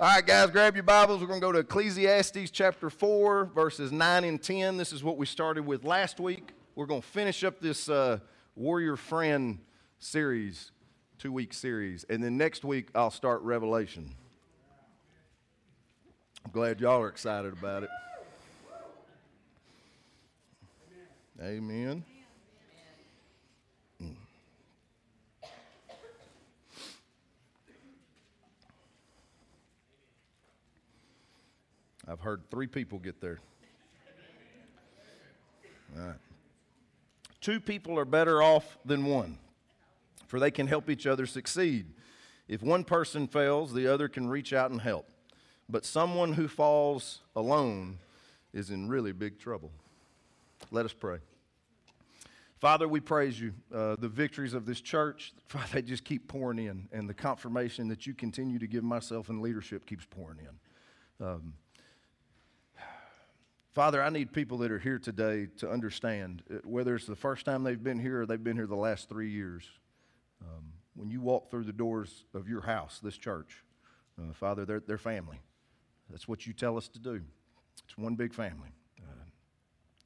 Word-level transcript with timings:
All 0.00 0.08
right, 0.08 0.26
guys, 0.26 0.50
grab 0.50 0.74
your 0.74 0.82
Bibles. 0.82 1.20
We're 1.20 1.28
going 1.28 1.40
to 1.40 1.46
go 1.46 1.52
to 1.52 1.60
Ecclesiastes 1.60 2.50
chapter 2.50 2.90
4, 2.90 3.52
verses 3.54 3.92
9 3.92 4.24
and 4.24 4.42
10. 4.42 4.76
This 4.76 4.92
is 4.92 5.04
what 5.04 5.16
we 5.16 5.24
started 5.24 5.64
with 5.64 5.84
last 5.84 6.18
week. 6.18 6.50
We're 6.74 6.86
going 6.86 7.00
to 7.00 7.06
finish 7.06 7.44
up 7.44 7.60
this 7.60 7.88
uh, 7.88 8.18
Warrior 8.56 8.96
Friend 8.96 9.56
series, 10.00 10.72
two 11.18 11.30
week 11.30 11.54
series. 11.54 12.04
And 12.10 12.24
then 12.24 12.36
next 12.36 12.64
week, 12.64 12.88
I'll 12.92 13.12
start 13.12 13.42
Revelation. 13.42 14.12
I'm 16.44 16.50
glad 16.50 16.80
y'all 16.80 17.00
are 17.00 17.08
excited 17.08 17.52
about 17.52 17.84
it. 17.84 17.90
Amen. 21.40 22.04
I've 32.08 32.20
heard 32.20 32.42
three 32.50 32.66
people 32.66 32.98
get 32.98 33.20
there. 33.20 33.40
Two 37.40 37.60
people 37.60 37.98
are 37.98 38.04
better 38.04 38.42
off 38.42 38.78
than 38.84 39.04
one, 39.04 39.38
for 40.26 40.40
they 40.40 40.50
can 40.50 40.66
help 40.66 40.88
each 40.90 41.06
other 41.06 41.26
succeed. 41.26 41.86
If 42.48 42.62
one 42.62 42.84
person 42.84 43.26
fails, 43.26 43.72
the 43.72 43.86
other 43.86 44.08
can 44.08 44.28
reach 44.28 44.52
out 44.52 44.70
and 44.70 44.80
help. 44.80 45.08
But 45.68 45.84
someone 45.84 46.32
who 46.34 46.48
falls 46.48 47.20
alone 47.34 47.98
is 48.52 48.70
in 48.70 48.88
really 48.88 49.12
big 49.12 49.38
trouble. 49.38 49.72
Let 50.70 50.84
us 50.84 50.92
pray. 50.92 51.18
Father, 52.60 52.88
we 52.88 53.00
praise 53.00 53.38
you. 53.38 53.52
Uh, 53.74 53.96
the 53.98 54.08
victories 54.08 54.54
of 54.54 54.64
this 54.64 54.80
church, 54.80 55.32
Father, 55.46 55.66
they 55.72 55.82
just 55.82 56.04
keep 56.04 56.28
pouring 56.28 56.58
in, 56.58 56.88
and 56.92 57.08
the 57.08 57.14
confirmation 57.14 57.88
that 57.88 58.06
you 58.06 58.14
continue 58.14 58.58
to 58.58 58.66
give 58.66 58.84
myself 58.84 59.28
and 59.28 59.42
leadership 59.42 59.86
keeps 59.86 60.06
pouring 60.06 60.38
in. 60.38 61.26
Um, 61.26 61.54
Father, 63.74 64.00
I 64.00 64.08
need 64.08 64.32
people 64.32 64.58
that 64.58 64.70
are 64.70 64.78
here 64.78 65.00
today 65.00 65.48
to 65.56 65.68
understand 65.68 66.44
uh, 66.48 66.58
whether 66.62 66.94
it's 66.94 67.06
the 67.06 67.16
first 67.16 67.44
time 67.44 67.64
they've 67.64 67.82
been 67.82 67.98
here 67.98 68.22
or 68.22 68.26
they've 68.26 68.42
been 68.42 68.54
here 68.54 68.68
the 68.68 68.76
last 68.76 69.08
three 69.08 69.30
years. 69.30 69.64
Um, 70.40 70.72
when 70.94 71.10
you 71.10 71.20
walk 71.20 71.50
through 71.50 71.64
the 71.64 71.72
doors 71.72 72.24
of 72.34 72.48
your 72.48 72.60
house, 72.60 73.00
this 73.02 73.18
church, 73.18 73.64
uh, 74.16 74.32
Father, 74.32 74.64
they're, 74.64 74.82
they're 74.86 74.96
family. 74.96 75.40
That's 76.08 76.28
what 76.28 76.46
you 76.46 76.52
tell 76.52 76.76
us 76.76 76.86
to 76.86 77.00
do. 77.00 77.20
It's 77.84 77.98
one 77.98 78.14
big 78.14 78.32
family. 78.32 78.68
Uh, 79.02 79.24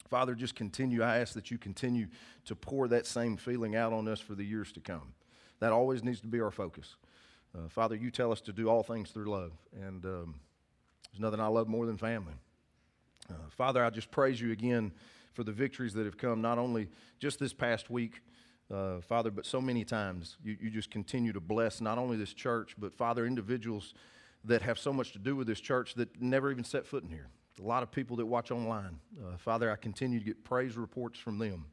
Father, 0.09 0.35
just 0.35 0.55
continue. 0.55 1.03
I 1.03 1.19
ask 1.19 1.35
that 1.35 1.51
you 1.51 1.59
continue 1.59 2.07
to 2.47 2.57
pour 2.57 2.89
that 2.89 3.07
same 3.07 3.37
feeling 3.37 3.77
out 3.77 3.93
on 3.93 4.09
us 4.09 4.19
for 4.19 4.35
the 4.35 4.45
years 4.45 4.73
to 4.73 4.81
come. 4.81 5.13
That 5.61 5.73
always 5.73 6.03
needs 6.03 6.23
to 6.23 6.27
be 6.27 6.41
our 6.41 6.51
focus. 6.51 6.97
Uh, 7.55 7.69
Father, 7.69 7.97
you 7.97 8.11
tell 8.11 8.33
us 8.33 8.41
to 8.43 8.53
do 8.55 8.71
all 8.71 8.83
things 8.83 9.11
through 9.11 9.27
love. 9.27 9.53
And 9.79 10.03
um, 10.07 10.35
there's 11.13 11.21
nothing 11.21 11.41
I 11.41 11.49
love 11.49 11.69
more 11.69 11.85
than 11.85 11.99
family. 11.99 12.33
Uh, 13.31 13.35
Father, 13.51 13.85
I 13.85 13.91
just 13.91 14.11
praise 14.11 14.41
you 14.41 14.53
again 14.53 14.93
for 15.33 15.45
the 15.45 15.53
victories 15.53 15.95
that 15.95 16.05
have 16.05 16.17
come, 16.17 16.41
not 16.41 16.59
only 16.59 16.89
just 17.19 17.39
this 17.39 17.53
past 17.53 17.91
week, 17.91 18.21
uh, 18.73 19.01
Father, 19.01 19.31
but 19.31 19.47
so 19.47 19.61
many 19.61 19.85
times. 19.85 20.37
You, 20.43 20.57
you 20.61 20.71
just 20.71 20.91
continue 20.91 21.33
to 21.33 21.41
bless 21.41 21.81
not 21.81 21.99
only 21.99 22.17
this 22.17 22.33
church, 22.33 22.75
but 22.79 22.93
Father, 22.95 23.27
individuals 23.27 23.95
that 24.45 24.63
have 24.63 24.79
so 24.79 24.93
much 24.93 25.13
to 25.13 25.19
do 25.19 25.37
with 25.37 25.47
this 25.47 25.61
church 25.61 25.95
that 25.95 26.21
never 26.21 26.51
even 26.51 26.65
set 26.65 26.87
foot 26.87 27.03
in 27.03 27.11
here. 27.11 27.29
A 27.61 27.67
lot 27.67 27.83
of 27.83 27.91
people 27.91 28.17
that 28.17 28.27
watch 28.27 28.51
online. 28.51 29.01
Uh, 29.21 29.37
Father, 29.37 29.71
I 29.71 29.77
continue 29.77 30.19
to 30.19 30.25
get 30.25 30.45
praise 30.45 30.77
reports 30.77 31.19
from 31.19 31.39
them. 31.39 31.67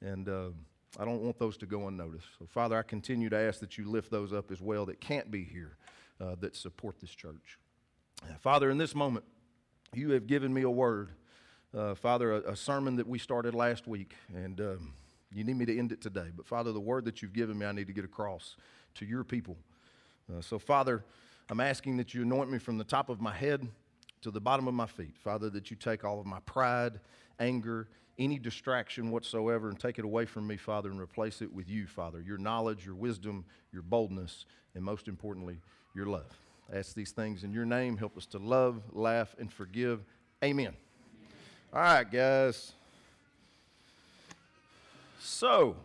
And 0.00 0.28
uh, 0.28 0.50
I 0.98 1.04
don't 1.04 1.22
want 1.22 1.38
those 1.38 1.56
to 1.58 1.66
go 1.66 1.88
unnoticed. 1.88 2.26
So, 2.38 2.46
Father, 2.46 2.78
I 2.78 2.82
continue 2.82 3.28
to 3.28 3.36
ask 3.36 3.60
that 3.60 3.76
you 3.76 3.90
lift 3.90 4.10
those 4.10 4.32
up 4.32 4.50
as 4.50 4.60
well 4.60 4.86
that 4.86 5.00
can't 5.00 5.30
be 5.30 5.44
here, 5.44 5.76
uh, 6.20 6.36
that 6.40 6.56
support 6.56 7.00
this 7.00 7.10
church. 7.10 7.58
Father, 8.40 8.70
in 8.70 8.78
this 8.78 8.94
moment, 8.94 9.24
you 9.94 10.10
have 10.10 10.26
given 10.26 10.52
me 10.52 10.62
a 10.62 10.70
word. 10.70 11.10
Uh, 11.76 11.94
Father, 11.94 12.32
a, 12.32 12.52
a, 12.52 12.56
sermon 12.56 12.96
that 12.96 13.06
we 13.06 13.18
started 13.18 13.54
last 13.54 13.86
week, 13.86 14.14
and 14.34 14.60
um, 14.60 14.92
you 15.32 15.44
need 15.44 15.56
me 15.56 15.66
to 15.66 15.78
end 15.78 15.92
it 15.92 16.00
today. 16.00 16.28
But 16.34 16.46
Father, 16.46 16.72
the 16.72 16.80
word 16.80 17.04
that 17.04 17.20
you've 17.20 17.34
given 17.34 17.58
me, 17.58 17.66
I 17.66 17.72
need 17.72 17.86
to 17.88 17.92
get 17.92 18.04
across 18.04 18.56
to 18.96 19.04
your 19.04 19.22
people. 19.22 19.56
Uh, 20.30 20.40
so, 20.40 20.58
Father, 20.58 21.04
I'm 21.50 21.60
asking 21.60 21.98
that 21.98 22.14
you 22.14 22.22
anoint 22.22 22.50
me 22.50 22.58
from 22.58 22.78
the 22.78 22.84
top 22.84 23.08
of 23.10 23.20
my 23.20 23.34
head 23.34 23.68
to 24.22 24.30
the 24.30 24.40
bottom 24.40 24.66
of 24.66 24.74
my 24.74 24.86
feet. 24.86 25.16
Father, 25.16 25.50
that 25.50 25.70
you 25.70 25.76
take 25.76 26.04
all 26.04 26.20
of 26.20 26.26
my 26.26 26.40
pride, 26.40 27.00
anger, 27.38 27.88
any 28.18 28.38
distraction 28.38 29.10
whatsoever, 29.10 29.68
and 29.68 29.78
take 29.78 29.98
it 29.98 30.04
away 30.04 30.24
from 30.24 30.46
me, 30.46 30.56
Father, 30.56 30.90
and 30.90 31.00
replace 31.00 31.40
it 31.42 31.52
with 31.52 31.68
you, 31.68 31.86
Father. 31.86 32.20
Your 32.20 32.38
knowledge, 32.38 32.84
your 32.84 32.96
wisdom, 32.96 33.44
your 33.72 33.82
boldness, 33.82 34.46
and 34.74 34.82
most 34.82 35.06
importantly, 35.06 35.58
your 35.94 36.06
love. 36.06 36.47
I 36.70 36.78
ask 36.78 36.94
these 36.94 37.12
things 37.12 37.44
in 37.44 37.52
your 37.52 37.64
name. 37.64 37.96
Help 37.96 38.16
us 38.18 38.26
to 38.26 38.38
love, 38.38 38.82
laugh, 38.92 39.34
and 39.38 39.50
forgive. 39.50 40.04
Amen. 40.44 40.74
All 41.72 41.80
right, 41.80 42.10
guys. 42.10 42.72
So, 45.18 45.76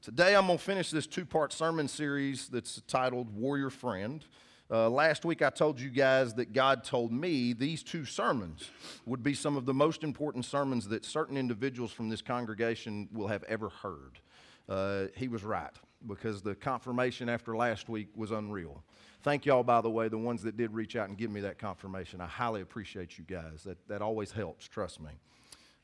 today 0.00 0.34
I'm 0.34 0.46
going 0.46 0.58
to 0.58 0.64
finish 0.64 0.90
this 0.90 1.06
two 1.06 1.26
part 1.26 1.52
sermon 1.52 1.88
series 1.88 2.48
that's 2.48 2.80
titled 2.86 3.34
Warrior 3.36 3.68
Friend. 3.68 4.24
Uh, 4.70 4.88
last 4.88 5.26
week 5.26 5.42
I 5.42 5.50
told 5.50 5.78
you 5.78 5.90
guys 5.90 6.32
that 6.34 6.54
God 6.54 6.84
told 6.84 7.12
me 7.12 7.52
these 7.52 7.82
two 7.82 8.06
sermons 8.06 8.70
would 9.04 9.22
be 9.22 9.34
some 9.34 9.56
of 9.56 9.66
the 9.66 9.74
most 9.74 10.04
important 10.04 10.46
sermons 10.46 10.88
that 10.88 11.04
certain 11.04 11.36
individuals 11.36 11.92
from 11.92 12.08
this 12.08 12.22
congregation 12.22 13.08
will 13.12 13.26
have 13.26 13.42
ever 13.44 13.68
heard. 13.68 14.20
Uh, 14.68 15.06
he 15.16 15.28
was 15.28 15.44
right 15.44 15.72
because 16.06 16.40
the 16.40 16.54
confirmation 16.54 17.28
after 17.28 17.54
last 17.54 17.90
week 17.90 18.08
was 18.14 18.30
unreal. 18.30 18.82
Thank 19.22 19.44
y'all, 19.44 19.62
by 19.62 19.82
the 19.82 19.90
way, 19.90 20.08
the 20.08 20.16
ones 20.16 20.42
that 20.44 20.56
did 20.56 20.72
reach 20.72 20.96
out 20.96 21.08
and 21.08 21.18
give 21.18 21.30
me 21.30 21.42
that 21.42 21.58
confirmation. 21.58 22.22
I 22.22 22.26
highly 22.26 22.62
appreciate 22.62 23.18
you 23.18 23.24
guys. 23.24 23.62
That, 23.64 23.76
that 23.88 24.00
always 24.00 24.32
helps, 24.32 24.66
trust 24.66 25.00
me. 25.00 25.10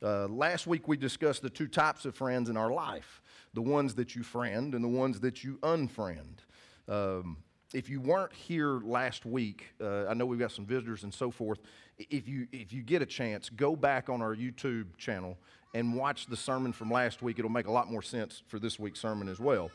Uh, 0.02 0.26
last 0.28 0.66
week 0.66 0.88
we 0.88 0.97
discussed 0.97 1.42
the 1.42 1.50
two 1.50 1.69
types 1.69 2.04
of 2.04 2.14
friends 2.14 2.50
in 2.50 2.56
our 2.56 2.70
life 2.70 3.22
the 3.54 3.62
ones 3.62 3.94
that 3.94 4.14
you 4.14 4.22
friend 4.22 4.75
and 4.75 4.84
the 4.84 4.88
ones 4.88 5.20
that 5.20 5.42
you 5.42 5.58
unfriend. 5.62 6.41
Um, 6.88 7.38
if 7.72 7.88
you 7.88 8.00
weren't 8.00 8.32
here 8.32 8.80
last 8.80 9.25
week, 9.25 9.72
uh, 9.80 10.06
I 10.06 10.14
know 10.14 10.26
we've 10.26 10.38
got 10.38 10.52
some 10.52 10.66
visitors 10.66 11.04
and 11.04 11.12
so 11.12 11.30
forth. 11.30 11.58
If 11.98 12.28
you, 12.28 12.46
if 12.52 12.72
you 12.72 12.82
get 12.82 13.00
a 13.00 13.06
chance, 13.06 13.48
go 13.48 13.75
back 13.75 14.10
on 14.10 14.20
our 14.20 14.36
YouTube 14.36 14.96
channel 14.98 15.38
and 15.75 15.94
watch 15.94 16.26
the 16.26 16.36
sermon 16.36 16.72
from 16.72 16.91
last 16.91 17.22
week. 17.22 17.38
It'll 17.38 17.50
make 17.50 17.66
a 17.66 17.72
lot 17.72 17.91
more 17.91 18.02
sense 18.02 18.42
for 18.46 18.58
this 18.58 18.78
week's 18.78 19.00
sermon 19.00 19.28
as 19.28 19.41
well. 19.41 19.70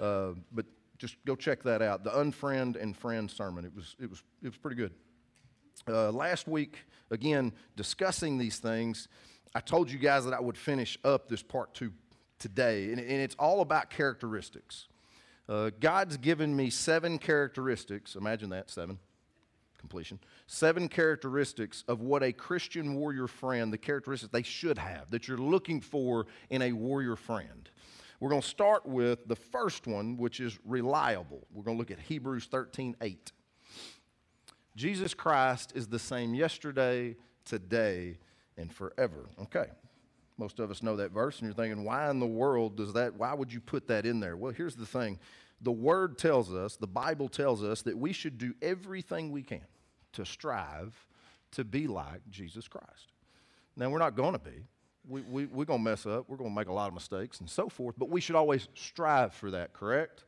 Uh, 0.00 0.32
but 0.52 0.64
just 0.98 1.16
go 1.24 1.36
check 1.36 1.62
that 1.64 1.82
out. 1.82 2.04
The 2.04 2.10
Unfriend 2.10 2.80
and 2.80 2.96
Friend 2.96 3.30
sermon. 3.30 3.64
It 3.64 3.74
was, 3.74 3.96
it 4.00 4.08
was, 4.08 4.22
it 4.42 4.48
was 4.48 4.56
pretty 4.56 4.76
good. 4.76 4.92
Uh, 5.88 6.10
last 6.10 6.48
week, 6.48 6.78
again, 7.10 7.52
discussing 7.76 8.38
these 8.38 8.58
things, 8.58 9.08
I 9.54 9.60
told 9.60 9.90
you 9.90 9.98
guys 9.98 10.24
that 10.24 10.34
I 10.34 10.40
would 10.40 10.56
finish 10.56 10.98
up 11.04 11.28
this 11.28 11.42
part 11.42 11.74
two 11.74 11.92
today, 12.38 12.90
and, 12.90 13.00
and 13.00 13.10
it's 13.10 13.36
all 13.38 13.60
about 13.60 13.90
characteristics. 13.90 14.88
Uh, 15.48 15.70
God's 15.78 16.16
given 16.16 16.56
me 16.56 16.70
seven 16.70 17.18
characteristics. 17.18 18.16
Imagine 18.16 18.50
that, 18.50 18.70
seven. 18.70 18.98
Completion. 19.78 20.18
Seven 20.46 20.88
characteristics 20.88 21.84
of 21.86 22.00
what 22.00 22.22
a 22.22 22.32
Christian 22.32 22.94
warrior 22.94 23.28
friend, 23.28 23.72
the 23.72 23.78
characteristics 23.78 24.32
they 24.32 24.42
should 24.42 24.78
have, 24.78 25.10
that 25.10 25.28
you're 25.28 25.38
looking 25.38 25.80
for 25.80 26.26
in 26.50 26.62
a 26.62 26.72
warrior 26.72 27.14
friend. 27.14 27.70
We're 28.20 28.30
going 28.30 28.42
to 28.42 28.48
start 28.48 28.86
with 28.86 29.26
the 29.26 29.36
first 29.36 29.86
one, 29.86 30.16
which 30.16 30.40
is 30.40 30.58
reliable. 30.64 31.46
We're 31.52 31.64
going 31.64 31.76
to 31.76 31.78
look 31.78 31.90
at 31.90 32.00
Hebrews 32.00 32.46
13 32.46 32.96
8. 33.00 33.32
Jesus 34.74 35.14
Christ 35.14 35.72
is 35.74 35.86
the 35.86 35.98
same 35.98 36.34
yesterday, 36.34 37.16
today, 37.44 38.18
and 38.56 38.72
forever. 38.72 39.26
Okay. 39.42 39.66
Most 40.38 40.58
of 40.58 40.70
us 40.70 40.82
know 40.82 40.96
that 40.96 41.12
verse, 41.12 41.38
and 41.38 41.46
you're 41.46 41.54
thinking, 41.54 41.84
why 41.84 42.10
in 42.10 42.20
the 42.20 42.26
world 42.26 42.76
does 42.76 42.92
that, 42.92 43.14
why 43.14 43.32
would 43.32 43.50
you 43.50 43.60
put 43.60 43.88
that 43.88 44.04
in 44.04 44.20
there? 44.20 44.36
Well, 44.36 44.52
here's 44.52 44.76
the 44.76 44.86
thing 44.86 45.18
the 45.62 45.72
Word 45.72 46.18
tells 46.18 46.52
us, 46.52 46.76
the 46.76 46.86
Bible 46.86 47.28
tells 47.28 47.64
us, 47.64 47.82
that 47.82 47.96
we 47.96 48.12
should 48.12 48.36
do 48.36 48.54
everything 48.60 49.32
we 49.32 49.42
can 49.42 49.64
to 50.12 50.26
strive 50.26 51.06
to 51.52 51.64
be 51.64 51.86
like 51.86 52.20
Jesus 52.28 52.68
Christ. 52.68 53.12
Now, 53.76 53.88
we're 53.88 53.98
not 53.98 54.16
going 54.16 54.32
to 54.32 54.38
be 54.38 54.66
we, 55.08 55.22
we, 55.22 55.46
we're 55.46 55.64
going 55.64 55.80
to 55.80 55.90
mess 55.90 56.06
up. 56.06 56.28
We're 56.28 56.36
going 56.36 56.50
to 56.50 56.56
make 56.56 56.68
a 56.68 56.72
lot 56.72 56.88
of 56.88 56.94
mistakes 56.94 57.40
and 57.40 57.48
so 57.48 57.68
forth, 57.68 57.94
but 57.98 58.08
we 58.08 58.20
should 58.20 58.36
always 58.36 58.68
strive 58.74 59.34
for 59.34 59.50
that, 59.52 59.72
correct? 59.72 60.24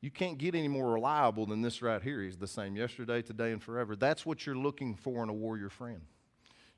You 0.00 0.10
can't 0.10 0.38
get 0.38 0.54
any 0.54 0.68
more 0.68 0.92
reliable 0.92 1.46
than 1.46 1.62
this 1.62 1.82
right 1.82 2.02
here. 2.02 2.22
He's 2.22 2.36
the 2.36 2.46
same 2.46 2.76
yesterday, 2.76 3.22
today, 3.22 3.52
and 3.52 3.62
forever. 3.62 3.96
That's 3.96 4.24
what 4.24 4.46
you're 4.46 4.56
looking 4.56 4.94
for 4.94 5.22
in 5.22 5.28
a 5.28 5.32
warrior 5.32 5.68
friend. 5.68 6.02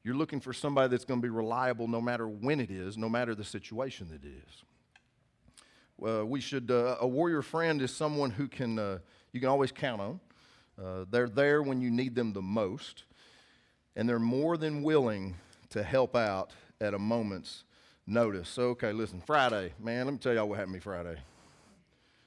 You're 0.02 0.14
looking 0.14 0.40
for 0.40 0.52
somebody 0.52 0.88
that's 0.88 1.04
going 1.04 1.20
to 1.20 1.22
be 1.22 1.28
reliable 1.28 1.88
no 1.88 2.00
matter 2.00 2.26
when 2.26 2.60
it 2.60 2.70
is, 2.70 2.96
no 2.96 3.08
matter 3.08 3.34
the 3.34 3.44
situation 3.44 4.08
that 4.10 4.24
it 4.24 4.32
is. 4.46 4.62
Uh, 6.02 6.24
we 6.24 6.40
should, 6.40 6.70
uh, 6.70 6.96
a 7.00 7.06
warrior 7.06 7.42
friend 7.42 7.82
is 7.82 7.94
someone 7.94 8.30
who 8.30 8.46
can, 8.46 8.78
uh, 8.78 8.98
you 9.32 9.40
can 9.40 9.48
always 9.48 9.72
count 9.72 10.00
on. 10.00 10.20
Uh, 10.82 11.04
they're 11.10 11.28
there 11.28 11.62
when 11.62 11.80
you 11.80 11.90
need 11.90 12.14
them 12.14 12.32
the 12.32 12.40
most, 12.40 13.04
and 13.96 14.08
they're 14.08 14.20
more 14.20 14.56
than 14.56 14.82
willing 14.84 15.34
to 15.70 15.82
help 15.82 16.14
out 16.14 16.52
at 16.80 16.94
a 16.94 16.98
moment's 16.98 17.64
notice. 18.06 18.48
So, 18.48 18.70
okay, 18.70 18.92
listen, 18.92 19.20
Friday, 19.24 19.72
man, 19.82 20.06
let 20.06 20.12
me 20.12 20.18
tell 20.18 20.34
y'all 20.34 20.48
what 20.48 20.56
happened 20.58 20.74
to 20.74 20.78
me 20.78 20.80
Friday. 20.80 21.16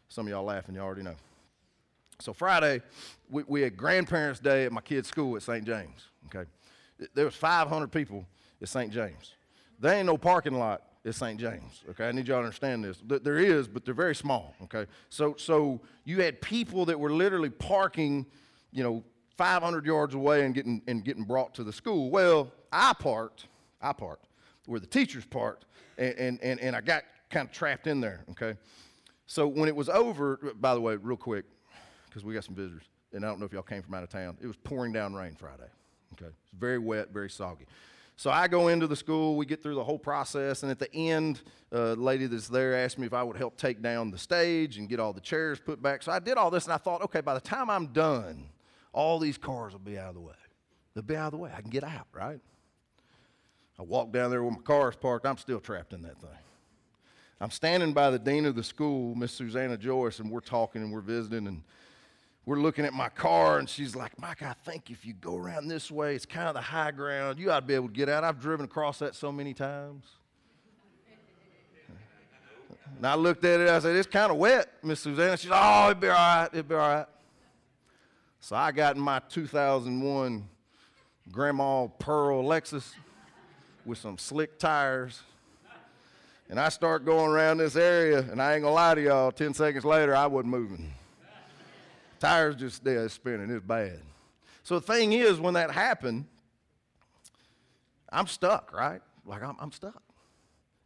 Some 0.09 0.27
of 0.27 0.31
y'all 0.31 0.43
laughing, 0.43 0.75
Y'all 0.75 0.85
already 0.85 1.03
know. 1.03 1.15
So 2.19 2.33
Friday, 2.33 2.81
we, 3.29 3.43
we 3.47 3.61
had 3.61 3.75
grandparents' 3.75 4.39
day 4.39 4.65
at 4.65 4.71
my 4.71 4.81
kid's 4.81 5.07
school 5.07 5.35
at 5.35 5.41
St. 5.41 5.65
James. 5.65 6.07
Okay, 6.27 6.47
there 7.15 7.25
was 7.25 7.35
500 7.35 7.91
people 7.91 8.27
at 8.61 8.69
St. 8.69 8.91
James. 8.91 9.33
There 9.79 9.93
ain't 9.93 10.05
no 10.05 10.17
parking 10.17 10.53
lot 10.53 10.83
at 11.03 11.15
St. 11.15 11.39
James. 11.39 11.81
Okay, 11.89 12.07
I 12.07 12.11
need 12.11 12.27
y'all 12.27 12.41
to 12.41 12.45
understand 12.45 12.83
this. 12.83 13.01
There 13.03 13.39
is, 13.39 13.67
but 13.67 13.85
they're 13.85 13.95
very 13.95 14.13
small. 14.13 14.53
Okay, 14.63 14.85
so 15.09 15.33
so 15.37 15.79
you 16.03 16.21
had 16.21 16.41
people 16.41 16.85
that 16.85 16.99
were 16.99 17.11
literally 17.11 17.49
parking, 17.49 18.27
you 18.71 18.83
know, 18.83 19.03
500 19.37 19.85
yards 19.85 20.13
away 20.13 20.45
and 20.45 20.53
getting 20.53 20.81
and 20.85 21.03
getting 21.03 21.23
brought 21.23 21.55
to 21.55 21.63
the 21.63 21.73
school. 21.73 22.11
Well, 22.11 22.51
I 22.71 22.93
parked, 22.93 23.47
I 23.81 23.93
parked 23.93 24.27
where 24.65 24.79
the 24.79 24.87
teachers 24.87 25.25
parked, 25.25 25.65
and 25.97 26.15
and 26.15 26.39
and, 26.41 26.59
and 26.59 26.75
I 26.75 26.81
got 26.81 27.03
kind 27.29 27.47
of 27.47 27.53
trapped 27.53 27.87
in 27.87 28.01
there. 28.01 28.25
Okay, 28.31 28.57
so 29.25 29.47
when 29.47 29.67
it 29.67 29.75
was 29.75 29.89
over, 29.89 30.53
by 30.59 30.73
the 30.73 30.81
way, 30.81 30.95
real 30.95 31.17
quick, 31.17 31.45
because 32.07 32.23
we 32.23 32.33
got 32.33 32.43
some 32.43 32.55
visitors, 32.55 32.83
and 33.13 33.25
I 33.25 33.29
don't 33.29 33.39
know 33.39 33.45
if 33.45 33.53
y'all 33.53 33.61
came 33.61 33.81
from 33.81 33.93
out 33.93 34.03
of 34.03 34.09
town. 34.09 34.37
It 34.41 34.47
was 34.47 34.57
pouring 34.57 34.91
down 34.91 35.13
rain 35.13 35.35
Friday. 35.35 35.69
Okay, 36.13 36.27
it's 36.27 36.51
very 36.57 36.79
wet, 36.79 37.09
very 37.11 37.29
soggy. 37.29 37.65
So 38.17 38.29
I 38.29 38.47
go 38.47 38.67
into 38.67 38.85
the 38.85 38.95
school, 38.95 39.35
we 39.35 39.47
get 39.47 39.63
through 39.63 39.73
the 39.73 39.83
whole 39.83 39.97
process, 39.97 40.61
and 40.61 40.71
at 40.71 40.77
the 40.77 40.93
end, 40.93 41.41
a 41.71 41.93
uh, 41.93 41.95
lady 41.95 42.27
that's 42.27 42.49
there 42.49 42.75
asked 42.75 42.99
me 42.99 43.07
if 43.07 43.13
I 43.13 43.23
would 43.23 43.35
help 43.35 43.57
take 43.57 43.81
down 43.81 44.11
the 44.11 44.17
stage 44.17 44.77
and 44.77 44.87
get 44.87 44.99
all 44.99 45.11
the 45.11 45.21
chairs 45.21 45.59
put 45.59 45.81
back. 45.81 46.03
So 46.03 46.11
I 46.11 46.19
did 46.19 46.37
all 46.37 46.51
this, 46.51 46.65
and 46.65 46.73
I 46.73 46.77
thought, 46.77 47.01
okay, 47.01 47.21
by 47.21 47.33
the 47.33 47.41
time 47.41 47.69
I'm 47.69 47.87
done, 47.87 48.49
all 48.93 49.17
these 49.17 49.39
cars 49.39 49.73
will 49.73 49.79
be 49.79 49.97
out 49.97 50.09
of 50.09 50.15
the 50.15 50.21
way. 50.21 50.35
They'll 50.93 51.03
be 51.03 51.15
out 51.15 51.27
of 51.27 51.31
the 51.31 51.37
way. 51.37 51.51
I 51.55 51.61
can 51.61 51.71
get 51.71 51.83
out, 51.83 52.05
right? 52.13 52.39
I 53.81 53.83
walk 53.83 54.11
down 54.11 54.29
there 54.29 54.43
where 54.43 54.51
my 54.51 54.59
car 54.59 54.89
is 54.89 54.95
parked. 54.95 55.25
I'm 55.25 55.37
still 55.37 55.59
trapped 55.59 55.91
in 55.91 56.03
that 56.03 56.21
thing. 56.21 56.29
I'm 57.39 57.49
standing 57.49 57.93
by 57.93 58.11
the 58.11 58.19
dean 58.19 58.45
of 58.45 58.53
the 58.53 58.63
school, 58.63 59.15
Miss 59.15 59.31
Susanna 59.31 59.75
Joyce, 59.75 60.19
and 60.19 60.29
we're 60.29 60.39
talking 60.39 60.83
and 60.83 60.93
we're 60.93 61.01
visiting, 61.01 61.47
and 61.47 61.63
we're 62.45 62.59
looking 62.59 62.85
at 62.85 62.93
my 62.93 63.09
car, 63.09 63.57
and 63.57 63.67
she's 63.67 63.95
like, 63.95 64.19
Mike, 64.19 64.43
I 64.43 64.53
think 64.65 64.91
if 64.91 65.03
you 65.03 65.13
go 65.13 65.35
around 65.35 65.67
this 65.67 65.89
way, 65.89 66.13
it's 66.13 66.27
kind 66.27 66.47
of 66.47 66.53
the 66.53 66.61
high 66.61 66.91
ground. 66.91 67.39
You 67.39 67.49
ought 67.49 67.61
to 67.61 67.65
be 67.65 67.73
able 67.73 67.87
to 67.87 67.93
get 67.93 68.07
out. 68.07 68.23
I've 68.23 68.39
driven 68.39 68.65
across 68.65 68.99
that 68.99 69.15
so 69.15 69.31
many 69.31 69.55
times. 69.55 70.05
And 72.97 73.07
I 73.07 73.15
looked 73.15 73.43
at 73.45 73.61
it, 73.61 73.67
I 73.67 73.79
said, 73.79 73.95
It's 73.95 74.07
kind 74.07 74.31
of 74.31 74.37
wet, 74.37 74.71
Miss 74.83 74.99
Susanna. 74.99 75.37
She's, 75.37 75.49
like, 75.49 75.59
Oh, 75.59 75.89
it'll 75.89 76.01
be 76.01 76.07
all 76.07 76.13
right. 76.13 76.49
It'll 76.53 76.63
be 76.63 76.75
all 76.75 76.81
right. 76.81 77.07
So 78.41 78.55
I 78.55 78.71
got 78.71 78.95
in 78.95 79.01
my 79.01 79.21
2001 79.27 80.47
Grandma 81.31 81.87
Pearl 81.87 82.43
Lexus 82.43 82.93
with 83.85 83.97
some 83.97 84.17
slick 84.17 84.59
tires. 84.59 85.21
And 86.49 86.59
I 86.59 86.69
start 86.69 87.05
going 87.05 87.31
around 87.31 87.59
this 87.59 87.75
area, 87.75 88.19
and 88.19 88.41
I 88.41 88.55
ain't 88.55 88.63
gonna 88.63 88.75
lie 88.75 88.95
to 88.95 89.01
y'all, 89.01 89.31
10 89.31 89.53
seconds 89.53 89.85
later, 89.85 90.15
I 90.15 90.27
wasn't 90.27 90.51
moving. 90.51 90.93
Tires 92.19 92.55
just 92.55 92.83
dead 92.83 93.09
spinning. 93.09 93.49
It's 93.49 93.65
bad. 93.65 94.01
So 94.63 94.75
the 94.77 94.85
thing 94.85 95.13
is, 95.13 95.39
when 95.39 95.53
that 95.55 95.71
happened, 95.71 96.25
I'm 98.11 98.27
stuck, 98.27 98.73
right? 98.73 99.01
Like 99.25 99.43
I'm, 99.43 99.55
I'm 99.59 99.71
stuck. 99.71 100.03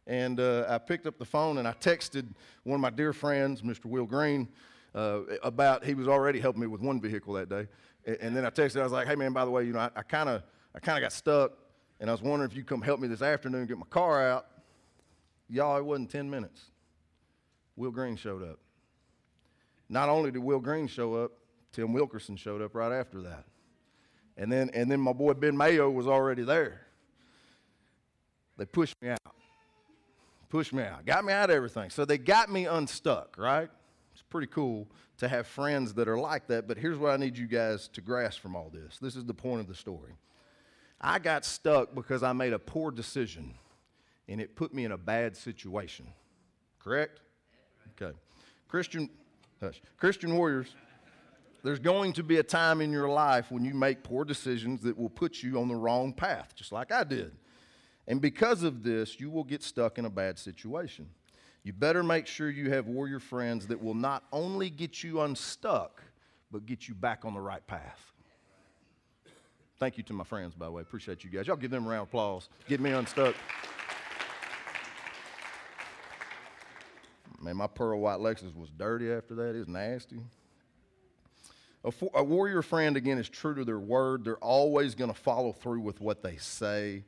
And 0.06 0.38
uh, 0.38 0.66
I 0.68 0.78
picked 0.78 1.06
up 1.06 1.18
the 1.18 1.24
phone 1.24 1.58
and 1.58 1.66
I 1.66 1.72
texted 1.72 2.26
one 2.62 2.76
of 2.76 2.80
my 2.80 2.90
dear 2.90 3.12
friends, 3.12 3.62
Mr. 3.62 3.86
Will 3.86 4.06
Green, 4.06 4.48
uh, 4.94 5.20
about 5.42 5.84
he 5.84 5.94
was 5.94 6.06
already 6.06 6.38
helping 6.38 6.60
me 6.60 6.68
with 6.68 6.80
one 6.80 7.00
vehicle 7.00 7.34
that 7.34 7.48
day. 7.48 7.66
And, 8.06 8.16
and 8.20 8.36
then 8.36 8.46
I 8.46 8.50
texted, 8.50 8.80
I 8.80 8.84
was 8.84 8.92
like, 8.92 9.08
hey 9.08 9.16
man, 9.16 9.32
by 9.32 9.44
the 9.44 9.50
way, 9.50 9.64
you 9.64 9.72
know, 9.72 9.90
I 9.94 10.02
kind 10.02 10.28
of 10.28 10.42
I 10.74 10.78
kind 10.78 10.96
of 10.96 11.02
got 11.02 11.12
stuck, 11.12 11.52
and 12.00 12.10
I 12.10 12.12
was 12.12 12.22
wondering 12.22 12.50
if 12.50 12.56
you'd 12.56 12.66
come 12.66 12.82
help 12.82 13.00
me 13.00 13.08
this 13.08 13.22
afternoon 13.22 13.66
get 13.66 13.78
my 13.78 13.86
car 13.86 14.22
out. 14.22 14.46
Y'all, 15.48 15.76
it 15.78 15.84
wasn't 15.84 16.10
10 16.10 16.28
minutes. 16.28 16.66
Will 17.76 17.90
Green 17.90 18.16
showed 18.16 18.42
up. 18.42 18.58
Not 19.88 20.08
only 20.08 20.30
did 20.30 20.40
Will 20.40 20.58
Green 20.58 20.88
show 20.88 21.14
up, 21.14 21.32
Tim 21.72 21.92
Wilkerson 21.92 22.36
showed 22.36 22.62
up 22.62 22.74
right 22.74 22.92
after 22.92 23.22
that. 23.22 23.44
And 24.36 24.50
then, 24.50 24.70
and 24.74 24.90
then 24.90 25.00
my 25.00 25.12
boy 25.12 25.34
Ben 25.34 25.56
Mayo 25.56 25.90
was 25.90 26.06
already 26.06 26.42
there. 26.42 26.82
They 28.56 28.66
pushed 28.66 28.94
me 29.00 29.10
out. 29.10 29.18
Pushed 30.48 30.72
me 30.72 30.82
out. 30.82 31.04
Got 31.04 31.24
me 31.24 31.32
out 31.32 31.50
of 31.50 31.56
everything. 31.56 31.90
So 31.90 32.04
they 32.04 32.18
got 32.18 32.50
me 32.50 32.66
unstuck, 32.66 33.36
right? 33.38 33.68
It's 34.12 34.22
pretty 34.22 34.46
cool 34.46 34.88
to 35.18 35.28
have 35.28 35.46
friends 35.46 35.94
that 35.94 36.08
are 36.08 36.18
like 36.18 36.46
that. 36.48 36.66
But 36.66 36.78
here's 36.78 36.98
what 36.98 37.12
I 37.12 37.16
need 37.16 37.36
you 37.36 37.46
guys 37.46 37.88
to 37.88 38.00
grasp 38.00 38.40
from 38.40 38.56
all 38.56 38.70
this 38.70 38.98
this 38.98 39.16
is 39.16 39.24
the 39.24 39.34
point 39.34 39.60
of 39.60 39.68
the 39.68 39.74
story. 39.74 40.12
I 41.00 41.18
got 41.18 41.44
stuck 41.44 41.94
because 41.94 42.22
I 42.22 42.32
made 42.32 42.52
a 42.52 42.58
poor 42.58 42.90
decision 42.90 43.54
and 44.28 44.40
it 44.40 44.56
put 44.56 44.74
me 44.74 44.84
in 44.84 44.92
a 44.92 44.98
bad 44.98 45.36
situation. 45.36 46.06
Correct? 46.78 47.20
Okay. 48.00 48.16
Christian 48.68 49.08
Hush. 49.60 49.80
Christian 49.96 50.36
warriors, 50.36 50.74
there's 51.62 51.78
going 51.78 52.12
to 52.14 52.22
be 52.22 52.38
a 52.38 52.42
time 52.42 52.80
in 52.80 52.92
your 52.92 53.08
life 53.08 53.50
when 53.50 53.64
you 53.64 53.74
make 53.74 54.02
poor 54.02 54.24
decisions 54.24 54.82
that 54.82 54.96
will 54.96 55.08
put 55.08 55.42
you 55.42 55.58
on 55.58 55.68
the 55.68 55.74
wrong 55.74 56.12
path, 56.12 56.54
just 56.54 56.72
like 56.72 56.92
I 56.92 57.04
did. 57.04 57.32
And 58.06 58.20
because 58.20 58.62
of 58.62 58.82
this, 58.82 59.18
you 59.18 59.30
will 59.30 59.44
get 59.44 59.62
stuck 59.62 59.98
in 59.98 60.04
a 60.04 60.10
bad 60.10 60.38
situation. 60.38 61.08
You 61.64 61.72
better 61.72 62.02
make 62.02 62.26
sure 62.26 62.50
you 62.50 62.70
have 62.70 62.86
warrior 62.86 63.18
friends 63.18 63.66
that 63.68 63.82
will 63.82 63.94
not 63.94 64.24
only 64.30 64.70
get 64.70 65.02
you 65.02 65.22
unstuck, 65.22 66.02
but 66.52 66.66
get 66.66 66.86
you 66.86 66.94
back 66.94 67.24
on 67.24 67.34
the 67.34 67.40
right 67.40 67.66
path. 67.66 68.12
Thank 69.78 69.98
you 69.98 70.02
to 70.04 70.14
my 70.14 70.24
friends, 70.24 70.54
by 70.54 70.66
the 70.66 70.72
way. 70.72 70.82
Appreciate 70.82 71.22
you 71.22 71.28
guys. 71.28 71.46
Y'all 71.46 71.56
give 71.56 71.70
them 71.70 71.86
a 71.86 71.88
round 71.88 72.02
of 72.02 72.08
applause. 72.08 72.48
Get 72.66 72.80
me 72.80 72.92
unstuck. 72.92 73.34
Man, 77.42 77.56
my 77.56 77.66
pearl 77.66 78.00
white 78.00 78.18
Lexus 78.18 78.56
was 78.56 78.70
dirty 78.70 79.12
after 79.12 79.34
that. 79.34 79.54
It's 79.54 79.68
nasty. 79.68 80.20
A, 81.84 81.92
for, 81.92 82.10
a, 82.14 82.24
warrior 82.24 82.62
friend, 82.62 82.96
again, 82.96 83.18
is 83.18 83.28
true 83.28 83.54
to 83.54 83.64
their 83.64 83.78
word. 83.78 84.24
They're 84.24 84.38
always 84.38 84.94
going 84.94 85.12
to 85.12 85.18
follow 85.18 85.52
through 85.52 85.80
with 85.80 86.00
what 86.00 86.22
they 86.22 86.36
say. 86.36 87.04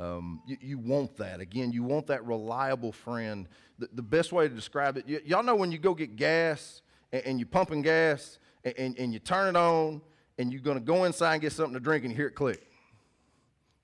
Um, 0.00 0.40
you, 0.46 0.56
you, 0.60 0.78
want 0.78 1.16
that. 1.18 1.40
Again, 1.40 1.70
you 1.70 1.82
want 1.82 2.06
that 2.06 2.24
reliable 2.24 2.92
friend. 2.92 3.46
The, 3.78 3.88
the 3.92 4.02
best 4.02 4.32
way 4.32 4.48
to 4.48 4.54
describe 4.54 4.96
it, 4.96 5.04
y- 5.06 5.20
y'all 5.26 5.42
know 5.42 5.54
when 5.54 5.70
you 5.70 5.78
go 5.78 5.94
get 5.94 6.16
gas 6.16 6.80
and, 7.12 7.22
and 7.26 7.38
you're 7.38 7.46
pumping 7.46 7.82
gas 7.82 8.38
and, 8.64 8.74
and, 8.78 8.98
and 8.98 9.12
you 9.12 9.18
turn 9.18 9.54
it 9.54 9.58
on 9.58 10.00
and 10.38 10.52
you're 10.52 10.62
going 10.62 10.78
to 10.78 10.84
go 10.84 11.04
inside 11.04 11.34
and 11.34 11.42
get 11.42 11.52
something 11.52 11.74
to 11.74 11.80
drink 11.80 12.04
and 12.04 12.12
you 12.12 12.16
hear 12.16 12.28
it 12.28 12.34
click. 12.34 12.66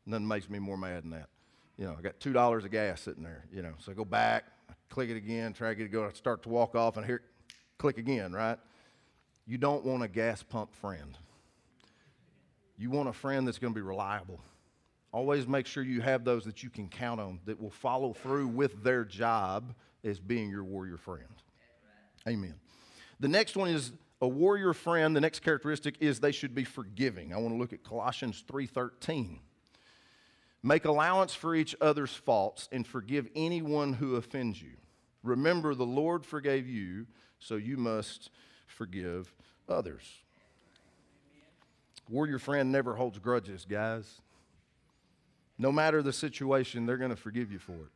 Nothing 0.06 0.28
makes 0.28 0.50
me 0.50 0.58
more 0.58 0.76
mad 0.76 1.04
than 1.04 1.10
that. 1.10 1.28
You 1.78 1.86
know, 1.86 1.96
I 1.98 2.02
got 2.02 2.20
$2 2.20 2.64
of 2.64 2.70
gas 2.70 3.00
sitting 3.00 3.22
there, 3.22 3.44
you 3.52 3.62
know, 3.62 3.72
so 3.78 3.92
I 3.92 3.94
go 3.94 4.04
back, 4.04 4.44
click 4.88 5.10
it 5.10 5.16
again, 5.16 5.52
try 5.52 5.70
to 5.70 5.74
get 5.74 5.86
it 5.86 5.92
going, 5.92 6.12
start 6.14 6.42
to 6.42 6.48
walk 6.48 6.74
off, 6.74 6.96
and 6.96 7.06
here, 7.06 7.22
click 7.78 7.98
again, 7.98 8.32
right? 8.32 8.58
You 9.46 9.58
don't 9.58 9.84
want 9.84 10.02
a 10.02 10.08
gas 10.08 10.42
pump 10.42 10.74
friend. 10.74 11.16
You 12.76 12.90
want 12.90 13.08
a 13.08 13.12
friend 13.12 13.46
that's 13.46 13.58
going 13.58 13.72
to 13.72 13.78
be 13.78 13.82
reliable. 13.82 14.40
Always 15.12 15.46
make 15.46 15.66
sure 15.66 15.82
you 15.82 16.00
have 16.00 16.24
those 16.24 16.44
that 16.44 16.62
you 16.62 16.70
can 16.70 16.88
count 16.88 17.20
on 17.20 17.40
that 17.44 17.60
will 17.60 17.70
follow 17.70 18.12
through 18.12 18.48
with 18.48 18.82
their 18.82 19.04
job 19.04 19.74
as 20.04 20.18
being 20.18 20.48
your 20.48 20.64
warrior 20.64 20.96
friend. 20.96 21.28
Amen. 22.26 22.54
The 23.20 23.28
next 23.28 23.56
one 23.56 23.68
is 23.68 23.92
a 24.22 24.28
warrior 24.28 24.72
friend. 24.72 25.14
The 25.14 25.20
next 25.20 25.40
characteristic 25.40 25.96
is 26.00 26.20
they 26.20 26.32
should 26.32 26.54
be 26.54 26.64
forgiving. 26.64 27.34
I 27.34 27.36
want 27.38 27.52
to 27.52 27.58
look 27.58 27.72
at 27.72 27.82
Colossians 27.82 28.42
3:13. 28.46 29.40
Make 30.62 30.84
allowance 30.84 31.34
for 31.34 31.56
each 31.56 31.74
other's 31.80 32.14
faults 32.14 32.68
and 32.70 32.86
forgive 32.86 33.28
anyone 33.34 33.94
who 33.94 34.14
offends 34.14 34.62
you. 34.62 34.76
Remember, 35.24 35.74
the 35.74 35.84
Lord 35.84 36.24
forgave 36.24 36.68
you, 36.68 37.08
so 37.40 37.56
you 37.56 37.76
must 37.76 38.30
forgive 38.68 39.34
others. 39.68 40.22
Warrior 42.08 42.38
friend 42.38 42.70
never 42.70 42.94
holds 42.94 43.18
grudges, 43.18 43.64
guys. 43.68 44.20
No 45.58 45.72
matter 45.72 46.00
the 46.00 46.12
situation, 46.12 46.86
they're 46.86 46.96
going 46.96 47.10
to 47.10 47.16
forgive 47.16 47.50
you 47.50 47.58
for 47.58 47.72
it. 47.72 47.92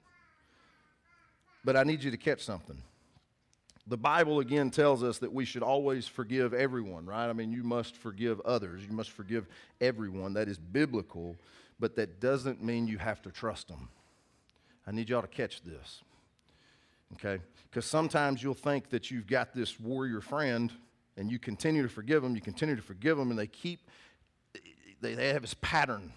But 1.65 1.77
I 1.77 1.85
need 1.85 2.03
you 2.03 2.11
to 2.11 2.17
catch 2.17 2.43
something. 2.43 2.83
The 3.89 3.97
Bible 3.97 4.41
again 4.41 4.71
tells 4.71 5.05
us 5.05 5.19
that 5.19 5.33
we 5.33 5.45
should 5.45 5.63
always 5.63 6.09
forgive 6.09 6.53
everyone, 6.53 7.07
right? 7.07 7.29
I 7.29 7.33
mean, 7.33 7.53
you 7.53 7.63
must 7.63 7.97
forgive 7.97 8.41
others. 8.41 8.83
You 8.85 8.93
must 8.93 9.11
forgive 9.11 9.47
everyone. 9.81 10.35
That 10.35 10.49
is 10.49 10.59
biblical 10.59 11.37
but 11.79 11.97
that 11.97 12.21
doesn't 12.21 12.63
mean 12.63 12.89
you 12.89 12.99
have 12.99 13.23
to 13.23 13.31
trust 13.31 13.69
them. 13.69 13.89
I 14.87 14.93
need 14.93 15.09
y'all 15.09 15.23
to 15.23 15.29
catch 15.29 15.63
this. 15.63 16.03
Okay? 17.15 17.43
Because 17.71 17.85
sometimes 17.85 18.43
you'll 18.43 18.55
think 18.55 18.89
that 18.91 19.11
you've 19.11 19.27
got 19.27 19.55
this 19.55 19.79
warrior 19.79 20.21
friend 20.21 20.73
and 21.17 21.31
you 21.31 21.39
continue 21.39 21.83
to 21.83 21.89
forgive 21.89 22.23
them, 22.23 22.35
you 22.35 22.41
continue 22.41 22.77
to 22.77 22.83
forgive 22.83 23.17
them, 23.17 23.31
and 23.31 23.39
they 23.39 23.47
keep, 23.47 23.81
they, 25.01 25.15
they 25.15 25.29
have 25.29 25.43
this 25.43 25.57
pattern 25.61 26.13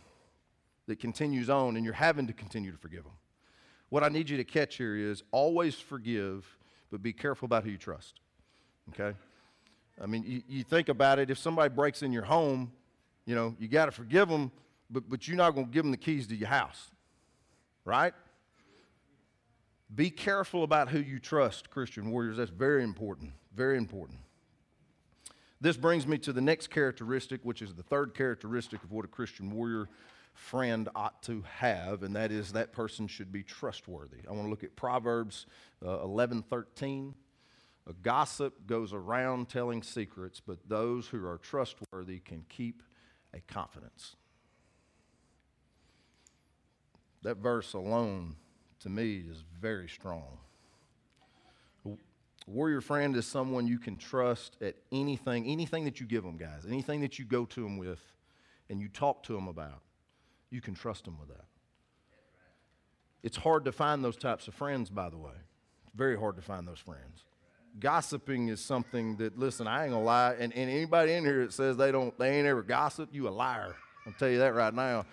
that 0.88 1.00
continues 1.00 1.50
on, 1.50 1.76
and 1.76 1.86
you're 1.86 1.94
having 1.94 2.28
to 2.28 2.34
continue 2.34 2.72
to 2.72 2.78
forgive 2.78 3.04
them. 3.04 3.14
What 3.90 4.04
I 4.04 4.10
need 4.10 4.30
you 4.30 4.38
to 4.38 4.44
catch 4.44 4.76
here 4.76 4.96
is 4.96 5.24
always 5.32 5.76
forgive, 5.76 6.46
but 6.92 7.02
be 7.02 7.14
careful 7.14 7.46
about 7.46 7.64
who 7.64 7.72
you 7.72 7.78
trust. 7.78 8.20
Okay? 8.90 9.16
I 10.02 10.06
mean, 10.06 10.24
you, 10.26 10.42
you 10.48 10.64
think 10.64 10.90
about 10.90 11.20
it, 11.20 11.30
if 11.30 11.38
somebody 11.38 11.74
breaks 11.74 12.02
in 12.02 12.12
your 12.12 12.24
home, 12.24 12.72
you 13.26 13.36
know, 13.36 13.56
you 13.60 13.68
got 13.68 13.86
to 13.86 13.92
forgive 13.92 14.30
them, 14.30 14.52
but, 14.90 15.10
but 15.10 15.28
you're 15.28 15.38
not 15.38 15.52
going 15.52 15.68
to 15.68 15.72
give 15.72 15.84
them 15.84 15.92
the 15.92 15.98
keys 15.98 16.28
to 16.28 16.36
your 16.36 16.48
house, 16.48 16.90
right? 17.86 18.14
Be 19.94 20.10
careful 20.10 20.64
about 20.64 20.90
who 20.90 21.00
you 21.00 21.20
trust, 21.20 21.70
Christian 21.70 22.12
warriors. 22.12 22.38
That's 22.38 22.52
very 22.52 22.84
important. 22.84 23.32
Very 23.56 23.78
important. 23.78 24.20
This 25.62 25.76
brings 25.76 26.08
me 26.08 26.18
to 26.20 26.32
the 26.32 26.42
next 26.42 26.68
characteristic, 26.68 27.42
which 27.44 27.62
is 27.62 27.74
the 27.74 27.84
third 27.84 28.14
characteristic 28.14 28.84
of 28.84 28.92
what 28.92 29.04
a 29.04 29.10
Christian 29.10 29.52
warrior 29.52 29.90
friend 30.40 30.88
ought 30.96 31.22
to 31.24 31.44
have, 31.58 32.02
and 32.02 32.16
that 32.16 32.32
is 32.32 32.54
that 32.54 32.72
person 32.72 33.08
should 33.08 33.32
be 33.32 33.44
trustworthy. 33.44 34.18
I 34.28 34.32
want 34.32 34.46
to 34.46 34.50
look 34.50 34.64
at 34.64 34.76
Proverbs 34.76 35.46
uh, 35.86 36.00
11 36.02 36.44
13. 36.44 37.14
A 37.88 37.94
gossip 37.94 38.66
goes 38.66 38.94
around 38.94 39.50
telling 39.50 39.84
secrets, 39.84 40.40
but 40.40 40.58
those 40.68 41.08
who 41.08 41.26
are 41.26 41.38
trustworthy 41.38 42.20
can 42.20 42.46
keep 42.48 42.84
a 43.34 43.42
confidence. 43.42 44.16
That 47.24 47.38
verse 47.38 47.74
alone, 47.74 48.36
to 48.82 48.90
me, 48.90 49.24
is 49.30 49.44
very 49.60 49.90
strong. 49.90 50.38
Warrior 52.48 52.82
friend 52.82 53.16
is 53.16 53.28
someone 53.28 53.68
you 53.68 53.78
can 53.78 53.98
trust 53.98 54.56
at 54.62 54.76
anything, 54.92 55.46
anything 55.46 55.84
that 55.86 56.00
you 56.00 56.08
give 56.08 56.24
them, 56.24 56.38
guys, 56.38 56.66
anything 56.68 57.02
that 57.02 57.20
you 57.20 57.26
go 57.26 57.46
to 57.46 57.62
them 57.62 57.78
with 57.78 58.02
and 58.70 58.80
you 58.80 58.88
talk 58.88 59.24
to 59.24 59.34
them 59.34 59.48
about. 59.48 59.82
You 60.50 60.62
can 60.62 60.74
trust 60.74 61.06
them 61.06 61.18
with 61.20 61.30
that. 61.30 61.46
It's 63.22 63.38
hard 63.38 63.66
to 63.66 63.72
find 63.72 64.04
those 64.04 64.18
types 64.18 64.48
of 64.48 64.54
friends, 64.54 64.90
by 64.90 65.10
the 65.10 65.18
way. 65.18 65.34
It's 65.86 65.96
very 65.96 66.18
hard 66.18 66.36
to 66.38 66.42
find 66.42 66.68
those 66.68 66.80
friends. 66.80 67.26
Gossiping 67.80 68.50
is 68.50 68.62
something 68.62 69.18
that, 69.18 69.38
listen, 69.38 69.68
I 69.68 69.84
ain't 69.84 69.92
gonna 69.92 70.04
lie, 70.04 70.36
and, 70.40 70.54
and 70.54 70.70
anybody 70.70 71.14
in 71.14 71.24
here 71.24 71.46
that 71.46 71.54
says 71.54 71.78
they 71.78 71.92
don't, 71.92 72.18
they 72.18 72.38
ain't 72.38 72.48
ever 72.48 72.64
gossiped, 72.64 73.14
you 73.14 73.28
a 73.28 73.30
liar. 73.30 73.76
I'll 74.08 74.14
tell 74.14 74.30
you 74.30 74.40
that 74.40 74.56
right 74.56 74.74
now. 74.74 75.06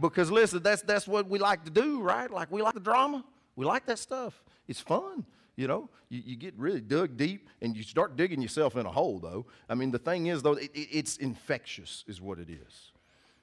Because 0.00 0.30
listen, 0.30 0.62
that's 0.62 0.82
that's 0.82 1.06
what 1.06 1.28
we 1.28 1.38
like 1.38 1.64
to 1.64 1.70
do, 1.70 2.00
right? 2.00 2.30
Like 2.30 2.50
we 2.50 2.62
like 2.62 2.74
the 2.74 2.80
drama. 2.80 3.24
We 3.56 3.66
like 3.66 3.84
that 3.86 3.98
stuff. 3.98 4.42
It's 4.66 4.80
fun. 4.80 5.26
You 5.54 5.66
know, 5.66 5.90
you, 6.08 6.22
you 6.24 6.36
get 6.36 6.54
really 6.56 6.80
dug 6.80 7.18
deep 7.18 7.50
and 7.60 7.76
you 7.76 7.82
start 7.82 8.16
digging 8.16 8.40
yourself 8.40 8.76
in 8.76 8.86
a 8.86 8.90
hole, 8.90 9.18
though. 9.18 9.44
I 9.68 9.74
mean, 9.74 9.90
the 9.90 9.98
thing 9.98 10.28
is, 10.28 10.42
though, 10.42 10.54
it, 10.54 10.70
it, 10.72 10.88
it's 10.90 11.18
infectious, 11.18 12.04
is 12.08 12.22
what 12.22 12.38
it 12.38 12.48
is. 12.48 12.92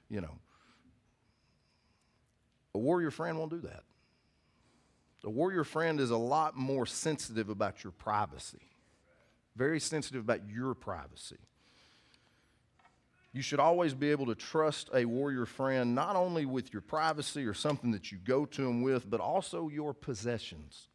You 0.08 0.22
know, 0.22 0.38
a 2.74 2.78
warrior 2.78 3.10
friend 3.10 3.38
won't 3.38 3.50
do 3.50 3.60
that. 3.60 3.84
A 5.24 5.30
warrior 5.30 5.64
friend 5.64 6.00
is 6.00 6.10
a 6.10 6.16
lot 6.16 6.56
more 6.56 6.86
sensitive 6.86 7.48
about 7.50 7.84
your 7.84 7.90
privacy, 7.92 8.62
very 9.54 9.80
sensitive 9.80 10.22
about 10.22 10.48
your 10.48 10.74
privacy. 10.74 11.36
You 13.32 13.42
should 13.42 13.60
always 13.60 13.94
be 13.94 14.10
able 14.10 14.26
to 14.26 14.34
trust 14.34 14.90
a 14.92 15.04
warrior 15.04 15.46
friend 15.46 15.94
not 15.94 16.16
only 16.16 16.46
with 16.46 16.72
your 16.72 16.82
privacy 16.82 17.44
or 17.44 17.54
something 17.54 17.92
that 17.92 18.10
you 18.10 18.18
go 18.18 18.44
to 18.44 18.62
them 18.62 18.82
with, 18.82 19.08
but 19.08 19.20
also 19.20 19.68
your 19.68 19.94
possessions. 19.94 20.88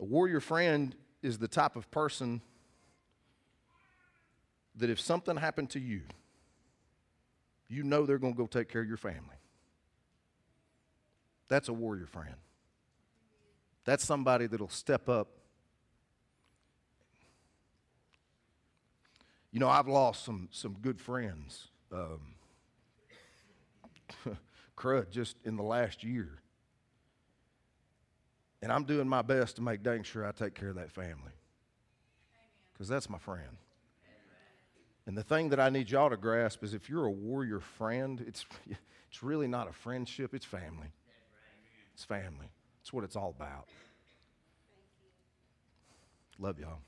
A 0.00 0.04
warrior 0.04 0.40
friend 0.40 0.94
is 1.22 1.36
the 1.38 1.48
type 1.48 1.76
of 1.76 1.90
person 1.90 2.40
that 4.76 4.88
if 4.88 4.98
something 4.98 5.36
happened 5.36 5.68
to 5.70 5.80
you, 5.80 6.02
you 7.70 7.84
know 7.84 8.04
they're 8.04 8.18
going 8.18 8.34
to 8.34 8.36
go 8.36 8.46
take 8.46 8.68
care 8.68 8.82
of 8.82 8.88
your 8.88 8.96
family. 8.96 9.36
That's 11.48 11.68
a 11.68 11.72
warrior 11.72 12.06
friend. 12.06 12.34
That's 13.84 14.04
somebody 14.04 14.46
that'll 14.46 14.68
step 14.68 15.08
up. 15.08 15.28
You 19.52 19.60
know, 19.60 19.68
I've 19.68 19.88
lost 19.88 20.24
some, 20.24 20.48
some 20.52 20.76
good 20.82 21.00
friends. 21.00 21.68
Um, 21.92 22.20
crud, 24.76 25.10
just 25.10 25.36
in 25.44 25.56
the 25.56 25.62
last 25.62 26.04
year. 26.04 26.40
And 28.62 28.70
I'm 28.70 28.84
doing 28.84 29.08
my 29.08 29.22
best 29.22 29.56
to 29.56 29.62
make 29.62 29.82
dang 29.82 30.02
sure 30.02 30.26
I 30.26 30.32
take 30.32 30.54
care 30.54 30.68
of 30.68 30.76
that 30.76 30.90
family. 30.90 31.32
Because 32.72 32.88
that's 32.88 33.08
my 33.08 33.18
friend. 33.18 33.56
And 35.06 35.16
the 35.16 35.22
thing 35.22 35.48
that 35.48 35.60
I 35.60 35.70
need 35.70 35.90
y'all 35.90 36.10
to 36.10 36.16
grasp 36.16 36.62
is 36.62 36.74
if 36.74 36.88
you're 36.88 37.06
a 37.06 37.10
warrior 37.10 37.60
friend, 37.60 38.22
it's, 38.26 38.44
it's 39.10 39.22
really 39.22 39.48
not 39.48 39.68
a 39.68 39.72
friendship, 39.72 40.34
it's 40.34 40.44
family. 40.44 40.92
It's 41.94 42.04
family. 42.04 42.46
It's 42.80 42.92
what 42.92 43.04
it's 43.04 43.16
all 43.16 43.34
about. 43.36 43.68
Love 46.38 46.58
y'all. 46.58 46.78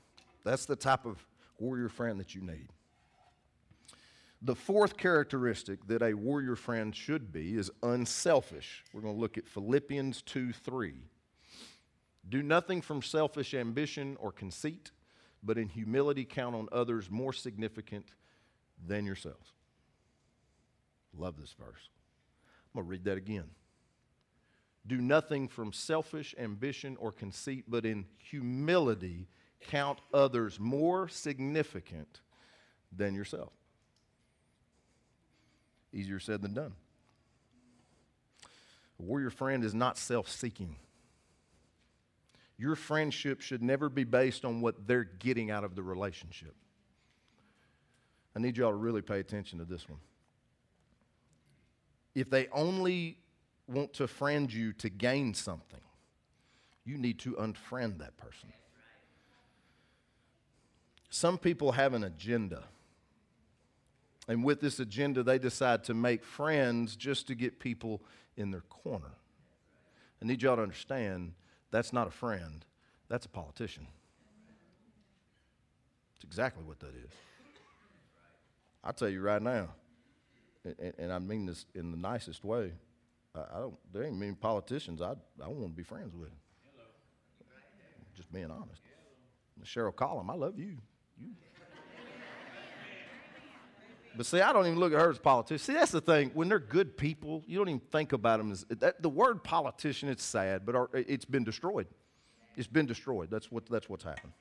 That's 0.43 0.65
the 0.65 0.75
type 0.75 1.05
of 1.05 1.25
warrior 1.59 1.89
friend 1.89 2.19
that 2.19 2.33
you 2.33 2.41
need. 2.41 2.69
The 4.41 4.55
fourth 4.55 4.97
characteristic 4.97 5.87
that 5.87 6.01
a 6.01 6.13
warrior 6.13 6.55
friend 6.55 6.93
should 6.93 7.31
be 7.31 7.55
is 7.55 7.71
unselfish. 7.81 8.83
We're 8.93 9.01
going 9.01 9.15
to 9.15 9.21
look 9.21 9.37
at 9.37 9.47
Philippians 9.47 10.21
2 10.23 10.51
3. 10.51 10.95
Do 12.27 12.41
nothing 12.43 12.81
from 12.81 13.01
selfish 13.01 13.53
ambition 13.53 14.17
or 14.19 14.31
conceit, 14.31 14.91
but 15.43 15.57
in 15.57 15.67
humility 15.67 16.25
count 16.25 16.55
on 16.55 16.69
others 16.71 17.09
more 17.09 17.33
significant 17.33 18.05
than 18.85 19.05
yourselves. 19.05 19.51
Love 21.17 21.39
this 21.39 21.53
verse. 21.59 21.89
I'm 22.73 22.79
going 22.79 22.85
to 22.85 22.89
read 22.89 23.03
that 23.05 23.17
again. 23.17 23.49
Do 24.85 24.99
nothing 24.99 25.47
from 25.47 25.71
selfish 25.71 26.33
ambition 26.37 26.97
or 26.99 27.11
conceit, 27.11 27.65
but 27.67 27.85
in 27.85 28.05
humility 28.17 29.27
count 29.61 29.99
others 30.13 30.59
more 30.59 31.07
significant 31.07 32.21
than 32.91 33.15
yourself. 33.15 33.53
Easier 35.93 36.19
said 36.19 36.41
than 36.41 36.53
done. 36.53 36.73
A 38.99 39.03
warrior 39.03 39.29
friend 39.29 39.63
is 39.63 39.73
not 39.73 39.97
self 39.97 40.27
seeking. 40.27 40.75
Your 42.57 42.75
friendship 42.75 43.41
should 43.41 43.61
never 43.61 43.89
be 43.89 44.03
based 44.03 44.45
on 44.45 44.61
what 44.61 44.87
they're 44.87 45.03
getting 45.03 45.51
out 45.51 45.63
of 45.63 45.75
the 45.75 45.83
relationship. 45.83 46.55
I 48.35 48.39
need 48.39 48.57
y'all 48.57 48.71
to 48.71 48.77
really 48.77 49.01
pay 49.01 49.19
attention 49.19 49.59
to 49.59 49.65
this 49.65 49.87
one. 49.87 49.99
If 52.15 52.29
they 52.29 52.47
only 52.51 53.17
want 53.67 53.93
to 53.93 54.07
friend 54.07 54.51
you 54.51 54.73
to 54.73 54.89
gain 54.89 55.33
something, 55.33 55.79
you 56.85 56.97
need 56.97 57.19
to 57.19 57.33
unfriend 57.33 57.99
that 57.99 58.17
person. 58.17 58.51
Some 61.09 61.37
people 61.37 61.73
have 61.73 61.93
an 61.93 62.03
agenda. 62.03 62.63
And 64.27 64.43
with 64.43 64.61
this 64.61 64.79
agenda, 64.79 65.23
they 65.23 65.37
decide 65.37 65.83
to 65.85 65.93
make 65.93 66.23
friends 66.23 66.95
just 66.95 67.27
to 67.27 67.35
get 67.35 67.59
people 67.59 68.01
in 68.35 68.51
their 68.51 68.61
corner. 68.61 69.11
I 70.21 70.25
need 70.25 70.41
y'all 70.41 70.55
to 70.55 70.61
understand 70.61 71.33
that's 71.73 71.91
not 71.91 72.07
a 72.07 72.11
friend, 72.11 72.63
that's 73.09 73.25
a 73.25 73.29
politician. 73.29 73.87
It's 76.15 76.23
exactly 76.23 76.63
what 76.63 76.79
that 76.81 76.91
is. 76.95 77.11
I'll 78.83 78.93
tell 78.93 79.09
you 79.09 79.21
right 79.21 79.41
now, 79.41 79.69
and, 80.63 80.93
and 80.99 81.11
I 81.11 81.17
mean 81.17 81.47
this 81.47 81.65
in 81.73 81.89
the 81.89 81.97
nicest 81.97 82.45
way. 82.45 82.73
I, 83.35 83.39
I 83.39 83.59
don't. 83.59 83.75
There 83.91 84.03
ain't 84.03 84.17
many 84.17 84.33
politicians 84.33 85.01
I 85.01 85.15
I 85.43 85.47
want 85.47 85.63
to 85.63 85.69
be 85.69 85.83
friends 85.83 86.15
with. 86.15 86.29
Just 88.15 88.31
being 88.31 88.51
honest. 88.51 88.81
Cheryl 89.63 89.95
Collum, 89.95 90.29
I 90.29 90.35
love 90.35 90.59
you. 90.59 90.77
You. 91.19 91.29
But 94.15 94.25
see, 94.25 94.41
I 94.41 94.53
don't 94.53 94.67
even 94.67 94.79
look 94.79 94.93
at 94.93 94.99
her 94.99 95.09
as 95.09 95.17
politician. 95.17 95.59
See, 95.59 95.73
that's 95.73 95.91
the 95.91 96.01
thing. 96.01 96.31
When 96.33 96.47
they're 96.47 96.59
good 96.59 96.97
people, 96.97 97.43
you 97.47 97.57
don't 97.57 97.69
even 97.69 97.81
think 97.91 98.13
about 98.13 98.37
them 98.37 98.51
as 98.51 98.65
that, 98.69 99.01
the 99.01 99.09
word 99.09 99.43
politician. 99.43 100.09
It's 100.09 100.23
sad, 100.23 100.65
but 100.65 100.75
our, 100.75 100.89
it's 100.93 101.25
been 101.25 101.43
destroyed. 101.43 101.87
It's 102.55 102.67
been 102.67 102.85
destroyed. 102.85 103.29
That's 103.31 103.51
what 103.51 103.65
that's 103.65 103.89
what's 103.89 104.03
happened. 104.03 104.33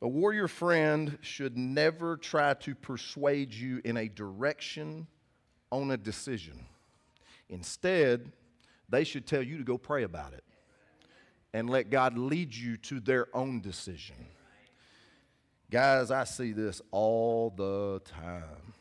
A 0.00 0.08
warrior 0.08 0.48
friend 0.48 1.18
should 1.22 1.56
never 1.56 2.16
try 2.16 2.54
to 2.54 2.74
persuade 2.74 3.52
you 3.52 3.80
in 3.84 3.96
a 3.96 4.08
direction 4.08 5.06
on 5.72 5.90
a 5.90 5.96
decision. 5.96 6.66
Instead, 7.48 8.30
they 8.88 9.02
should 9.02 9.26
tell 9.26 9.42
you 9.42 9.58
to 9.58 9.64
go 9.64 9.78
pray 9.78 10.02
about 10.02 10.34
it 10.34 10.44
and 11.52 11.70
let 11.70 11.88
God 11.90 12.18
lead 12.18 12.54
you 12.54 12.76
to 12.76 13.00
their 13.00 13.34
own 13.34 13.60
decision. 13.60 14.16
Guys, 15.70 16.10
I 16.10 16.24
see 16.24 16.52
this 16.52 16.80
all 16.90 17.52
the 17.56 18.00
time. 18.04 18.74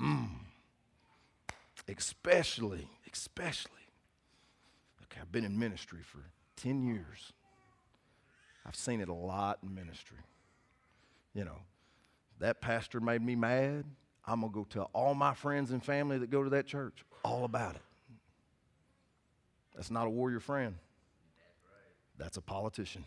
Mm. 0.00 0.28
Especially, 1.88 2.88
especially. 3.10 3.72
Okay, 5.04 5.20
I've 5.20 5.32
been 5.32 5.44
in 5.44 5.58
ministry 5.58 6.00
for 6.04 6.20
10 6.56 6.82
years. 6.82 7.32
I've 8.66 8.76
seen 8.76 9.00
it 9.00 9.08
a 9.08 9.14
lot 9.14 9.58
in 9.62 9.74
ministry. 9.74 10.18
You 11.34 11.44
know, 11.44 11.58
that 12.38 12.60
pastor 12.60 13.00
made 13.00 13.22
me 13.22 13.34
mad. 13.34 13.84
I'm 14.26 14.40
going 14.40 14.52
to 14.52 14.58
go 14.58 14.66
tell 14.68 14.90
all 14.92 15.14
my 15.14 15.32
friends 15.32 15.70
and 15.70 15.82
family 15.82 16.18
that 16.18 16.30
go 16.30 16.44
to 16.44 16.50
that 16.50 16.66
church 16.66 17.04
all 17.24 17.44
about 17.44 17.76
it. 17.76 17.82
That's 19.74 19.90
not 19.90 20.06
a 20.06 20.10
warrior 20.10 20.40
friend, 20.40 20.74
that's 22.18 22.36
a 22.36 22.42
politician. 22.42 23.04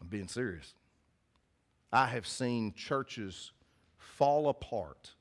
I'm 0.00 0.08
being 0.08 0.28
serious. 0.28 0.74
I 1.92 2.06
have 2.06 2.26
seen 2.26 2.74
churches 2.74 3.52
fall 3.98 4.48
apart 4.48 5.12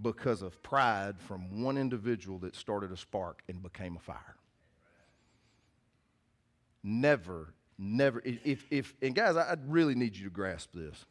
because 0.00 0.42
of 0.42 0.62
pride 0.62 1.20
from 1.20 1.62
one 1.62 1.78
individual 1.78 2.38
that 2.40 2.56
started 2.56 2.92
a 2.92 2.96
spark 2.96 3.42
and 3.48 3.62
became 3.62 3.96
a 3.96 4.00
fire. 4.00 4.36
never, 6.84 7.54
never, 7.78 8.22
if, 8.24 8.66
if 8.70 8.94
and 9.02 9.14
guys, 9.14 9.36
I 9.36 9.56
really 9.66 9.94
need 9.94 10.16
you 10.16 10.24
to 10.24 10.30
grasp 10.30 10.70
this. 10.74 11.06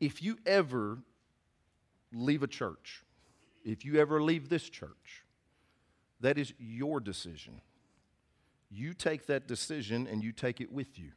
If 0.00 0.22
you 0.22 0.38
ever 0.46 0.98
leave 2.12 2.42
a 2.42 2.46
church, 2.46 3.02
if 3.64 3.84
you 3.84 3.98
ever 4.00 4.22
leave 4.22 4.48
this 4.48 4.68
church, 4.68 5.24
that 6.20 6.38
is 6.38 6.52
your 6.58 7.00
decision. 7.00 7.60
You 8.70 8.94
take 8.94 9.26
that 9.26 9.46
decision 9.46 10.06
and 10.06 10.22
you 10.22 10.32
take 10.32 10.60
it 10.60 10.72
with 10.72 10.98
you. 10.98 11.12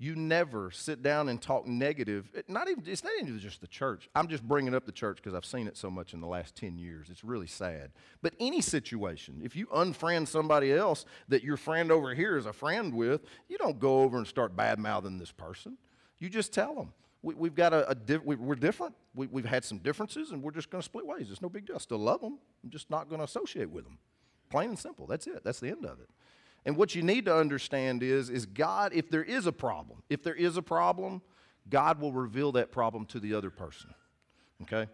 You 0.00 0.14
never 0.14 0.70
sit 0.70 1.02
down 1.02 1.28
and 1.28 1.42
talk 1.42 1.66
negative. 1.66 2.30
Not 2.46 2.70
even, 2.70 2.84
it's 2.86 3.02
not 3.02 3.12
even 3.20 3.36
just 3.40 3.60
the 3.60 3.66
church. 3.66 4.08
I'm 4.14 4.28
just 4.28 4.46
bringing 4.46 4.72
up 4.72 4.86
the 4.86 4.92
church 4.92 5.16
because 5.16 5.34
I've 5.34 5.44
seen 5.44 5.66
it 5.66 5.76
so 5.76 5.90
much 5.90 6.14
in 6.14 6.20
the 6.20 6.26
last 6.28 6.54
10 6.54 6.78
years. 6.78 7.08
It's 7.10 7.24
really 7.24 7.48
sad. 7.48 7.90
But 8.22 8.34
any 8.38 8.60
situation, 8.60 9.40
if 9.42 9.56
you 9.56 9.66
unfriend 9.66 10.28
somebody 10.28 10.72
else 10.72 11.04
that 11.26 11.42
your 11.42 11.56
friend 11.56 11.90
over 11.90 12.14
here 12.14 12.36
is 12.36 12.46
a 12.46 12.52
friend 12.52 12.94
with, 12.94 13.22
you 13.48 13.58
don't 13.58 13.80
go 13.80 14.02
over 14.02 14.18
and 14.18 14.26
start 14.26 14.54
bad 14.54 14.78
mouthing 14.78 15.18
this 15.18 15.32
person. 15.32 15.76
You 16.18 16.28
just 16.28 16.52
tell 16.52 16.74
them. 16.74 16.92
We, 17.20 17.48
have 17.48 17.56
got 17.56 17.72
a, 17.72 17.90
a 17.90 17.94
diff, 17.96 18.22
we, 18.24 18.36
are 18.36 18.54
different. 18.54 18.94
We, 19.16 19.26
have 19.42 19.50
had 19.50 19.64
some 19.64 19.78
differences, 19.78 20.30
and 20.30 20.40
we're 20.40 20.52
just 20.52 20.70
going 20.70 20.80
to 20.80 20.84
split 20.84 21.04
ways. 21.04 21.28
It's 21.32 21.42
no 21.42 21.48
big 21.48 21.66
deal. 21.66 21.74
I 21.74 21.80
still 21.80 21.98
love 21.98 22.20
them. 22.20 22.38
I'm 22.62 22.70
just 22.70 22.88
not 22.88 23.08
going 23.08 23.18
to 23.18 23.24
associate 23.24 23.68
with 23.68 23.82
them. 23.82 23.98
Plain 24.50 24.70
and 24.70 24.78
simple. 24.78 25.06
That's 25.06 25.26
it. 25.26 25.44
That's 25.44 25.60
the 25.60 25.68
end 25.68 25.84
of 25.84 26.00
it. 26.00 26.08
And 26.64 26.76
what 26.76 26.94
you 26.94 27.02
need 27.02 27.24
to 27.26 27.36
understand 27.36 28.02
is, 28.02 28.30
is 28.30 28.46
God, 28.46 28.92
if 28.92 29.10
there 29.10 29.22
is 29.22 29.46
a 29.46 29.52
problem, 29.52 30.02
if 30.10 30.22
there 30.22 30.34
is 30.34 30.56
a 30.56 30.62
problem, 30.62 31.22
God 31.68 32.00
will 32.00 32.12
reveal 32.12 32.52
that 32.52 32.72
problem 32.72 33.06
to 33.06 33.20
the 33.20 33.34
other 33.34 33.50
person. 33.50 33.94
Okay? 34.62 34.86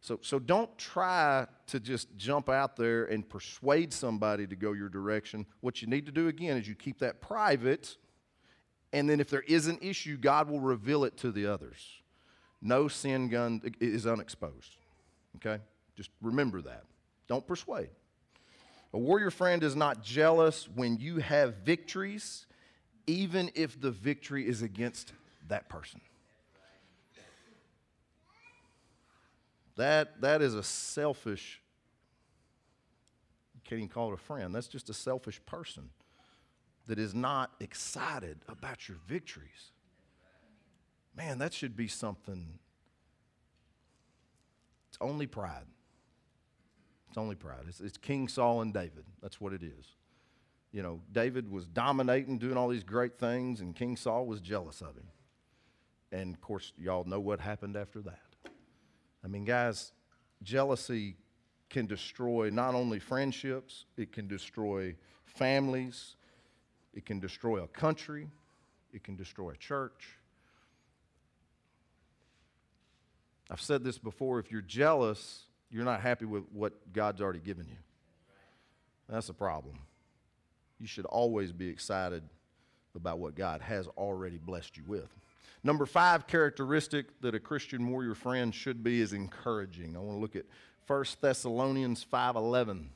So, 0.00 0.18
so 0.22 0.38
don't 0.38 0.76
try 0.78 1.46
to 1.68 1.80
just 1.80 2.16
jump 2.16 2.48
out 2.48 2.76
there 2.76 3.06
and 3.06 3.28
persuade 3.28 3.92
somebody 3.92 4.46
to 4.46 4.54
go 4.54 4.72
your 4.72 4.88
direction. 4.88 5.46
What 5.60 5.82
you 5.82 5.88
need 5.88 6.06
to 6.06 6.12
do 6.12 6.28
again 6.28 6.56
is 6.56 6.68
you 6.68 6.74
keep 6.74 6.98
that 7.00 7.20
private, 7.20 7.96
and 8.92 9.08
then 9.08 9.20
if 9.20 9.30
there 9.30 9.42
is 9.42 9.66
an 9.66 9.78
issue, 9.80 10.16
God 10.16 10.48
will 10.48 10.60
reveal 10.60 11.04
it 11.04 11.16
to 11.18 11.32
the 11.32 11.46
others. 11.46 12.02
No 12.62 12.88
sin 12.88 13.28
gun 13.28 13.60
is 13.80 14.06
unexposed. 14.06 14.76
Okay? 15.36 15.62
Just 15.96 16.10
remember 16.20 16.62
that. 16.62 16.84
Don't 17.26 17.46
persuade. 17.46 17.90
A 18.96 18.98
warrior 18.98 19.30
friend 19.30 19.62
is 19.62 19.76
not 19.76 20.02
jealous 20.02 20.66
when 20.74 20.96
you 20.96 21.18
have 21.18 21.56
victories, 21.56 22.46
even 23.06 23.50
if 23.54 23.78
the 23.78 23.90
victory 23.90 24.48
is 24.48 24.62
against 24.62 25.12
that 25.48 25.68
person. 25.68 26.00
That, 29.76 30.22
that 30.22 30.40
is 30.40 30.54
a 30.54 30.62
selfish, 30.62 31.60
you 33.54 33.60
can't 33.64 33.80
even 33.80 33.90
call 33.90 34.12
it 34.12 34.14
a 34.14 34.16
friend. 34.16 34.54
That's 34.54 34.66
just 34.66 34.88
a 34.88 34.94
selfish 34.94 35.44
person 35.44 35.90
that 36.86 36.98
is 36.98 37.14
not 37.14 37.50
excited 37.60 38.38
about 38.48 38.88
your 38.88 38.96
victories. 39.06 39.72
Man, 41.14 41.36
that 41.40 41.52
should 41.52 41.76
be 41.76 41.86
something. 41.86 42.58
It's 44.88 44.98
only 45.02 45.26
pride. 45.26 45.66
It's 47.16 47.22
only 47.22 47.34
pride. 47.34 47.64
It's, 47.66 47.80
it's 47.80 47.96
King 47.96 48.28
Saul 48.28 48.60
and 48.60 48.74
David. 48.74 49.06
That's 49.22 49.40
what 49.40 49.54
it 49.54 49.62
is. 49.62 49.86
You 50.70 50.82
know, 50.82 51.00
David 51.10 51.50
was 51.50 51.66
dominating, 51.66 52.36
doing 52.36 52.58
all 52.58 52.68
these 52.68 52.84
great 52.84 53.18
things, 53.18 53.62
and 53.62 53.74
King 53.74 53.96
Saul 53.96 54.26
was 54.26 54.42
jealous 54.42 54.82
of 54.82 54.88
him. 54.96 55.08
And 56.12 56.34
of 56.34 56.42
course, 56.42 56.74
y'all 56.76 57.04
know 57.04 57.18
what 57.18 57.40
happened 57.40 57.74
after 57.74 58.02
that. 58.02 58.20
I 59.24 59.28
mean, 59.28 59.46
guys, 59.46 59.92
jealousy 60.42 61.16
can 61.70 61.86
destroy 61.86 62.50
not 62.50 62.74
only 62.74 62.98
friendships, 62.98 63.86
it 63.96 64.12
can 64.12 64.28
destroy 64.28 64.94
families, 65.24 66.16
it 66.92 67.06
can 67.06 67.18
destroy 67.18 67.62
a 67.62 67.68
country, 67.68 68.28
it 68.92 69.02
can 69.02 69.16
destroy 69.16 69.52
a 69.52 69.56
church. 69.56 70.18
I've 73.50 73.62
said 73.62 73.84
this 73.84 73.96
before 73.96 74.38
if 74.38 74.52
you're 74.52 74.60
jealous, 74.60 75.45
you're 75.70 75.84
not 75.84 76.00
happy 76.00 76.24
with 76.24 76.44
what 76.52 76.92
God's 76.92 77.20
already 77.20 77.40
given 77.40 77.66
you. 77.68 77.76
That's 79.08 79.28
a 79.28 79.34
problem. 79.34 79.78
You 80.78 80.86
should 80.86 81.06
always 81.06 81.52
be 81.52 81.68
excited 81.68 82.22
about 82.94 83.18
what 83.18 83.34
God 83.34 83.60
has 83.60 83.86
already 83.88 84.38
blessed 84.38 84.76
you 84.76 84.82
with. 84.86 85.08
Number 85.62 85.86
five 85.86 86.26
characteristic 86.26 87.20
that 87.20 87.34
a 87.34 87.40
Christian 87.40 87.88
warrior 87.88 88.14
friend 88.14 88.54
should 88.54 88.82
be 88.82 89.00
is 89.00 89.12
encouraging. 89.12 89.96
I 89.96 90.00
want 90.00 90.16
to 90.16 90.20
look 90.20 90.36
at 90.36 90.44
1 90.86 91.20
Thessalonians 91.20 92.04
5:11. 92.04 92.90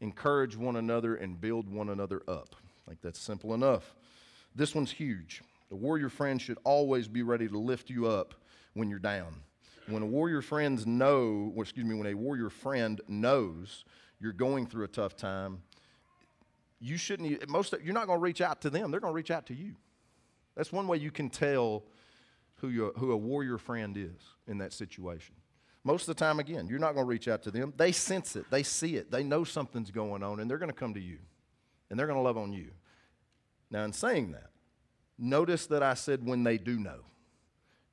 Encourage 0.00 0.56
one 0.56 0.76
another 0.76 1.14
and 1.14 1.40
build 1.40 1.68
one 1.70 1.88
another 1.88 2.22
up. 2.28 2.56
I 2.86 2.90
think 2.90 3.00
that's 3.02 3.20
simple 3.20 3.54
enough. 3.54 3.94
This 4.54 4.74
one's 4.74 4.90
huge. 4.90 5.42
The 5.70 5.76
warrior 5.76 6.08
friend 6.08 6.42
should 6.42 6.58
always 6.64 7.08
be 7.08 7.22
ready 7.22 7.48
to 7.48 7.58
lift 7.58 7.88
you 7.88 8.06
up 8.06 8.34
when 8.74 8.90
you're 8.90 8.98
down. 8.98 9.42
When 9.86 10.02
a 10.02 10.06
warrior 10.06 10.42
friends 10.42 10.86
know, 10.86 11.52
excuse 11.56 11.84
me, 11.84 11.94
when 11.94 12.06
a 12.06 12.14
warrior 12.14 12.50
friend 12.50 13.00
knows 13.08 13.84
you're 14.20 14.32
going 14.32 14.66
through 14.66 14.84
a 14.84 14.88
tough 14.88 15.16
time, 15.16 15.62
you 16.80 16.96
shouldn't. 16.96 17.48
Most 17.48 17.74
you're 17.82 17.94
not 17.94 18.06
going 18.06 18.18
to 18.18 18.22
reach 18.22 18.40
out 18.40 18.60
to 18.62 18.70
them. 18.70 18.90
They're 18.90 19.00
going 19.00 19.12
to 19.12 19.16
reach 19.16 19.30
out 19.30 19.46
to 19.46 19.54
you. 19.54 19.74
That's 20.56 20.72
one 20.72 20.86
way 20.86 20.98
you 20.98 21.10
can 21.10 21.30
tell 21.30 21.84
who, 22.56 22.68
you, 22.68 22.92
who 22.96 23.12
a 23.12 23.16
warrior 23.16 23.58
friend 23.58 23.96
is 23.96 24.20
in 24.46 24.58
that 24.58 24.72
situation. 24.72 25.34
Most 25.84 26.02
of 26.02 26.16
the 26.16 26.24
time, 26.24 26.38
again, 26.38 26.68
you're 26.68 26.78
not 26.78 26.94
going 26.94 27.06
to 27.06 27.10
reach 27.10 27.26
out 27.26 27.42
to 27.42 27.50
them. 27.50 27.72
They 27.76 27.90
sense 27.90 28.36
it, 28.36 28.46
they 28.50 28.62
see 28.62 28.96
it, 28.96 29.10
they 29.10 29.24
know 29.24 29.42
something's 29.42 29.90
going 29.90 30.22
on, 30.22 30.38
and 30.38 30.48
they're 30.48 30.58
going 30.58 30.70
to 30.70 30.76
come 30.76 30.94
to 30.94 31.00
you, 31.00 31.18
and 31.90 31.98
they're 31.98 32.06
going 32.06 32.18
to 32.18 32.22
love 32.22 32.38
on 32.38 32.52
you. 32.52 32.70
Now, 33.70 33.84
in 33.84 33.92
saying 33.92 34.32
that, 34.32 34.50
notice 35.18 35.66
that 35.66 35.82
I 35.82 35.94
said 35.94 36.24
when 36.24 36.44
they 36.44 36.56
do 36.56 36.78
know 36.78 37.00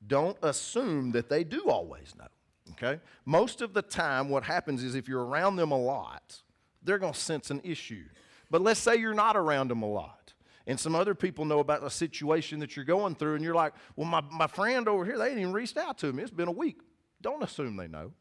don't 0.06 0.36
assume 0.42 1.12
that 1.12 1.28
they 1.28 1.44
do 1.44 1.68
always 1.68 2.14
know. 2.18 2.26
Okay? 2.72 3.00
Most 3.24 3.60
of 3.60 3.74
the 3.74 3.82
time, 3.82 4.28
what 4.28 4.44
happens 4.44 4.82
is 4.82 4.94
if 4.94 5.08
you're 5.08 5.24
around 5.24 5.56
them 5.56 5.70
a 5.72 5.78
lot, 5.78 6.42
they're 6.82 6.98
going 6.98 7.12
to 7.12 7.18
sense 7.18 7.50
an 7.50 7.60
issue. 7.64 8.04
But 8.50 8.62
let's 8.62 8.80
say 8.80 8.96
you're 8.96 9.14
not 9.14 9.36
around 9.36 9.68
them 9.68 9.82
a 9.82 9.88
lot, 9.88 10.34
and 10.66 10.78
some 10.78 10.94
other 10.94 11.14
people 11.14 11.44
know 11.44 11.60
about 11.60 11.84
a 11.84 11.90
situation 11.90 12.60
that 12.60 12.76
you're 12.76 12.84
going 12.84 13.14
through, 13.14 13.36
and 13.36 13.44
you're 13.44 13.54
like, 13.54 13.74
well, 13.96 14.06
my, 14.06 14.20
my 14.20 14.46
friend 14.46 14.88
over 14.88 15.04
here, 15.04 15.18
they 15.18 15.28
ain't 15.28 15.38
even 15.38 15.52
reached 15.52 15.76
out 15.76 15.98
to 15.98 16.12
me. 16.12 16.22
It's 16.22 16.32
been 16.32 16.48
a 16.48 16.52
week. 16.52 16.80
Don't 17.20 17.42
assume 17.42 17.76
they 17.76 17.88
know. 17.88 18.12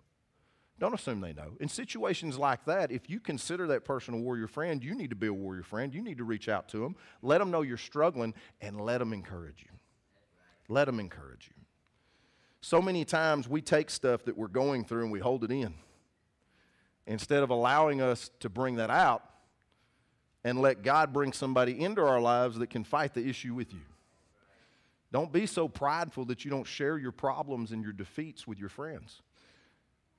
Don't 0.80 0.94
assume 0.94 1.20
they 1.20 1.34
know. 1.34 1.58
In 1.60 1.68
situations 1.68 2.38
like 2.38 2.64
that, 2.66 2.92
if 2.92 3.10
you 3.10 3.20
consider 3.20 3.68
that 3.68 3.84
person 3.84 4.14
a 4.14 4.18
warrior 4.18 4.48
friend, 4.48 4.84
you 4.84 4.96
need 4.96 5.10
to 5.10 5.16
be 5.16 5.28
a 5.28 5.34
warrior 5.34 5.64
friend. 5.64 5.94
You 5.94 6.02
need 6.02 6.18
to 6.20 6.24
reach 6.24 6.48
out 6.48 6.70
to 6.70 6.80
them, 6.80 6.96
let 7.22 7.40
them 7.40 7.52
know 7.52 7.62
you're 7.62 7.78
struggling, 7.78 8.34
and 8.62 8.80
let 8.80 9.00
them 9.00 9.12
encourage 9.12 9.62
you. 9.64 9.72
Let 10.70 10.86
them 10.86 11.00
encourage 11.00 11.50
you. 11.50 11.66
So 12.62 12.82
many 12.82 13.06
times 13.06 13.48
we 13.48 13.62
take 13.62 13.90
stuff 13.90 14.26
that 14.26 14.38
we're 14.38 14.48
going 14.48 14.84
through 14.84 15.04
and 15.04 15.12
we 15.12 15.20
hold 15.20 15.44
it 15.44 15.52
in. 15.52 15.74
Instead 17.08 17.42
of 17.42 17.50
allowing 17.50 18.02
us 18.02 18.30
to 18.42 18.50
bring 18.50 18.76
that 18.76 18.90
out 18.90 19.24
and 20.44 20.62
let 20.62 20.84
God 20.84 21.12
bring 21.12 21.34
somebody 21.34 21.80
into 21.82 22.02
our 22.02 22.20
lives 22.20 22.58
that 22.60 22.70
can 22.70 22.84
fight 22.84 23.14
the 23.14 23.28
issue 23.28 23.54
with 23.54 23.74
you. 23.74 23.82
Don't 25.12 25.32
be 25.32 25.46
so 25.46 25.68
prideful 25.68 26.26
that 26.26 26.46
you 26.46 26.52
don't 26.52 26.68
share 26.68 26.98
your 26.98 27.12
problems 27.12 27.72
and 27.72 27.82
your 27.82 27.94
defeats 27.94 28.46
with 28.46 28.60
your 28.60 28.70
friends. 28.70 29.22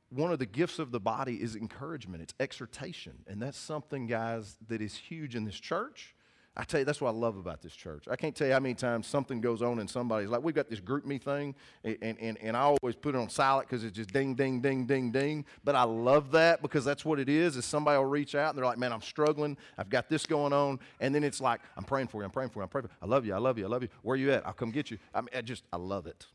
One 0.09 0.33
of 0.33 0.41
the 0.41 0.47
gifts 0.47 0.81
of 0.81 0.91
the 0.91 0.99
body 0.99 1.41
is 1.41 1.55
encouragement, 1.55 2.23
it's 2.23 2.35
exhortation. 2.41 3.19
And 3.29 3.41
that's 3.41 3.59
something, 3.59 4.09
guys, 4.09 4.57
that 4.67 4.81
is 4.81 4.97
huge 4.97 5.37
in 5.37 5.45
this 5.45 5.61
church 5.61 6.17
I 6.61 6.65
tell 6.65 6.79
you, 6.79 6.85
that's 6.85 7.01
what 7.01 7.09
I 7.09 7.13
love 7.13 7.39
about 7.39 7.63
this 7.63 7.75
church. 7.75 8.05
I 8.11 8.17
can't 8.17 8.37
tell 8.37 8.47
you 8.47 8.53
how 8.53 8.61
many 8.61 8.75
times 8.75 9.07
something 9.07 9.41
goes 9.41 9.63
on 9.63 9.79
and 9.79 9.89
somebody's 9.89 10.29
like, 10.29 10.43
we've 10.43 10.55
got 10.55 10.69
this 10.69 10.79
GroupMe 10.79 11.19
thing, 11.19 11.55
and, 11.85 12.19
and, 12.21 12.37
and 12.37 12.55
I 12.55 12.61
always 12.61 12.97
put 12.97 13.15
it 13.15 13.19
on 13.19 13.31
silent 13.31 13.67
because 13.67 13.83
it's 13.83 13.97
just 13.97 14.13
ding, 14.13 14.35
ding, 14.35 14.61
ding, 14.61 14.85
ding, 14.85 15.11
ding. 15.11 15.47
But 15.65 15.75
I 15.75 15.85
love 15.85 16.33
that 16.33 16.61
because 16.61 16.85
that's 16.85 17.03
what 17.03 17.19
it 17.19 17.31
is, 17.31 17.57
is 17.57 17.65
somebody 17.65 17.97
will 17.97 18.05
reach 18.05 18.35
out 18.35 18.51
and 18.51 18.59
they're 18.59 18.67
like, 18.67 18.77
man, 18.77 18.93
I'm 18.93 19.01
struggling. 19.01 19.57
I've 19.79 19.89
got 19.89 20.11
this 20.11 20.27
going 20.27 20.53
on. 20.53 20.81
And 21.01 21.15
then 21.15 21.25
it's 21.25 21.41
like, 21.41 21.63
I'm 21.79 21.85
praying 21.85 22.09
for 22.09 22.21
you. 22.21 22.27
I'm 22.27 22.31
praying 22.31 22.51
for 22.51 22.59
you. 22.59 22.65
I'm 22.65 22.69
praying 22.69 22.89
for 22.89 22.89
you. 22.89 22.97
I 23.01 23.07
love 23.07 23.25
you. 23.25 23.33
I 23.33 23.39
love 23.39 23.57
you. 23.57 23.65
I 23.65 23.69
love 23.69 23.83
you. 23.83 23.89
Where 24.03 24.13
are 24.13 24.19
you 24.19 24.31
at? 24.33 24.47
I'll 24.47 24.53
come 24.53 24.71
get 24.71 24.91
you. 24.91 24.99
I, 25.15 25.23
mean, 25.23 25.31
I 25.35 25.41
just, 25.41 25.65
I 25.73 25.79
love 25.79 26.07
it. 26.07 26.27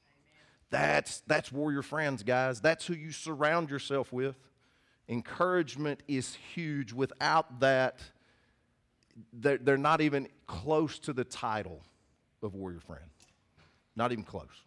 That's, 0.72 1.22
that's 1.28 1.52
warrior 1.52 1.84
friends, 1.84 2.24
guys. 2.24 2.62
That's 2.62 2.88
who 2.88 2.96
you 2.96 3.12
surround 3.12 3.70
yourself 3.70 4.12
with. 4.12 4.38
Encouragement 5.08 6.02
is 6.08 6.34
huge. 6.56 6.94
Without 6.94 7.60
that, 7.60 8.00
they're, 9.34 9.58
they're 9.58 9.78
not 9.78 10.02
even 10.02 10.28
close 10.48 11.00
to 11.00 11.14
the 11.14 11.24
title 11.24 11.82
of 12.42 12.54
warrior 12.54 12.80
friend. 12.80 13.06
Not 13.96 14.12
even 14.12 14.24
close. 14.24 14.64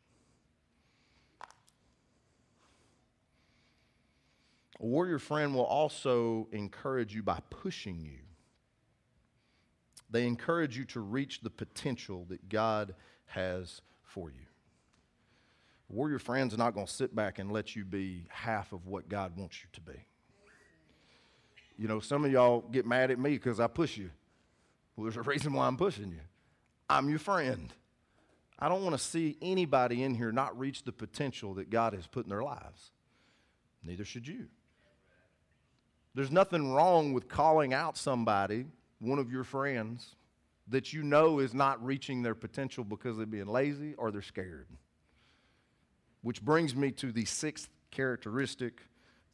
A 4.81 4.87
warrior 4.87 5.19
friend 5.19 5.55
will 5.55 5.65
also 5.65 6.49
encourage 6.53 7.15
you 7.15 7.23
by 7.23 7.41
pushing 7.51 8.01
you. 8.01 8.21
They 10.11 10.27
encourage 10.27 10.79
you 10.79 10.85
to 10.87 11.01
reach 11.01 11.41
the 11.41 11.51
potential 11.51 12.25
that 12.29 12.49
God 12.49 12.95
has 13.27 13.83
for 14.05 14.31
you. 14.31 14.47
A 15.91 15.93
warrior 15.93 16.19
friend's 16.19 16.55
are 16.55 16.59
not 16.59 16.75
going 16.75 16.87
to 16.87 16.93
sit 16.93 17.15
back 17.15 17.39
and 17.39 17.51
let 17.53 17.77
you 17.77 17.85
be 17.85 18.27
half 18.29 18.73
of 18.73 18.87
what 18.87 19.09
God 19.09 19.37
wants 19.37 19.63
you 19.63 19.69
to 19.73 19.81
be. 19.81 20.07
You 21.77 21.89
know, 21.89 22.01
some 22.01 22.25
of 22.25 22.33
y'all 22.33 22.61
get 22.61 22.87
mad 22.87 23.11
at 23.11 23.19
me 23.19 23.31
because 23.31 23.61
I 23.61 23.67
push 23.67 23.97
you. 23.97 24.11
Well, 24.99 25.05
there's 25.05 25.17
a 25.17 25.23
reason 25.23 25.53
why 25.53 25.69
I'm 25.69 25.77
pushing 25.77 26.11
you. 26.11 26.19
I'm 26.91 27.09
your 27.09 27.21
friend. 27.21 27.73
I 28.59 28.69
don't 28.69 28.83
want 28.83 28.99
to 28.99 29.03
see 29.03 29.37
anybody 29.41 30.03
in 30.03 30.13
here 30.13 30.33
not 30.33 30.59
reach 30.59 30.83
the 30.83 30.91
potential 30.91 31.55
that 31.55 31.71
God 31.71 31.93
has 31.93 32.09
put 32.09 32.25
in 32.25 32.31
their 32.31 32.43
lives. 32.43 32.91
Neither 33.85 34.05
should 34.05 34.27
you. 34.27 34.47
There's 36.17 36.33
nothing 36.33 36.73
wrong 36.73 37.13
with 37.13 37.29
calling 37.29 37.73
out 37.73 37.97
somebody, 37.97 38.67
one 38.99 39.21
of 39.21 39.31
your 39.31 39.45
friends, 39.45 40.17
that 40.67 40.93
you 40.93 41.05
know 41.05 41.39
is 41.39 41.55
not 41.55 41.85
reaching 41.87 42.25
their 42.25 42.35
potential 42.35 42.83
because 42.83 43.17
they're 43.17 43.25
being 43.25 43.47
lazy 43.47 43.95
or 43.95 44.11
they're 44.11 44.21
scared. 44.21 44.67
Which 46.23 46.45
brings 46.45 46.75
me 46.75 46.91
to 46.91 47.13
the 47.13 47.25
sixth 47.25 47.69
characteristic 47.93 48.81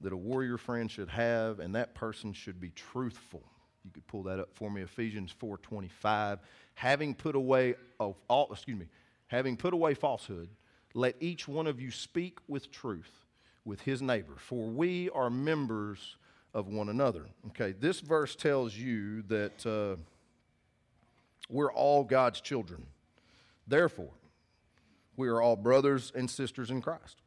that 0.02 0.12
a 0.12 0.16
warrior 0.16 0.58
friend 0.58 0.90
should 0.90 1.08
have, 1.08 1.58
and 1.58 1.74
that 1.74 1.94
person 1.94 2.34
should 2.34 2.60
be 2.60 2.68
truthful. 2.68 3.44
You 3.84 3.90
could 3.90 4.06
pull 4.06 4.22
that 4.24 4.38
up 4.38 4.48
for 4.54 4.70
me, 4.70 4.82
Ephesians 4.82 5.32
4:25. 5.32 6.40
Having 6.74 7.14
put 7.14 7.36
away 7.36 7.74
of 8.00 8.16
all, 8.28 8.52
excuse 8.52 8.78
me, 8.78 8.86
having 9.26 9.56
put 9.56 9.74
away 9.74 9.94
falsehood, 9.94 10.48
let 10.94 11.16
each 11.20 11.46
one 11.46 11.66
of 11.66 11.80
you 11.80 11.90
speak 11.90 12.38
with 12.48 12.70
truth 12.70 13.24
with 13.64 13.80
his 13.80 14.02
neighbor, 14.02 14.34
for 14.36 14.68
we 14.68 15.10
are 15.10 15.30
members 15.30 16.16
of 16.52 16.68
one 16.68 16.88
another. 16.88 17.26
Okay, 17.48 17.72
this 17.72 18.00
verse 18.00 18.36
tells 18.36 18.74
you 18.76 19.22
that 19.22 19.66
uh, 19.66 19.96
we're 21.48 21.72
all 21.72 22.04
God's 22.04 22.40
children. 22.40 22.86
Therefore, 23.66 24.12
we 25.16 25.28
are 25.28 25.40
all 25.40 25.56
brothers 25.56 26.12
and 26.14 26.30
sisters 26.30 26.70
in 26.70 26.80
Christ. 26.80 27.22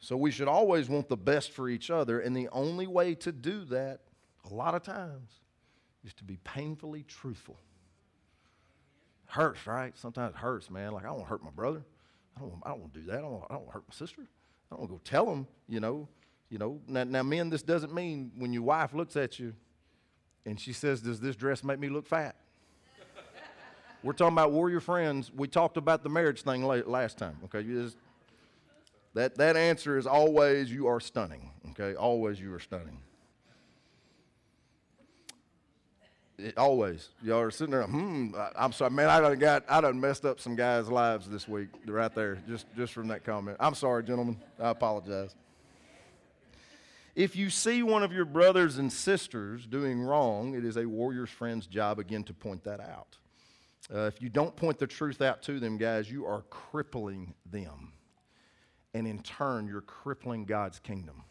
So 0.00 0.16
we 0.16 0.30
should 0.30 0.48
always 0.48 0.88
want 0.88 1.08
the 1.08 1.16
best 1.16 1.52
for 1.52 1.68
each 1.68 1.90
other, 1.90 2.20
and 2.20 2.36
the 2.36 2.48
only 2.52 2.86
way 2.86 3.14
to 3.16 3.32
do 3.32 3.64
that, 3.66 4.00
a 4.50 4.52
lot 4.52 4.74
of 4.74 4.82
times, 4.82 5.40
is 6.04 6.12
to 6.14 6.24
be 6.24 6.36
painfully 6.44 7.04
truthful. 7.04 7.56
Hurts, 9.26 9.66
right? 9.66 9.96
Sometimes 9.96 10.34
it 10.34 10.38
hurts, 10.38 10.70
man. 10.70 10.92
Like 10.92 11.04
I 11.04 11.06
don't 11.08 11.16
want 11.16 11.26
to 11.26 11.30
hurt 11.30 11.42
my 11.42 11.50
brother. 11.50 11.82
I 12.36 12.40
don't. 12.40 12.52
I 12.62 12.70
don't 12.70 12.80
want 12.80 12.94
to 12.94 13.00
do 13.00 13.06
that. 13.06 13.18
I 13.18 13.22
don't. 13.22 13.42
I 13.48 13.54
don't 13.54 13.62
want 13.62 13.68
to 13.68 13.72
hurt 13.72 13.84
my 13.88 13.94
sister. 13.94 14.22
I 14.22 14.74
don't 14.74 14.80
want 14.80 14.90
to 14.90 14.94
go 14.94 15.00
tell 15.04 15.26
them. 15.26 15.46
You 15.68 15.80
know. 15.80 16.08
You 16.50 16.58
know. 16.58 16.80
Now, 16.86 17.04
now, 17.04 17.22
men, 17.22 17.50
this 17.50 17.62
doesn't 17.62 17.92
mean 17.92 18.32
when 18.36 18.52
your 18.52 18.62
wife 18.62 18.94
looks 18.94 19.16
at 19.16 19.38
you, 19.38 19.54
and 20.44 20.60
she 20.60 20.72
says, 20.72 21.00
"Does 21.00 21.20
this 21.20 21.36
dress 21.36 21.64
make 21.64 21.78
me 21.78 21.88
look 21.88 22.06
fat?" 22.06 22.36
We're 24.02 24.12
talking 24.12 24.34
about 24.34 24.52
warrior 24.52 24.80
friends. 24.80 25.32
We 25.34 25.48
talked 25.48 25.76
about 25.76 26.02
the 26.02 26.10
marriage 26.10 26.42
thing 26.42 26.64
last 26.64 27.18
time. 27.18 27.38
Okay, 27.44 27.62
you 27.62 27.82
just, 27.82 27.96
that 29.14 29.36
that 29.36 29.56
answer 29.56 29.96
is 29.96 30.06
always 30.06 30.70
you 30.70 30.86
are 30.86 31.00
stunning. 31.00 31.50
Okay, 31.70 31.96
always 31.96 32.40
you 32.40 32.52
are 32.52 32.60
stunning. 32.60 33.00
It, 36.38 36.58
always. 36.58 37.10
Y'all 37.22 37.40
are 37.40 37.50
sitting 37.50 37.72
there, 37.72 37.84
hmm, 37.84 38.34
I, 38.36 38.64
am 38.64 38.72
sorry, 38.72 38.90
man, 38.90 39.08
I 39.08 39.20
done 39.20 39.38
got, 39.38 39.64
I 39.68 39.80
done 39.80 40.00
messed 40.00 40.24
up 40.24 40.40
some 40.40 40.56
guys' 40.56 40.88
lives 40.88 41.28
this 41.28 41.46
week, 41.46 41.68
right 41.86 42.12
there, 42.14 42.38
just, 42.48 42.66
just 42.76 42.92
from 42.92 43.08
that 43.08 43.24
comment. 43.24 43.56
I'm 43.60 43.74
sorry, 43.74 44.02
gentlemen. 44.02 44.40
I 44.58 44.70
apologize. 44.70 45.34
If 47.14 47.36
you 47.36 47.48
see 47.50 47.84
one 47.84 48.02
of 48.02 48.12
your 48.12 48.24
brothers 48.24 48.78
and 48.78 48.92
sisters 48.92 49.66
doing 49.66 50.00
wrong, 50.00 50.54
it 50.54 50.64
is 50.64 50.76
a 50.76 50.86
warrior's 50.86 51.30
friend's 51.30 51.68
job 51.68 52.00
again 52.00 52.24
to 52.24 52.34
point 52.34 52.64
that 52.64 52.80
out. 52.80 53.16
Uh, 53.92 54.06
if 54.06 54.20
you 54.20 54.28
don't 54.28 54.56
point 54.56 54.78
the 54.78 54.86
truth 54.86 55.22
out 55.22 55.42
to 55.42 55.60
them, 55.60 55.76
guys, 55.76 56.10
you 56.10 56.26
are 56.26 56.42
crippling 56.50 57.34
them. 57.48 57.92
And 58.94 59.06
in 59.06 59.20
turn, 59.22 59.68
you're 59.68 59.80
crippling 59.80 60.44
God's 60.44 60.80
kingdom 60.80 61.22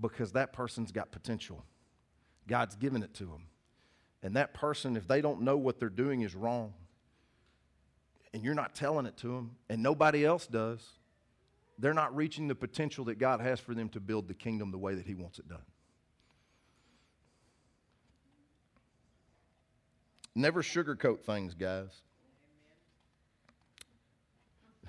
because 0.00 0.32
that 0.32 0.52
person's 0.52 0.92
got 0.92 1.10
potential. 1.10 1.64
God's 2.46 2.74
given 2.74 3.02
it 3.02 3.12
to 3.14 3.24
them. 3.24 3.48
And 4.22 4.36
that 4.36 4.54
person, 4.54 4.96
if 4.96 5.08
they 5.08 5.20
don't 5.20 5.42
know 5.42 5.56
what 5.56 5.80
they're 5.80 5.88
doing 5.88 6.22
is 6.22 6.34
wrong, 6.34 6.74
and 8.32 8.42
you're 8.42 8.54
not 8.54 8.74
telling 8.74 9.06
it 9.06 9.16
to 9.18 9.28
them, 9.28 9.56
and 9.68 9.82
nobody 9.82 10.24
else 10.24 10.46
does, 10.46 10.86
they're 11.78 11.94
not 11.94 12.14
reaching 12.14 12.48
the 12.48 12.54
potential 12.54 13.04
that 13.06 13.18
God 13.18 13.40
has 13.40 13.58
for 13.58 13.74
them 13.74 13.88
to 13.90 14.00
build 14.00 14.28
the 14.28 14.34
kingdom 14.34 14.70
the 14.70 14.78
way 14.78 14.94
that 14.94 15.06
He 15.06 15.14
wants 15.14 15.38
it 15.38 15.48
done. 15.48 15.62
Never 20.34 20.62
sugarcoat 20.62 21.20
things, 21.20 21.54
guys. 21.54 21.90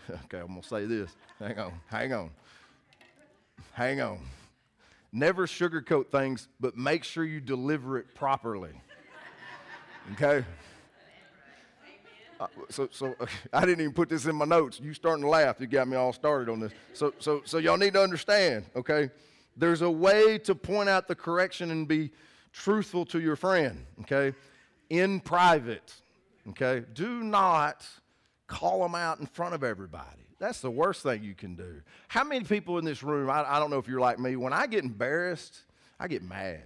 okay, 0.10 0.40
I'm 0.40 0.48
going 0.48 0.62
to 0.62 0.68
say 0.68 0.86
this. 0.86 1.12
Hang 1.40 1.60
on, 1.60 1.74
hang 1.88 2.14
on, 2.14 2.30
hang 3.74 4.00
on. 4.00 4.20
Never 5.12 5.46
sugarcoat 5.48 6.10
things, 6.12 6.48
but 6.60 6.78
make 6.78 7.04
sure 7.04 7.24
you 7.24 7.40
deliver 7.40 7.98
it 7.98 8.16
properly. 8.16 8.72
Okay? 10.12 10.46
Uh, 12.40 12.48
so, 12.70 12.90
so 12.92 13.16
I 13.54 13.62
didn't 13.62 13.82
even 13.82 13.94
put 13.94 14.10
this 14.10 14.26
in 14.26 14.36
my 14.36 14.46
notes. 14.46 14.80
You 14.80 14.94
starting 14.94 15.24
to 15.24 15.30
laugh. 15.30 15.58
You 15.60 15.68
got 15.68 15.88
me 15.88 15.96
all 15.96 16.14
started 16.14 16.52
on 16.52 16.60
this. 16.60 16.74
So, 16.94 17.14
so, 17.20 17.42
so 17.46 17.58
y'all 17.58 17.78
need 17.78 17.94
to 17.94 18.02
understand, 18.02 18.66
okay? 18.76 19.10
There's 19.56 19.82
a 19.82 19.90
way 19.90 20.38
to 20.40 20.56
point 20.56 20.90
out 20.90 21.08
the 21.08 21.16
correction 21.16 21.72
and 21.72 21.88
be 21.88 22.12
truthful 22.52 23.06
to 23.08 23.20
your 23.20 23.36
friend, 23.36 23.86
okay? 24.02 24.36
In 24.90 25.20
private, 25.20 25.94
okay? 26.50 26.84
Do 26.94 27.24
not 27.24 27.88
call 28.48 28.82
them 28.82 28.96
out 28.96 29.20
in 29.20 29.26
front 29.26 29.56
of 29.56 29.64
everybody. 29.64 30.24
That's 30.40 30.60
the 30.60 30.72
worst 30.72 31.04
thing 31.04 31.24
you 31.24 31.36
can 31.36 31.56
do. 31.56 31.82
How 32.10 32.24
many 32.24 32.44
people 32.44 32.78
in 32.78 32.84
this 32.84 33.02
room, 33.02 33.30
I, 33.30 33.46
I 33.48 33.60
don't 33.60 33.70
know 33.70 33.78
if 33.78 33.88
you're 33.88 34.02
like 34.02 34.20
me, 34.20 34.36
when 34.36 34.52
I 34.52 34.68
get 34.68 34.84
embarrassed, 34.84 35.62
I 36.00 36.08
get 36.08 36.22
mad. 36.22 36.62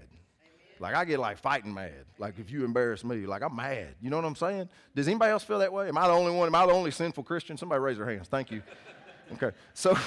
Like 0.79 0.95
I 0.95 1.05
get 1.05 1.19
like 1.19 1.37
fighting 1.37 1.73
mad. 1.73 2.05
Like 2.19 2.39
if 2.39 2.51
you 2.51 2.65
embarrass 2.65 3.03
me, 3.03 3.25
like 3.25 3.41
I'm 3.41 3.55
mad. 3.55 3.95
You 4.01 4.09
know 4.09 4.17
what 4.17 4.25
I'm 4.25 4.35
saying? 4.35 4.69
Does 4.95 5.07
anybody 5.07 5.31
else 5.31 5.43
feel 5.43 5.59
that 5.59 5.71
way? 5.71 5.87
Am 5.87 5.97
I 5.97 6.07
the 6.07 6.13
only 6.13 6.31
one? 6.31 6.47
Am 6.47 6.55
I 6.55 6.65
the 6.65 6.73
only 6.73 6.91
sinful 6.91 7.23
Christian? 7.23 7.57
Somebody 7.57 7.79
raise 7.79 7.97
their 7.97 8.09
hands. 8.09 8.27
Thank 8.27 8.51
you. 8.51 8.61
Okay. 9.33 9.51
So 9.73 9.97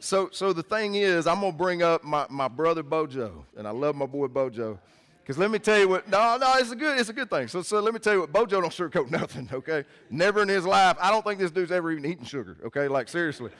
so 0.00 0.28
so 0.32 0.52
the 0.52 0.62
thing 0.62 0.96
is, 0.96 1.26
I'm 1.26 1.40
gonna 1.40 1.52
bring 1.52 1.82
up 1.82 2.04
my, 2.04 2.26
my 2.28 2.46
brother 2.46 2.82
Bojo, 2.82 3.46
and 3.56 3.66
I 3.66 3.70
love 3.70 3.96
my 3.96 4.04
boy 4.04 4.26
Bojo. 4.28 4.78
Because 5.22 5.38
let 5.38 5.50
me 5.50 5.58
tell 5.58 5.78
you 5.78 5.88
what, 5.88 6.08
no, 6.08 6.36
no, 6.38 6.54
it's 6.56 6.72
a 6.72 6.76
good, 6.76 6.98
it's 6.98 7.08
a 7.08 7.12
good 7.12 7.30
thing. 7.30 7.46
So, 7.46 7.62
so 7.62 7.78
let 7.80 7.94
me 7.94 8.00
tell 8.00 8.14
you 8.14 8.20
what, 8.20 8.32
Bojo 8.32 8.60
don't 8.60 8.72
sugarcoat 8.72 9.10
nothing, 9.20 9.48
okay? 9.52 9.84
Never 10.10 10.42
in 10.42 10.48
his 10.48 10.66
life. 10.66 10.96
I 11.00 11.10
don't 11.10 11.24
think 11.24 11.38
this 11.38 11.50
dude's 11.50 11.70
ever 11.70 11.92
even 11.92 12.04
eaten 12.04 12.24
sugar, 12.24 12.56
okay? 12.64 12.88
Like 12.88 13.08
seriously. 13.08 13.50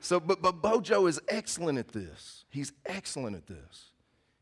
So, 0.00 0.18
but 0.18 0.40
but 0.40 0.62
Bojo 0.62 1.06
is 1.06 1.20
excellent 1.28 1.78
at 1.78 1.88
this. 1.88 2.44
He's 2.48 2.72
excellent 2.86 3.36
at 3.36 3.46
this. 3.46 3.90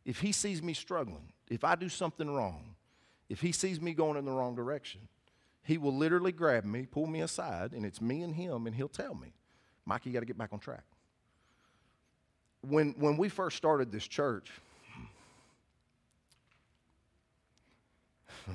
If 0.05 0.21
he 0.21 0.33
sees 0.33 0.63
me 0.63 0.75
struggling, 0.75 1.33
if 1.49 1.65
I 1.65 1.75
do 1.75 1.89
something 1.89 2.29
wrong, 2.29 2.75
if 3.29 3.41
he 3.41 3.53
sees 3.53 3.81
me 3.81 3.95
going 3.95 4.19
in 4.19 4.25
the 4.25 4.33
wrong 4.33 4.55
direction, 4.55 5.01
he 5.63 5.79
will 5.79 5.95
literally 5.95 6.33
grab 6.33 6.65
me, 6.65 6.87
pull 6.87 7.07
me 7.07 7.21
aside, 7.21 7.73
and 7.73 7.87
it's 7.87 8.01
me 8.01 8.23
and 8.23 8.35
him, 8.35 8.67
and 8.67 8.75
he'll 8.75 8.89
tell 8.89 9.15
me, 9.15 9.33
Mike, 9.87 10.05
you 10.05 10.13
got 10.13 10.21
to 10.21 10.27
get 10.27 10.37
back 10.37 10.53
on 10.53 10.59
track. 10.59 10.83
When, 12.63 12.95
when 12.99 13.17
we 13.17 13.29
first 13.29 13.57
started 13.57 13.93
this 13.93 14.07
church, 14.07 14.51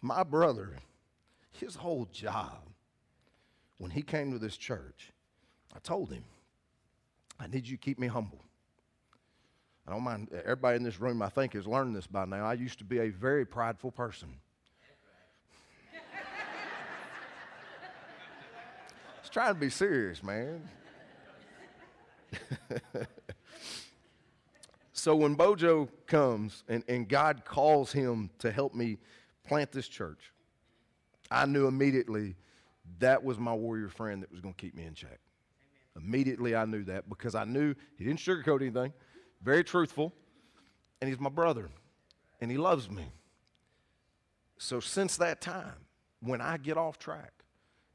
my 0.00 0.22
brother, 0.22 0.76
his 1.52 1.74
whole 1.74 2.08
job, 2.12 2.60
when 3.78 3.90
he 3.90 4.02
came 4.02 4.30
to 4.32 4.38
this 4.38 4.56
church, 4.56 5.12
I 5.74 5.80
told 5.80 6.12
him, 6.12 6.24
I 7.40 7.48
need 7.48 7.66
you 7.66 7.76
to 7.76 7.82
keep 7.82 7.98
me 7.98 8.06
humble. 8.06 8.44
I 9.86 9.90
don't 9.90 10.02
mind, 10.02 10.28
everybody 10.32 10.76
in 10.76 10.84
this 10.84 11.00
room, 11.00 11.22
I 11.22 11.28
think, 11.28 11.54
has 11.54 11.66
learned 11.66 11.96
this 11.96 12.06
by 12.06 12.24
now. 12.24 12.44
I 12.44 12.54
used 12.54 12.78
to 12.78 12.84
be 12.84 13.00
a 13.00 13.08
very 13.08 13.44
prideful 13.44 13.90
person. 13.90 14.28
I 15.92 15.98
was 19.20 19.30
trying 19.30 19.54
to 19.54 19.60
be 19.60 19.70
serious, 19.70 20.22
man. 20.22 20.68
so 24.92 25.16
when 25.16 25.34
Bojo 25.34 25.88
comes 26.06 26.62
and, 26.68 26.84
and 26.86 27.08
God 27.08 27.44
calls 27.44 27.90
him 27.90 28.30
to 28.38 28.52
help 28.52 28.74
me 28.74 28.98
plant 29.44 29.72
this 29.72 29.88
church, 29.88 30.32
I 31.28 31.44
knew 31.46 31.66
immediately 31.66 32.36
that 33.00 33.24
was 33.24 33.36
my 33.36 33.52
warrior 33.52 33.88
friend 33.88 34.22
that 34.22 34.30
was 34.30 34.40
going 34.40 34.54
to 34.54 34.60
keep 34.60 34.76
me 34.76 34.84
in 34.84 34.94
check. 34.94 35.18
Amen. 35.96 36.06
Immediately 36.06 36.54
I 36.54 36.66
knew 36.66 36.84
that 36.84 37.08
because 37.08 37.34
I 37.34 37.42
knew 37.44 37.74
he 37.96 38.04
didn't 38.04 38.20
sugarcoat 38.20 38.60
anything 38.60 38.92
very 39.42 39.64
truthful, 39.64 40.12
and 41.00 41.08
he's 41.08 41.20
my 41.20 41.30
brother, 41.30 41.68
and 42.40 42.50
he 42.50 42.56
loves 42.56 42.90
me. 42.90 43.06
So 44.58 44.80
since 44.80 45.16
that 45.16 45.40
time, 45.40 45.74
when 46.20 46.40
I 46.40 46.56
get 46.56 46.76
off 46.76 46.98
track 46.98 47.32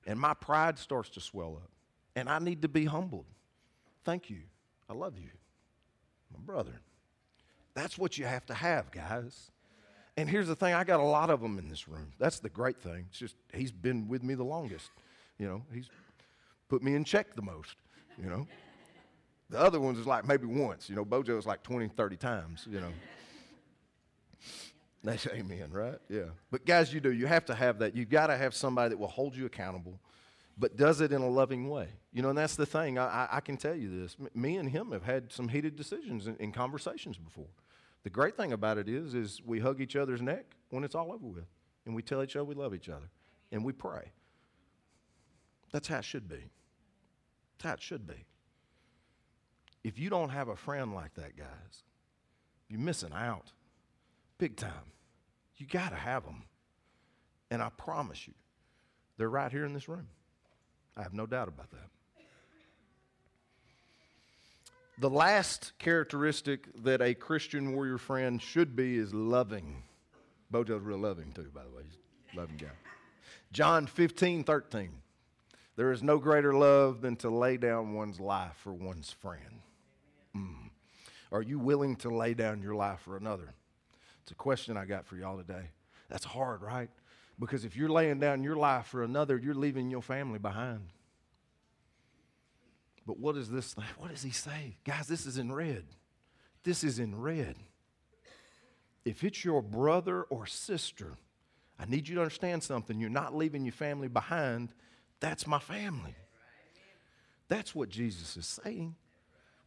and 0.06 0.20
my 0.20 0.34
pride 0.34 0.78
starts 0.78 1.10
to 1.12 1.22
swell 1.22 1.60
up, 1.64 1.72
and 2.16 2.28
I 2.28 2.40
need 2.40 2.64
to 2.64 2.68
be 2.68 2.86
humbled, 2.86 3.26
thank 4.04 4.30
you. 4.30 4.42
I 4.90 4.94
love 4.94 5.18
you, 5.18 5.30
my 6.34 6.40
brother. 6.46 6.82
That's 7.74 7.98
what 7.98 8.18
you 8.18 8.26
have 8.26 8.46
to 8.48 8.54
have, 8.54 8.92
guys. 8.92 9.52
And 10.18 10.28
here's 10.28 10.48
the 10.48 10.56
thing 10.56 10.74
I 10.74 10.84
got 10.84 11.00
a 11.00 11.04
lot 11.04 11.30
of 11.30 11.42
them 11.42 11.60
in 11.60 11.70
this 11.70 11.88
room. 11.88 12.12
That's 12.18 12.40
the 12.40 12.50
great 12.50 12.82
thing. 12.82 13.06
It's 13.10 13.20
just, 13.20 13.36
he's 13.54 13.72
been 13.72 14.08
with 14.08 14.24
me 14.24 14.34
the 14.34 14.44
longest. 14.44 14.90
You 15.38 15.48
know, 15.48 15.62
he's 15.72 15.90
put 16.70 16.82
me 16.82 16.96
in 16.96 17.04
check 17.04 17.36
the 17.36 17.44
most, 17.44 17.76
you 18.22 18.30
know. 18.30 18.48
The 19.50 19.60
other 19.60 19.80
ones 19.80 19.98
is 19.98 20.06
like 20.06 20.28
maybe 20.28 20.46
once. 20.46 20.90
You 20.90 20.96
know, 20.96 21.06
Bojo 21.06 21.38
is 21.38 21.46
like 21.46 21.64
20, 21.64 21.88
30 21.90 22.18
times, 22.18 22.68
you 22.70 22.82
know. 22.82 22.92
That's 25.04 25.26
amen, 25.28 25.70
right? 25.72 26.00
Yeah. 26.10 26.26
But 26.52 26.66
guys, 26.66 26.94
you 26.94 27.00
do. 27.00 27.12
You 27.14 27.28
have 27.28 27.46
to 27.46 27.56
have 27.56 27.80
that. 27.80 27.96
You've 27.96 28.10
got 28.10 28.28
to 28.28 28.36
have 28.36 28.54
somebody 28.54 28.90
that 28.90 28.98
will 28.98 29.08
hold 29.08 29.36
you 29.36 29.46
accountable, 29.46 30.00
but 30.58 30.76
does 30.76 31.00
it 31.00 31.14
in 31.14 31.22
a 31.22 31.30
loving 31.30 31.70
way. 31.70 31.88
You 32.12 32.24
know, 32.24 32.30
and 32.30 32.38
that's 32.38 32.56
the 32.56 32.66
thing. 32.66 32.98
I, 32.98 33.06
I, 33.06 33.28
I 33.38 33.40
can 33.40 33.56
tell 33.56 33.76
you 33.76 34.02
this. 34.02 34.18
M- 34.20 34.30
me 34.34 34.58
and 34.58 34.70
him 34.70 34.92
have 34.92 35.04
had 35.04 35.32
some 35.32 35.48
heated 35.48 35.78
decisions 35.78 36.28
in 36.28 36.52
conversations 36.52 37.18
before. 37.18 37.48
The 38.04 38.10
great 38.10 38.36
thing 38.36 38.52
about 38.52 38.78
it 38.78 38.90
is, 38.90 39.14
is 39.14 39.42
we 39.46 39.60
hug 39.60 39.80
each 39.80 39.96
other's 39.96 40.22
neck 40.22 40.56
when 40.72 40.84
it's 40.84 40.96
all 40.96 41.12
over 41.14 41.26
with, 41.28 41.48
and 41.86 41.96
we 41.96 42.02
tell 42.02 42.22
each 42.22 42.36
other 42.36 42.46
we 42.46 42.56
love 42.56 42.74
each 42.74 42.90
other, 42.90 43.10
and 43.52 43.64
we 43.64 43.72
pray. 43.72 44.12
That's 45.72 45.88
how 45.88 46.00
it 46.00 46.06
should 46.06 46.28
be. 46.28 46.50
That's 47.58 47.64
how 47.70 47.74
it 47.74 47.82
should 47.82 48.08
be. 48.08 48.26
If 49.88 49.98
you 49.98 50.10
don't 50.10 50.32
have 50.32 50.50
a 50.50 50.56
friend 50.58 50.94
like 50.94 51.14
that, 51.14 51.38
guys, 51.38 51.84
you're 52.68 52.78
missing 52.78 53.14
out 53.14 53.54
big 54.38 54.58
time. 54.58 54.92
You 55.56 55.66
got 55.66 55.92
to 55.92 55.96
have 55.96 56.26
them. 56.26 56.44
And 57.50 57.62
I 57.62 57.70
promise 57.70 58.28
you, 58.28 58.34
they're 59.16 59.30
right 59.30 59.50
here 59.50 59.64
in 59.64 59.72
this 59.72 59.88
room. 59.88 60.10
I 60.98 61.04
have 61.04 61.14
no 61.14 61.26
doubt 61.26 61.48
about 61.48 61.72
that. 61.72 61.90
The 65.00 65.10
last 65.10 65.72
characteristic 65.80 66.68
that 66.84 67.02
a 67.02 67.14
Christian 67.14 67.74
warrior 67.74 67.98
friend 67.98 68.42
should 68.42 68.76
be 68.76 68.98
is 68.98 69.14
loving. 69.14 69.84
Bojo's 70.52 70.82
real 70.82 70.98
loving 70.98 71.32
too, 71.32 71.50
by 71.56 71.64
the 71.64 71.70
way. 71.70 71.84
He's 71.86 71.98
a 72.36 72.42
loving 72.42 72.58
guy. 72.58 72.68
John 73.54 73.88
15, 73.88 74.44
13. 74.44 74.90
There 75.78 75.94
is 75.94 76.04
no 76.04 76.18
greater 76.18 76.54
love 76.54 77.00
than 77.00 77.16
to 77.18 77.30
lay 77.30 77.56
down 77.56 77.94
one's 77.94 78.20
life 78.20 78.58
for 78.58 78.74
one's 78.74 79.12
friend. 79.12 79.62
Mm. 80.38 80.70
Are 81.32 81.42
you 81.42 81.60
willing 81.60 81.96
to 81.98 82.10
lay 82.10 82.34
down 82.34 82.62
your 82.62 82.76
life 82.76 83.02
for 83.02 83.18
another? 83.18 83.54
It's 84.22 84.32
a 84.32 84.36
question 84.36 84.78
I 84.78 84.86
got 84.86 85.06
for 85.06 85.16
y'all 85.18 85.38
today. 85.38 85.72
That's 86.10 86.26
hard, 86.26 86.62
right? 86.62 86.90
Because 87.40 87.66
if 87.66 87.76
you're 87.76 87.90
laying 87.90 88.20
down 88.20 88.44
your 88.44 88.56
life 88.56 88.88
for 88.88 89.04
another, 89.04 89.38
you're 89.38 89.54
leaving 89.54 89.90
your 89.90 90.02
family 90.02 90.40
behind. 90.40 90.90
But 93.06 93.20
what 93.20 93.38
is 93.38 93.50
this? 93.50 93.76
What 93.98 94.12
does 94.12 94.24
he 94.24 94.32
say? 94.32 94.78
Guys, 94.84 95.08
this 95.08 95.26
is 95.26 95.38
in 95.38 95.52
red. 95.52 95.86
This 96.64 96.84
is 96.84 97.00
in 97.00 97.20
red. 97.20 97.56
If 99.06 99.24
it's 99.24 99.46
your 99.46 99.62
brother 99.62 100.24
or 100.24 100.46
sister, 100.46 101.14
I 101.80 101.86
need 101.86 102.10
you 102.10 102.16
to 102.16 102.22
understand 102.22 102.64
something. 102.64 103.00
You're 103.00 103.10
not 103.10 103.36
leaving 103.36 103.64
your 103.64 103.72
family 103.72 104.10
behind. 104.10 104.74
That's 105.22 105.48
my 105.48 105.60
family. 105.60 106.16
That's 107.48 107.74
what 107.74 107.88
Jesus 107.88 108.36
is 108.36 108.60
saying. 108.64 108.96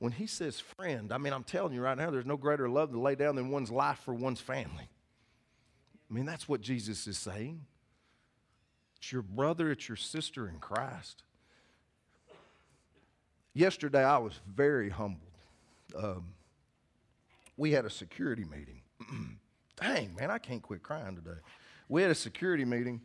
When 0.01 0.13
he 0.13 0.27
says 0.27 0.59
friend, 0.59 1.13
I 1.13 1.19
mean, 1.19 1.35
I'm 1.35 1.45
telling 1.45 1.75
you 1.75 1.83
right 1.83 1.97
now, 1.97 2.11
there's 2.11 2.27
no 2.27 2.39
greater 2.39 2.71
love 2.71 2.91
to 2.93 2.99
lay 2.99 3.15
down 3.15 3.37
than 3.37 3.51
one's 3.51 3.71
life 3.71 3.99
for 3.99 4.15
one's 4.15 4.41
family. 4.41 4.89
I 6.11 6.15
mean, 6.15 6.25
that's 6.25 6.49
what 6.49 6.63
Jesus 6.63 7.07
is 7.07 7.19
saying. 7.19 7.67
It's 8.97 9.13
your 9.13 9.21
brother, 9.21 9.71
it's 9.71 9.89
your 9.89 9.97
sister 9.97 10.49
in 10.49 10.59
Christ. 10.59 11.23
Yesterday, 13.53 14.03
I 14.03 14.17
was 14.17 14.41
very 14.49 14.89
humbled. 14.89 15.21
Um, 15.95 16.29
we 17.59 17.73
had 17.73 17.85
a 17.85 17.91
security 17.91 18.45
meeting. 18.45 18.81
Dang, 19.77 20.15
man, 20.15 20.31
I 20.31 20.39
can't 20.39 20.63
quit 20.63 20.83
crying 20.83 21.15
today. 21.15 21.39
We 21.91 22.01
had 22.01 22.11
a 22.11 22.15
security 22.15 22.65
meeting, 22.65 23.03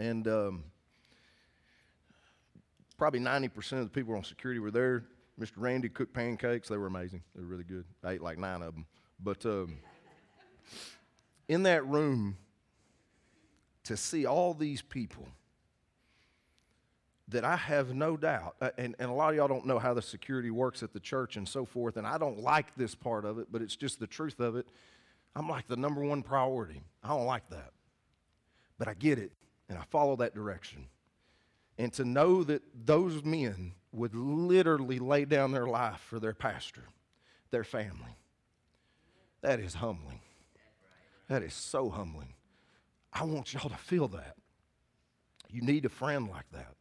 and 0.00 0.26
um, 0.26 0.64
probably 2.98 3.20
90% 3.20 3.72
of 3.74 3.84
the 3.84 3.90
people 3.90 4.16
on 4.16 4.24
security 4.24 4.58
were 4.58 4.72
there. 4.72 5.04
Mr. 5.40 5.52
Randy 5.56 5.88
cooked 5.88 6.14
pancakes. 6.14 6.68
They 6.68 6.76
were 6.76 6.86
amazing. 6.86 7.22
They 7.34 7.42
were 7.42 7.48
really 7.48 7.64
good. 7.64 7.84
I 8.04 8.12
ate 8.12 8.22
like 8.22 8.38
nine 8.38 8.62
of 8.62 8.74
them. 8.74 8.86
But 9.18 9.44
um, 9.46 9.78
in 11.48 11.62
that 11.64 11.86
room, 11.86 12.36
to 13.84 13.96
see 13.96 14.26
all 14.26 14.54
these 14.54 14.82
people 14.82 15.26
that 17.28 17.44
I 17.44 17.56
have 17.56 17.94
no 17.94 18.16
doubt, 18.16 18.56
uh, 18.60 18.70
and, 18.76 18.94
and 18.98 19.10
a 19.10 19.14
lot 19.14 19.30
of 19.30 19.36
y'all 19.36 19.48
don't 19.48 19.66
know 19.66 19.78
how 19.78 19.94
the 19.94 20.02
security 20.02 20.50
works 20.50 20.82
at 20.82 20.92
the 20.92 21.00
church 21.00 21.36
and 21.36 21.48
so 21.48 21.64
forth, 21.64 21.96
and 21.96 22.06
I 22.06 22.18
don't 22.18 22.40
like 22.40 22.74
this 22.76 22.94
part 22.94 23.24
of 23.24 23.38
it, 23.38 23.48
but 23.50 23.62
it's 23.62 23.76
just 23.76 24.00
the 24.00 24.06
truth 24.06 24.38
of 24.38 24.56
it. 24.56 24.66
I'm 25.34 25.48
like 25.48 25.66
the 25.66 25.76
number 25.76 26.02
one 26.02 26.22
priority. 26.22 26.82
I 27.02 27.08
don't 27.08 27.24
like 27.26 27.48
that. 27.50 27.70
But 28.78 28.88
I 28.88 28.94
get 28.94 29.18
it, 29.18 29.32
and 29.68 29.78
I 29.78 29.82
follow 29.90 30.16
that 30.16 30.34
direction. 30.34 30.86
And 31.78 31.92
to 31.94 32.04
know 32.04 32.44
that 32.44 32.62
those 32.84 33.24
men 33.24 33.72
would 33.92 34.14
literally 34.14 34.98
lay 34.98 35.24
down 35.24 35.52
their 35.52 35.66
life 35.66 36.00
for 36.00 36.20
their 36.20 36.34
pastor, 36.34 36.84
their 37.50 37.64
family, 37.64 38.16
that 39.40 39.60
is 39.60 39.74
humbling. 39.74 40.20
That 41.28 41.42
is 41.42 41.54
so 41.54 41.88
humbling. 41.88 42.34
I 43.12 43.24
want 43.24 43.52
y'all 43.52 43.68
to 43.68 43.76
feel 43.76 44.08
that. 44.08 44.36
You 45.50 45.62
need 45.62 45.84
a 45.84 45.90
friend 45.90 46.28
like 46.28 46.50
that. 46.52 46.74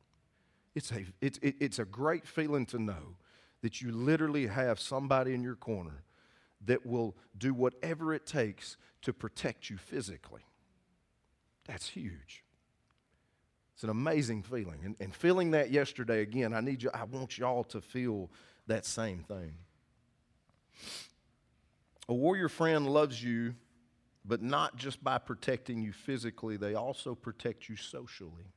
It's 0.75 0.91
a, 0.91 1.05
it's, 1.19 1.39
it's 1.41 1.79
a 1.79 1.85
great 1.85 2.25
feeling 2.25 2.65
to 2.67 2.79
know 2.79 3.17
that 3.61 3.81
you 3.81 3.91
literally 3.91 4.47
have 4.47 4.79
somebody 4.79 5.33
in 5.33 5.43
your 5.43 5.55
corner 5.55 6.03
that 6.65 6.85
will 6.85 7.15
do 7.37 7.53
whatever 7.53 8.13
it 8.13 8.25
takes 8.25 8.77
to 9.01 9.11
protect 9.13 9.69
you 9.69 9.77
physically. 9.77 10.41
That's 11.65 11.89
huge. 11.89 12.43
It's 13.81 13.83
an 13.85 13.89
amazing 13.89 14.43
feeling. 14.43 14.77
And, 14.85 14.95
and 14.99 15.11
feeling 15.11 15.49
that 15.51 15.71
yesterday, 15.71 16.21
again, 16.21 16.53
I 16.53 16.61
need 16.61 16.83
you, 16.83 16.91
I 16.93 17.03
want 17.05 17.39
y'all 17.39 17.63
to 17.63 17.81
feel 17.81 18.29
that 18.67 18.85
same 18.85 19.23
thing. 19.23 19.55
A 22.07 22.13
warrior 22.13 22.47
friend 22.47 22.85
loves 22.85 23.23
you, 23.23 23.55
but 24.23 24.43
not 24.43 24.75
just 24.75 25.03
by 25.03 25.17
protecting 25.17 25.81
you 25.81 25.93
physically, 25.93 26.57
they 26.57 26.75
also 26.75 27.15
protect 27.15 27.69
you 27.69 27.75
socially. 27.75 28.53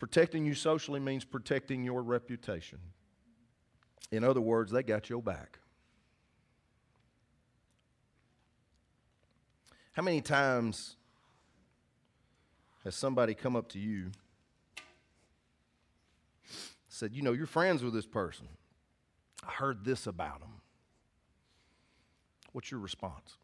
Protecting 0.00 0.44
you 0.44 0.54
socially 0.54 0.98
means 0.98 1.24
protecting 1.24 1.84
your 1.84 2.02
reputation. 2.02 2.80
In 4.10 4.24
other 4.24 4.40
words, 4.40 4.72
they 4.72 4.82
got 4.82 5.08
your 5.08 5.22
back. 5.22 5.60
How 9.92 10.02
many 10.02 10.20
times 10.20 10.96
has 12.88 12.94
somebody 12.94 13.34
come 13.34 13.54
up 13.54 13.68
to 13.68 13.78
you 13.78 14.10
said, 16.88 17.14
You 17.14 17.20
know, 17.20 17.32
you're 17.32 17.46
friends 17.46 17.82
with 17.84 17.92
this 17.92 18.06
person. 18.06 18.48
I 19.46 19.50
heard 19.52 19.84
this 19.84 20.06
about 20.06 20.40
them. 20.40 20.62
What's 22.52 22.70
your 22.70 22.80
response? 22.80 23.36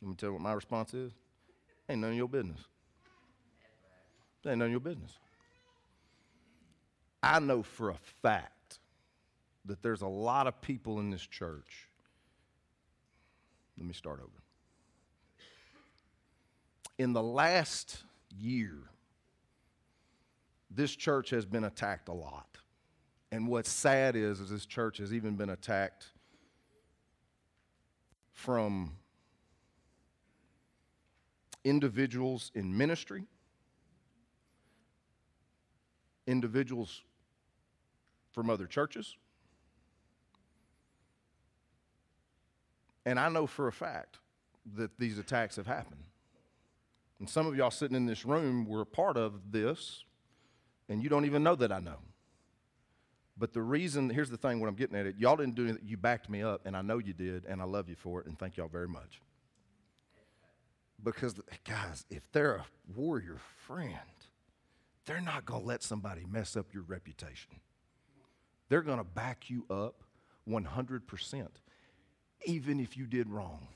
Let 0.00 0.08
me 0.08 0.14
tell 0.16 0.30
you 0.30 0.32
what 0.32 0.42
my 0.42 0.52
response 0.52 0.94
is. 0.94 1.12
Ain't 1.88 2.00
none 2.00 2.10
of 2.10 2.16
your 2.16 2.26
business. 2.26 2.58
Ain't 4.44 4.58
none 4.58 4.66
of 4.66 4.70
your 4.72 4.80
business. 4.80 5.16
I 7.22 7.38
know 7.38 7.62
for 7.62 7.90
a 7.90 7.98
fact 8.20 8.80
that 9.66 9.80
there's 9.80 10.02
a 10.02 10.08
lot 10.08 10.48
of 10.48 10.60
people 10.60 10.98
in 10.98 11.10
this 11.10 11.22
church. 11.22 11.88
Let 13.78 13.86
me 13.86 13.94
start 13.94 14.18
over. 14.18 14.41
In 16.98 17.12
the 17.12 17.22
last 17.22 18.02
year, 18.36 18.74
this 20.70 20.94
church 20.94 21.30
has 21.30 21.44
been 21.44 21.64
attacked 21.64 22.08
a 22.08 22.12
lot. 22.12 22.58
And 23.30 23.48
what's 23.48 23.70
sad 23.70 24.14
is, 24.14 24.40
is 24.40 24.50
this 24.50 24.66
church 24.66 24.98
has 24.98 25.12
even 25.12 25.36
been 25.36 25.50
attacked 25.50 26.06
from 28.32 28.92
individuals 31.64 32.50
in 32.54 32.76
ministry, 32.76 33.24
individuals 36.26 37.02
from 38.32 38.50
other 38.50 38.66
churches. 38.66 39.16
And 43.04 43.18
I 43.18 43.28
know 43.28 43.46
for 43.46 43.68
a 43.68 43.72
fact 43.72 44.18
that 44.76 44.98
these 44.98 45.18
attacks 45.18 45.56
have 45.56 45.66
happened. 45.66 46.04
And 47.22 47.30
some 47.30 47.46
of 47.46 47.54
y'all 47.54 47.70
sitting 47.70 47.96
in 47.96 48.04
this 48.04 48.26
room 48.26 48.66
were 48.66 48.80
a 48.80 48.84
part 48.84 49.16
of 49.16 49.52
this, 49.52 50.02
and 50.88 51.00
you 51.00 51.08
don't 51.08 51.24
even 51.24 51.44
know 51.44 51.54
that 51.54 51.70
I 51.70 51.78
know. 51.78 51.98
But 53.38 53.52
the 53.52 53.62
reason, 53.62 54.10
here's 54.10 54.28
the 54.28 54.36
thing, 54.36 54.58
what 54.58 54.66
I'm 54.66 54.74
getting 54.74 54.98
at 54.98 55.06
it, 55.06 55.14
y'all 55.18 55.36
didn't 55.36 55.54
do 55.54 55.66
it, 55.66 55.78
you 55.84 55.96
backed 55.96 56.28
me 56.28 56.42
up, 56.42 56.62
and 56.64 56.76
I 56.76 56.82
know 56.82 56.98
you 56.98 57.12
did, 57.12 57.44
and 57.44 57.62
I 57.62 57.64
love 57.64 57.88
you 57.88 57.94
for 57.94 58.18
it, 58.18 58.26
and 58.26 58.36
thank 58.36 58.56
y'all 58.56 58.66
very 58.66 58.88
much. 58.88 59.20
Because, 61.00 61.36
guys, 61.64 62.04
if 62.10 62.22
they're 62.32 62.56
a 62.56 62.66
warrior 62.92 63.38
friend, 63.68 63.94
they're 65.06 65.20
not 65.20 65.46
going 65.46 65.60
to 65.60 65.66
let 65.68 65.84
somebody 65.84 66.24
mess 66.28 66.56
up 66.56 66.74
your 66.74 66.82
reputation. 66.82 67.52
They're 68.68 68.82
going 68.82 68.98
to 68.98 69.04
back 69.04 69.48
you 69.48 69.64
up 69.70 70.02
100%, 70.48 71.46
even 72.46 72.80
if 72.80 72.96
you 72.96 73.06
did 73.06 73.30
wrong. 73.30 73.68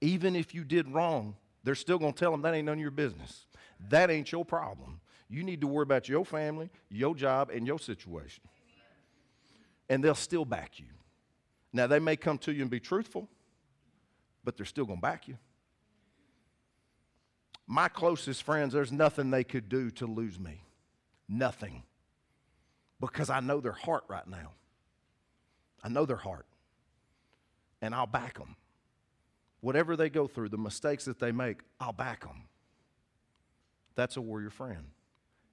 Even 0.00 0.36
if 0.36 0.54
you 0.54 0.62
did 0.62 0.88
wrong, 0.88 1.34
they're 1.64 1.74
still 1.74 1.98
going 1.98 2.12
to 2.12 2.18
tell 2.18 2.30
them 2.32 2.42
that 2.42 2.54
ain't 2.54 2.66
none 2.66 2.74
of 2.74 2.80
your 2.80 2.90
business. 2.90 3.46
That 3.88 4.10
ain't 4.10 4.30
your 4.30 4.44
problem. 4.44 5.00
You 5.28 5.42
need 5.42 5.60
to 5.62 5.66
worry 5.66 5.84
about 5.84 6.08
your 6.08 6.24
family, 6.24 6.70
your 6.90 7.14
job, 7.14 7.50
and 7.50 7.66
your 7.66 7.78
situation. 7.78 8.44
And 9.88 10.02
they'll 10.02 10.14
still 10.14 10.44
back 10.44 10.78
you. 10.78 10.86
Now, 11.72 11.86
they 11.86 11.98
may 11.98 12.16
come 12.16 12.38
to 12.38 12.52
you 12.52 12.62
and 12.62 12.70
be 12.70 12.80
truthful, 12.80 13.28
but 14.44 14.56
they're 14.56 14.66
still 14.66 14.84
going 14.84 14.98
to 14.98 15.02
back 15.02 15.28
you. 15.28 15.38
My 17.66 17.88
closest 17.88 18.42
friends, 18.42 18.74
there's 18.74 18.92
nothing 18.92 19.30
they 19.30 19.44
could 19.44 19.68
do 19.68 19.90
to 19.92 20.06
lose 20.06 20.38
me. 20.38 20.64
Nothing. 21.28 21.84
Because 23.00 23.30
I 23.30 23.40
know 23.40 23.60
their 23.60 23.72
heart 23.72 24.04
right 24.08 24.26
now. 24.26 24.52
I 25.82 25.88
know 25.88 26.04
their 26.04 26.16
heart. 26.16 26.46
And 27.80 27.94
I'll 27.94 28.06
back 28.06 28.38
them. 28.38 28.56
Whatever 29.62 29.96
they 29.96 30.10
go 30.10 30.26
through, 30.26 30.50
the 30.50 30.58
mistakes 30.58 31.06
that 31.06 31.20
they 31.20 31.32
make, 31.32 31.60
I'll 31.80 31.92
back 31.92 32.24
them. 32.24 32.42
That's 33.94 34.16
a 34.16 34.20
warrior 34.20 34.50
friend. 34.50 34.84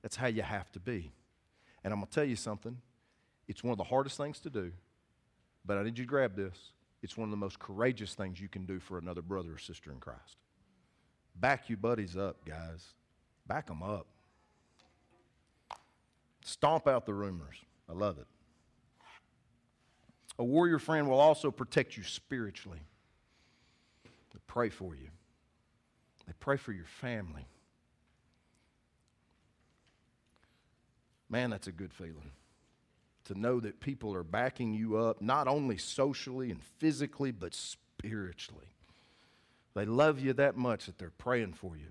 That's 0.01 0.15
how 0.15 0.27
you 0.27 0.41
have 0.41 0.71
to 0.71 0.79
be. 0.79 1.11
And 1.83 1.93
I'm 1.93 1.99
going 1.99 2.07
to 2.07 2.13
tell 2.13 2.25
you 2.25 2.35
something. 2.35 2.77
It's 3.47 3.63
one 3.63 3.71
of 3.71 3.77
the 3.77 3.83
hardest 3.83 4.17
things 4.17 4.39
to 4.41 4.49
do, 4.49 4.71
but 5.63 5.77
I 5.77 5.83
need 5.83 5.97
you 5.97 6.05
to 6.05 6.09
grab 6.09 6.35
this. 6.35 6.57
It's 7.01 7.17
one 7.17 7.27
of 7.27 7.31
the 7.31 7.37
most 7.37 7.59
courageous 7.59 8.15
things 8.15 8.41
you 8.41 8.49
can 8.49 8.65
do 8.65 8.79
for 8.79 8.97
another 8.97 9.21
brother 9.21 9.53
or 9.53 9.57
sister 9.57 9.91
in 9.91 9.99
Christ. 9.99 10.37
Back 11.35 11.69
you 11.69 11.77
buddies 11.77 12.17
up, 12.17 12.43
guys. 12.45 12.85
Back 13.47 13.67
them 13.67 13.81
up. 13.81 14.07
Stomp 16.43 16.87
out 16.87 17.05
the 17.05 17.13
rumors. 17.13 17.57
I 17.87 17.93
love 17.93 18.17
it. 18.17 18.27
A 20.39 20.43
warrior 20.43 20.79
friend 20.79 21.07
will 21.07 21.19
also 21.19 21.51
protect 21.51 21.95
you 21.95 22.03
spiritually. 22.03 22.79
They 24.33 24.39
pray 24.47 24.69
for 24.69 24.95
you, 24.95 25.09
they 26.27 26.33
pray 26.39 26.57
for 26.57 26.71
your 26.71 26.87
family. 27.01 27.47
Man, 31.31 31.51
that's 31.51 31.67
a 31.67 31.71
good 31.71 31.93
feeling. 31.93 32.31
To 33.25 33.39
know 33.39 33.59
that 33.59 33.79
people 33.79 34.15
are 34.15 34.23
backing 34.23 34.73
you 34.73 34.97
up, 34.97 35.21
not 35.21 35.47
only 35.47 35.77
socially 35.77 36.49
and 36.49 36.63
physically, 36.79 37.31
but 37.31 37.53
spiritually. 37.53 38.65
They 39.75 39.85
love 39.85 40.19
you 40.19 40.33
that 40.33 40.57
much 40.57 40.87
that 40.87 40.97
they're 40.97 41.11
praying 41.11 41.53
for 41.53 41.77
you. 41.77 41.85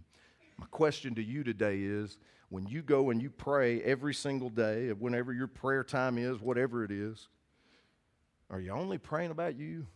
My 0.58 0.66
question 0.66 1.14
to 1.14 1.22
you 1.22 1.44
today 1.44 1.78
is 1.82 2.18
when 2.48 2.66
you 2.66 2.82
go 2.82 3.10
and 3.10 3.22
you 3.22 3.30
pray 3.30 3.80
every 3.82 4.14
single 4.14 4.50
day, 4.50 4.88
whenever 4.90 5.32
your 5.32 5.46
prayer 5.46 5.84
time 5.84 6.18
is, 6.18 6.40
whatever 6.40 6.82
it 6.82 6.90
is, 6.90 7.28
are 8.50 8.58
you 8.58 8.72
only 8.72 8.98
praying 8.98 9.30
about 9.30 9.56
you 9.56 9.86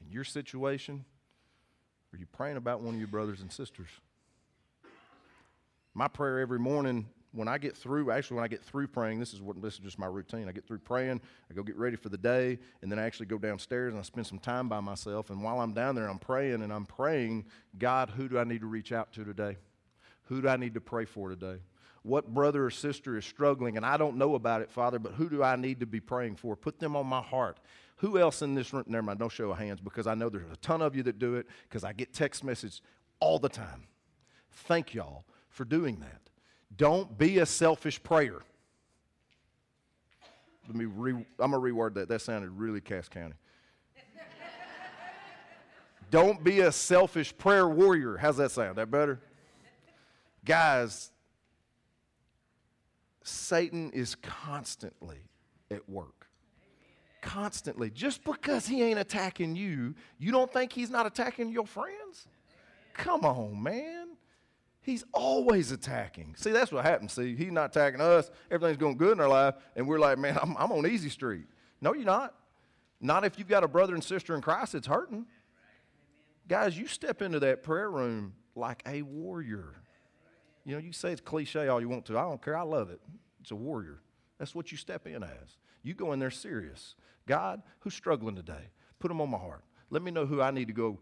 and 0.00 0.10
your 0.10 0.24
situation? 0.24 1.04
Are 2.12 2.18
you 2.18 2.26
praying 2.26 2.56
about 2.56 2.80
one 2.80 2.94
of 2.94 3.00
your 3.00 3.08
brothers 3.08 3.40
and 3.40 3.52
sisters? 3.52 3.88
My 5.94 6.08
prayer 6.08 6.40
every 6.40 6.58
morning 6.58 7.06
when 7.32 7.46
I 7.46 7.58
get 7.58 7.76
through, 7.76 8.10
actually, 8.10 8.36
when 8.36 8.44
I 8.44 8.48
get 8.48 8.64
through 8.64 8.88
praying, 8.88 9.20
this 9.20 9.32
is 9.32 9.40
what 9.40 9.60
this 9.62 9.74
is 9.74 9.80
just 9.80 9.98
my 9.98 10.06
routine. 10.06 10.48
I 10.48 10.52
get 10.52 10.66
through 10.66 10.78
praying, 10.78 11.20
I 11.48 11.54
go 11.54 11.62
get 11.62 11.76
ready 11.76 11.96
for 11.96 12.08
the 12.08 12.18
day, 12.18 12.58
and 12.82 12.90
then 12.90 12.98
I 12.98 13.04
actually 13.04 13.26
go 13.26 13.38
downstairs 13.38 13.92
and 13.92 14.00
I 14.00 14.02
spend 14.02 14.26
some 14.26 14.38
time 14.38 14.68
by 14.68 14.80
myself. 14.80 15.30
And 15.30 15.42
while 15.42 15.60
I'm 15.60 15.72
down 15.72 15.94
there, 15.94 16.08
I'm 16.08 16.18
praying 16.18 16.62
and 16.62 16.72
I'm 16.72 16.86
praying, 16.86 17.46
God, 17.78 18.10
who 18.10 18.28
do 18.28 18.38
I 18.38 18.44
need 18.44 18.62
to 18.62 18.66
reach 18.66 18.90
out 18.90 19.12
to 19.12 19.24
today? 19.24 19.58
Who 20.24 20.42
do 20.42 20.48
I 20.48 20.56
need 20.56 20.74
to 20.74 20.80
pray 20.80 21.04
for 21.04 21.28
today? 21.28 21.60
What 22.02 22.32
brother 22.32 22.64
or 22.64 22.70
sister 22.70 23.16
is 23.16 23.24
struggling, 23.24 23.76
and 23.76 23.84
I 23.84 23.96
don't 23.96 24.16
know 24.16 24.34
about 24.34 24.62
it, 24.62 24.70
Father, 24.70 24.98
but 24.98 25.12
who 25.12 25.28
do 25.28 25.42
I 25.42 25.56
need 25.56 25.80
to 25.80 25.86
be 25.86 26.00
praying 26.00 26.36
for? 26.36 26.56
Put 26.56 26.80
them 26.80 26.96
on 26.96 27.06
my 27.06 27.20
heart. 27.20 27.58
Who 28.00 28.18
else 28.18 28.40
in 28.40 28.54
this 28.54 28.72
room? 28.72 28.84
Never 28.86 29.02
mind, 29.02 29.18
don't 29.18 29.30
show 29.30 29.50
of 29.50 29.58
hands 29.58 29.78
because 29.78 30.06
I 30.06 30.14
know 30.14 30.30
there's 30.30 30.50
a 30.50 30.56
ton 30.56 30.80
of 30.80 30.96
you 30.96 31.02
that 31.02 31.18
do 31.18 31.34
it 31.34 31.46
because 31.68 31.84
I 31.84 31.92
get 31.92 32.14
text 32.14 32.42
messages 32.42 32.80
all 33.20 33.38
the 33.38 33.50
time. 33.50 33.84
Thank 34.50 34.94
y'all 34.94 35.26
for 35.50 35.66
doing 35.66 36.00
that. 36.00 36.22
Don't 36.74 37.18
be 37.18 37.38
a 37.40 37.46
selfish 37.46 38.02
prayer. 38.02 38.38
Let 40.66 40.76
me 40.76 40.86
re, 40.86 41.12
I'm 41.12 41.50
going 41.50 41.52
to 41.52 41.58
reword 41.58 41.92
that. 41.94 42.08
That 42.08 42.22
sounded 42.22 42.48
really 42.50 42.80
Cass 42.80 43.06
County. 43.06 43.34
Don't 46.10 46.42
be 46.42 46.60
a 46.60 46.72
selfish 46.72 47.36
prayer 47.36 47.68
warrior. 47.68 48.16
How's 48.16 48.38
that 48.38 48.50
sound? 48.50 48.78
That 48.78 48.90
better? 48.90 49.20
Guys, 50.46 51.10
Satan 53.24 53.90
is 53.90 54.14
constantly 54.14 55.18
at 55.70 55.86
work. 55.86 56.19
Constantly. 57.22 57.90
Just 57.90 58.24
because 58.24 58.66
he 58.66 58.82
ain't 58.82 58.98
attacking 58.98 59.56
you, 59.56 59.94
you 60.18 60.32
don't 60.32 60.52
think 60.52 60.72
he's 60.72 60.90
not 60.90 61.06
attacking 61.06 61.50
your 61.50 61.66
friends? 61.66 62.26
Come 62.94 63.24
on, 63.24 63.62
man. 63.62 64.08
He's 64.82 65.04
always 65.12 65.72
attacking. 65.72 66.34
See, 66.36 66.50
that's 66.50 66.72
what 66.72 66.84
happens. 66.84 67.12
See, 67.12 67.36
he's 67.36 67.52
not 67.52 67.76
attacking 67.76 68.00
us. 68.00 68.30
Everything's 68.50 68.78
going 68.78 68.96
good 68.96 69.12
in 69.12 69.20
our 69.20 69.28
life, 69.28 69.54
and 69.76 69.86
we're 69.86 69.98
like, 69.98 70.18
man, 70.18 70.38
I'm, 70.40 70.56
I'm 70.56 70.72
on 70.72 70.86
easy 70.86 71.10
street. 71.10 71.44
No, 71.80 71.94
you're 71.94 72.04
not. 72.04 72.34
Not 73.00 73.24
if 73.24 73.38
you've 73.38 73.48
got 73.48 73.64
a 73.64 73.68
brother 73.68 73.94
and 73.94 74.02
sister 74.02 74.34
in 74.34 74.40
Christ 74.40 74.72
that's 74.72 74.86
hurting. 74.86 75.26
Guys, 76.48 76.76
you 76.76 76.86
step 76.86 77.22
into 77.22 77.40
that 77.40 77.62
prayer 77.62 77.90
room 77.90 78.34
like 78.54 78.82
a 78.86 79.02
warrior. 79.02 79.74
You 80.64 80.72
know, 80.72 80.78
you 80.78 80.92
say 80.92 81.12
it's 81.12 81.20
cliche 81.20 81.68
all 81.68 81.80
you 81.80 81.88
want 81.88 82.06
to. 82.06 82.18
I 82.18 82.22
don't 82.22 82.42
care. 82.42 82.56
I 82.56 82.62
love 82.62 82.90
it. 82.90 83.00
It's 83.40 83.50
a 83.50 83.56
warrior. 83.56 84.00
That's 84.38 84.54
what 84.54 84.70
you 84.72 84.78
step 84.78 85.06
in 85.06 85.22
as. 85.22 85.56
You 85.82 85.94
go 85.94 86.12
in 86.12 86.18
there 86.18 86.30
serious. 86.30 86.94
God, 87.26 87.62
who's 87.80 87.94
struggling 87.94 88.36
today? 88.36 88.70
Put 88.98 89.08
them 89.08 89.20
on 89.20 89.30
my 89.30 89.38
heart. 89.38 89.64
Let 89.90 90.02
me 90.02 90.10
know 90.10 90.26
who 90.26 90.40
I 90.40 90.50
need 90.50 90.68
to 90.68 90.74
go 90.74 90.98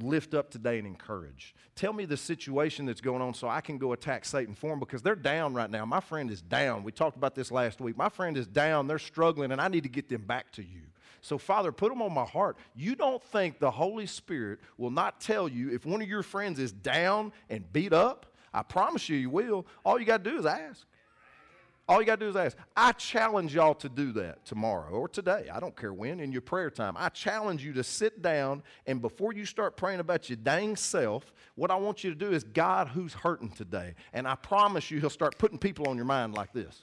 lift 0.00 0.34
up 0.34 0.50
today 0.50 0.78
and 0.78 0.86
encourage. 0.86 1.54
Tell 1.74 1.92
me 1.92 2.04
the 2.04 2.16
situation 2.16 2.86
that's 2.86 3.00
going 3.00 3.20
on 3.20 3.34
so 3.34 3.48
I 3.48 3.60
can 3.60 3.78
go 3.78 3.92
attack 3.92 4.24
Satan 4.24 4.54
for 4.54 4.70
them 4.70 4.78
because 4.78 5.02
they're 5.02 5.16
down 5.16 5.54
right 5.54 5.70
now. 5.70 5.84
My 5.84 6.00
friend 6.00 6.30
is 6.30 6.40
down. 6.40 6.84
We 6.84 6.92
talked 6.92 7.16
about 7.16 7.34
this 7.34 7.50
last 7.50 7.80
week. 7.80 7.96
My 7.96 8.08
friend 8.08 8.36
is 8.36 8.46
down. 8.46 8.86
They're 8.86 8.98
struggling, 8.98 9.52
and 9.52 9.60
I 9.60 9.68
need 9.68 9.82
to 9.82 9.88
get 9.88 10.08
them 10.08 10.22
back 10.22 10.52
to 10.52 10.62
you. 10.62 10.82
So, 11.20 11.36
Father, 11.36 11.72
put 11.72 11.88
them 11.88 12.00
on 12.00 12.12
my 12.12 12.24
heart. 12.24 12.58
You 12.76 12.94
don't 12.94 13.22
think 13.22 13.58
the 13.58 13.70
Holy 13.70 14.06
Spirit 14.06 14.60
will 14.76 14.90
not 14.90 15.20
tell 15.20 15.48
you 15.48 15.70
if 15.70 15.84
one 15.84 16.00
of 16.00 16.08
your 16.08 16.22
friends 16.22 16.60
is 16.60 16.70
down 16.70 17.32
and 17.50 17.70
beat 17.72 17.92
up? 17.92 18.26
I 18.54 18.62
promise 18.62 19.08
you, 19.08 19.16
you 19.16 19.30
will. 19.30 19.66
All 19.84 19.98
you 19.98 20.06
got 20.06 20.22
to 20.24 20.30
do 20.30 20.38
is 20.38 20.46
ask. 20.46 20.86
All 21.88 22.00
you 22.00 22.06
got 22.06 22.20
to 22.20 22.26
do 22.26 22.28
is 22.28 22.36
ask. 22.36 22.56
I 22.76 22.92
challenge 22.92 23.54
y'all 23.54 23.74
to 23.76 23.88
do 23.88 24.12
that 24.12 24.44
tomorrow 24.44 24.90
or 24.90 25.08
today. 25.08 25.48
I 25.50 25.58
don't 25.58 25.74
care 25.74 25.94
when, 25.94 26.20
in 26.20 26.32
your 26.32 26.42
prayer 26.42 26.70
time. 26.70 26.94
I 26.98 27.08
challenge 27.08 27.64
you 27.64 27.72
to 27.72 27.82
sit 27.82 28.20
down 28.20 28.62
and 28.86 29.00
before 29.00 29.32
you 29.32 29.46
start 29.46 29.76
praying 29.76 30.00
about 30.00 30.28
your 30.28 30.36
dang 30.36 30.76
self, 30.76 31.32
what 31.54 31.70
I 31.70 31.76
want 31.76 32.04
you 32.04 32.10
to 32.10 32.16
do 32.16 32.30
is 32.30 32.44
God, 32.44 32.88
who's 32.88 33.14
hurting 33.14 33.50
today? 33.50 33.94
And 34.12 34.28
I 34.28 34.34
promise 34.34 34.90
you, 34.90 35.00
He'll 35.00 35.08
start 35.08 35.38
putting 35.38 35.58
people 35.58 35.88
on 35.88 35.96
your 35.96 36.04
mind 36.04 36.34
like 36.34 36.52
this. 36.52 36.82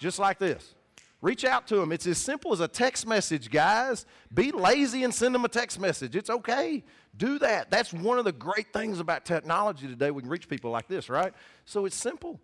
Just 0.00 0.18
like 0.18 0.38
this. 0.38 0.74
Reach 1.20 1.44
out 1.44 1.66
to 1.66 1.76
them. 1.76 1.90
It's 1.92 2.06
as 2.06 2.16
simple 2.16 2.52
as 2.52 2.60
a 2.60 2.68
text 2.68 3.06
message, 3.06 3.50
guys. 3.50 4.06
Be 4.32 4.52
lazy 4.52 5.02
and 5.02 5.12
send 5.12 5.34
them 5.34 5.44
a 5.44 5.48
text 5.48 5.80
message. 5.80 6.14
It's 6.14 6.30
okay. 6.30 6.84
Do 7.16 7.40
that. 7.40 7.70
That's 7.70 7.92
one 7.92 8.18
of 8.18 8.24
the 8.24 8.32
great 8.32 8.72
things 8.72 9.00
about 9.00 9.24
technology 9.24 9.88
today. 9.88 10.12
We 10.12 10.22
can 10.22 10.30
reach 10.30 10.48
people 10.48 10.70
like 10.70 10.86
this, 10.86 11.08
right? 11.08 11.34
So 11.64 11.86
it's 11.86 11.96
simple. 11.96 12.40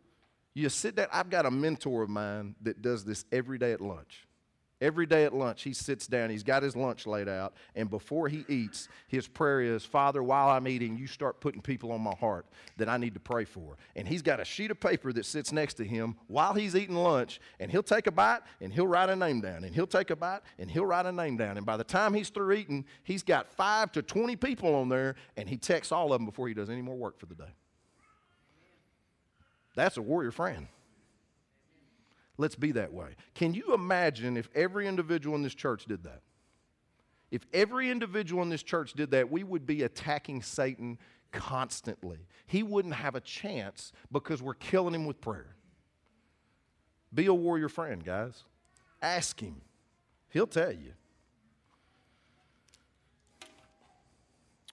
You 0.55 0.69
sit 0.69 0.95
down. 0.95 1.09
I've 1.13 1.31
got 1.31 1.47
a 1.47 1.51
mentor 1.51 2.03
of 2.03 2.09
mine 2.09 2.55
that 2.63 2.81
does 2.81 3.05
this 3.05 3.25
every 3.33 3.59
day 3.59 3.73
at 3.73 3.81
lunch. 3.81 4.27
Every 4.81 5.07
day 5.07 5.25
at 5.25 5.33
lunch, 5.33 5.63
he 5.63 5.73
sits 5.73 6.07
down, 6.07 6.31
he's 6.31 6.43
got 6.43 6.63
his 6.63 6.77
lunch 6.77 7.07
laid 7.07 7.29
out, 7.29 7.55
and 7.75 7.89
before 7.89 8.29
he 8.29 8.45
eats, 8.49 8.89
his 9.07 9.27
prayer 9.27 9.63
is, 9.63 9.85
Father, 9.85 10.23
while 10.23 10.51
I'm 10.51 10.67
eating, 10.69 10.97
you 10.97 11.07
start 11.07 11.41
putting 11.41 11.63
people 11.63 11.93
on 11.93 12.03
my 12.03 12.15
heart 12.17 12.45
that 12.77 12.89
I 12.89 12.99
need 12.99 13.15
to 13.15 13.21
pray 13.21 13.45
for. 13.45 13.79
And 13.95 14.07
he's 14.07 14.21
got 14.21 14.41
a 14.41 14.45
sheet 14.45 14.71
of 14.71 14.81
paper 14.81 15.13
that 15.13 15.25
sits 15.25 15.53
next 15.53 15.75
to 15.75 15.85
him 15.87 16.17
while 16.27 16.53
he's 16.53 16.75
eating 16.77 16.97
lunch, 16.97 17.41
and 17.61 17.71
he'll 17.71 17.85
take 17.85 18.09
a 18.09 18.13
bite 18.13 18.41
and 18.61 18.73
he'll 18.75 18.87
write 18.87 19.09
a 19.09 19.17
name 19.17 19.41
down, 19.41 19.65
and 19.65 19.75
he'll 19.75 19.87
take 19.87 20.11
a 20.11 20.17
bite 20.17 20.41
and 20.59 20.71
he'll 20.71 20.85
write 20.85 21.07
a 21.07 21.13
name 21.13 21.37
down. 21.37 21.57
And 21.57 21.65
by 21.65 21.77
the 21.79 21.85
time 21.85 22.13
he's 22.13 22.29
through 22.29 22.53
eating, 22.53 22.85
he's 23.05 23.23
got 23.23 23.49
five 23.49 23.91
to 23.93 24.03
20 24.03 24.37
people 24.37 24.75
on 24.75 24.89
there, 24.89 25.15
and 25.37 25.49
he 25.49 25.57
texts 25.57 25.93
all 25.93 26.13
of 26.13 26.19
them 26.19 26.27
before 26.27 26.49
he 26.49 26.53
does 26.53 26.69
any 26.69 26.83
more 26.83 26.97
work 26.97 27.19
for 27.19 27.27
the 27.27 27.37
day. 27.37 27.55
That's 29.75 29.97
a 29.97 30.03
warrior 30.03 30.31
friend. 30.31 30.69
Let's 32.37 32.57
be 32.57 32.73
that 32.73 32.93
way. 32.93 33.17
Can 33.35 33.55
you 33.55 33.75
imagine 33.75 34.37
if 34.37 34.49
every 34.55 34.89
individual 34.89 35.37
in 35.37 35.43
this 35.43 35.55
church 35.55 35.85
did 35.87 36.03
that? 36.05 36.23
If 37.31 37.47
every 37.53 37.91
individual 37.91 38.43
in 38.43 38.49
this 38.49 38.63
church 38.63 38.93
did 38.95 39.11
that, 39.13 39.31
we 39.31 39.45
would 39.45 39.67
be 39.67 39.83
attacking 39.83 40.43
Satan 40.43 40.99
constantly. 41.33 42.27
He 42.47 42.63
wouldn't 42.63 42.95
have 42.95 43.15
a 43.15 43.21
chance 43.21 43.93
because 44.11 44.43
we're 44.43 44.55
killing 44.55 44.95
him 44.95 45.05
with 45.05 45.21
prayer. 45.21 45.57
Be 47.13 47.27
a 47.27 47.35
warrior 47.35 47.69
friend, 47.69 48.05
guys. 48.05 48.43
Ask 49.01 49.41
him, 49.41 49.61
he'll 50.31 50.47
tell 50.47 50.73
you. 50.73 50.93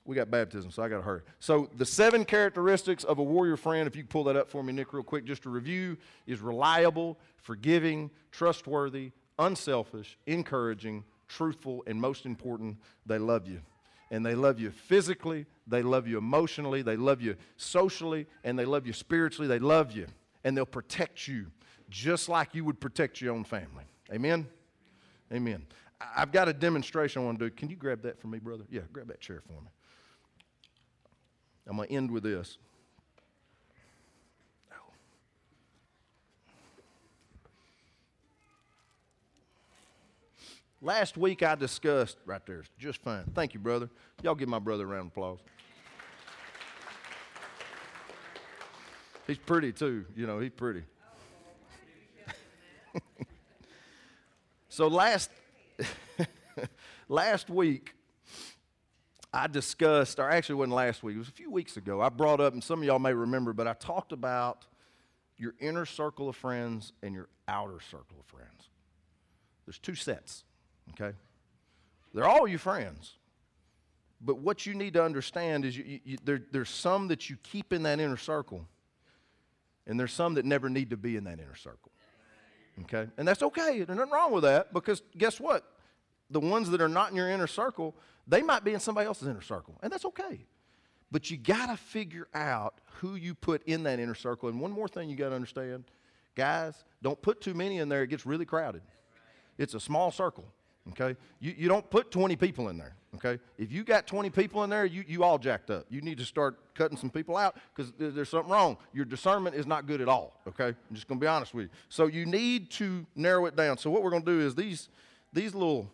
We 0.05 0.15
got 0.15 0.31
baptism, 0.31 0.71
so 0.71 0.81
I 0.81 0.89
got 0.89 0.97
to 0.97 1.03
hurry. 1.03 1.21
So, 1.39 1.69
the 1.75 1.85
seven 1.85 2.25
characteristics 2.25 3.03
of 3.03 3.19
a 3.19 3.23
warrior 3.23 3.57
friend, 3.57 3.87
if 3.87 3.95
you 3.95 4.03
pull 4.03 4.23
that 4.25 4.35
up 4.35 4.49
for 4.49 4.63
me, 4.63 4.73
Nick, 4.73 4.93
real 4.93 5.03
quick, 5.03 5.25
just 5.25 5.43
to 5.43 5.49
review, 5.49 5.97
is 6.25 6.41
reliable, 6.41 7.19
forgiving, 7.37 8.09
trustworthy, 8.31 9.11
unselfish, 9.37 10.17
encouraging, 10.25 11.03
truthful, 11.27 11.83
and 11.87 11.99
most 11.99 12.25
important, 12.25 12.77
they 13.05 13.17
love 13.17 13.47
you. 13.47 13.61
And 14.09 14.25
they 14.25 14.35
love 14.35 14.59
you 14.59 14.71
physically, 14.71 15.45
they 15.67 15.83
love 15.83 16.07
you 16.07 16.17
emotionally, 16.17 16.81
they 16.81 16.97
love 16.97 17.21
you 17.21 17.35
socially, 17.55 18.27
and 18.43 18.59
they 18.59 18.65
love 18.65 18.85
you 18.85 18.93
spiritually. 18.93 19.47
They 19.47 19.59
love 19.59 19.93
you. 19.93 20.07
And 20.43 20.57
they'll 20.57 20.65
protect 20.65 21.27
you 21.27 21.47
just 21.89 22.27
like 22.27 22.53
you 22.53 22.65
would 22.65 22.79
protect 22.79 23.21
your 23.21 23.33
own 23.33 23.43
family. 23.43 23.85
Amen? 24.11 24.47
Amen. 25.31 25.65
I've 26.15 26.31
got 26.31 26.49
a 26.49 26.53
demonstration 26.53 27.21
I 27.21 27.25
want 27.25 27.39
to 27.39 27.49
do. 27.49 27.55
Can 27.55 27.69
you 27.69 27.75
grab 27.75 28.01
that 28.01 28.19
for 28.19 28.27
me, 28.27 28.39
brother? 28.39 28.63
Yeah, 28.69 28.81
grab 28.91 29.07
that 29.07 29.21
chair 29.21 29.41
for 29.45 29.61
me. 29.61 29.69
I'm 31.71 31.77
going 31.77 31.87
to 31.87 31.95
end 31.95 32.11
with 32.11 32.23
this. 32.23 32.57
Last 40.81 41.15
week 41.15 41.43
I 41.43 41.55
discussed, 41.55 42.17
right 42.25 42.45
there, 42.45 42.65
just 42.77 43.01
fine. 43.01 43.23
Thank 43.33 43.53
you, 43.53 43.61
brother. 43.61 43.89
Y'all 44.21 44.35
give 44.35 44.49
my 44.49 44.59
brother 44.59 44.83
a 44.83 44.87
round 44.87 45.05
of 45.05 45.07
applause. 45.13 45.39
He's 49.25 49.37
pretty 49.37 49.71
too, 49.71 50.03
you 50.13 50.27
know, 50.27 50.39
he's 50.39 50.51
pretty. 50.51 50.83
so 54.67 54.89
last 54.89 55.31
last 57.07 57.49
week 57.49 57.93
I 59.33 59.47
discussed, 59.47 60.19
or 60.19 60.29
actually 60.29 60.55
wasn't 60.55 60.75
last 60.75 61.03
week, 61.03 61.15
it 61.15 61.19
was 61.19 61.29
a 61.29 61.31
few 61.31 61.49
weeks 61.49 61.77
ago. 61.77 62.01
I 62.01 62.09
brought 62.09 62.41
up, 62.41 62.53
and 62.53 62.63
some 62.63 62.79
of 62.79 62.85
y'all 62.85 62.99
may 62.99 63.13
remember, 63.13 63.53
but 63.53 63.67
I 63.67 63.73
talked 63.73 64.11
about 64.11 64.65
your 65.37 65.53
inner 65.59 65.85
circle 65.85 66.27
of 66.29 66.35
friends 66.35 66.91
and 67.01 67.13
your 67.13 67.29
outer 67.47 67.79
circle 67.79 68.17
of 68.19 68.25
friends. 68.25 68.69
There's 69.65 69.79
two 69.79 69.95
sets 69.95 70.43
okay? 70.91 71.15
They're 72.13 72.27
all 72.27 72.47
your 72.47 72.59
friends. 72.59 73.15
But 74.23 74.37
what 74.37 74.65
you 74.65 74.73
need 74.73 74.93
to 74.93 75.03
understand 75.03 75.65
is 75.65 75.75
you, 75.75 75.99
you, 76.03 76.17
there, 76.23 76.41
there's 76.51 76.69
some 76.69 77.07
that 77.07 77.29
you 77.29 77.37
keep 77.41 77.73
in 77.73 77.83
that 77.83 77.99
inner 77.99 78.17
circle, 78.17 78.67
and 79.87 79.99
there's 79.99 80.13
some 80.13 80.35
that 80.35 80.45
never 80.45 80.69
need 80.69 80.91
to 80.91 80.97
be 80.97 81.15
in 81.15 81.23
that 81.23 81.39
inner 81.39 81.55
circle. 81.55 81.91
Okay? 82.83 83.09
And 83.17 83.27
that's 83.27 83.41
okay. 83.41 83.83
There's 83.83 83.97
nothing 83.97 84.11
wrong 84.11 84.31
with 84.31 84.43
that 84.43 84.73
because 84.73 85.01
guess 85.17 85.39
what? 85.39 85.65
The 86.31 86.39
ones 86.39 86.69
that 86.69 86.81
are 86.81 86.89
not 86.89 87.11
in 87.11 87.17
your 87.17 87.29
inner 87.29 87.47
circle, 87.47 87.95
they 88.27 88.41
might 88.41 88.63
be 88.63 88.73
in 88.73 88.79
somebody 88.79 89.07
else's 89.07 89.27
inner 89.27 89.41
circle, 89.41 89.77
and 89.83 89.91
that's 89.91 90.05
okay. 90.05 90.45
But 91.11 91.29
you 91.29 91.37
got 91.37 91.67
to 91.67 91.77
figure 91.77 92.27
out 92.33 92.75
who 92.99 93.15
you 93.15 93.35
put 93.35 93.63
in 93.67 93.83
that 93.83 93.99
inner 93.99 94.15
circle. 94.15 94.47
And 94.47 94.59
one 94.59 94.71
more 94.71 94.87
thing 94.87 95.09
you 95.09 95.15
got 95.15 95.29
to 95.29 95.35
understand 95.35 95.83
guys, 96.33 96.85
don't 97.01 97.21
put 97.21 97.41
too 97.41 97.53
many 97.53 97.79
in 97.79 97.89
there, 97.89 98.03
it 98.03 98.07
gets 98.07 98.25
really 98.25 98.45
crowded. 98.45 98.81
It's 99.57 99.73
a 99.73 99.79
small 99.79 100.11
circle 100.11 100.45
okay? 100.89 101.17
You, 101.39 101.53
you 101.57 101.67
don't 101.67 101.87
put 101.89 102.11
20 102.11 102.35
people 102.35 102.69
in 102.69 102.77
there, 102.77 102.95
okay? 103.15 103.41
If 103.57 103.71
you 103.71 103.83
got 103.83 104.07
20 104.07 104.29
people 104.29 104.63
in 104.63 104.69
there, 104.69 104.85
you, 104.85 105.03
you 105.07 105.23
all 105.23 105.37
jacked 105.37 105.69
up. 105.69 105.85
You 105.89 106.01
need 106.01 106.17
to 106.17 106.25
start 106.25 106.59
cutting 106.75 106.97
some 106.97 107.09
people 107.09 107.37
out 107.37 107.55
because 107.75 107.91
there's 107.97 108.29
something 108.29 108.51
wrong. 108.51 108.77
Your 108.93 109.05
discernment 109.05 109.55
is 109.55 109.65
not 109.65 109.85
good 109.85 110.01
at 110.01 110.07
all, 110.07 110.39
okay? 110.47 110.67
I'm 110.67 110.95
just 110.95 111.07
going 111.07 111.19
to 111.19 111.23
be 111.23 111.27
honest 111.27 111.53
with 111.53 111.65
you. 111.65 111.69
So 111.89 112.07
you 112.07 112.25
need 112.25 112.71
to 112.71 113.05
narrow 113.15 113.45
it 113.45 113.55
down. 113.55 113.77
So 113.77 113.89
what 113.89 114.03
we're 114.03 114.11
going 114.11 114.23
to 114.23 114.31
do 114.31 114.39
is 114.39 114.55
these, 114.55 114.89
these 115.33 115.53
little 115.53 115.91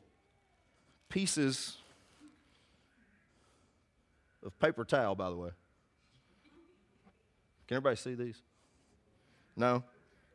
pieces 1.09 1.77
of 4.45 4.57
paper 4.59 4.85
towel, 4.85 5.15
by 5.15 5.29
the 5.29 5.35
way. 5.35 5.49
Can 7.67 7.77
everybody 7.77 7.97
see 7.97 8.15
these? 8.15 8.41
No? 9.55 9.83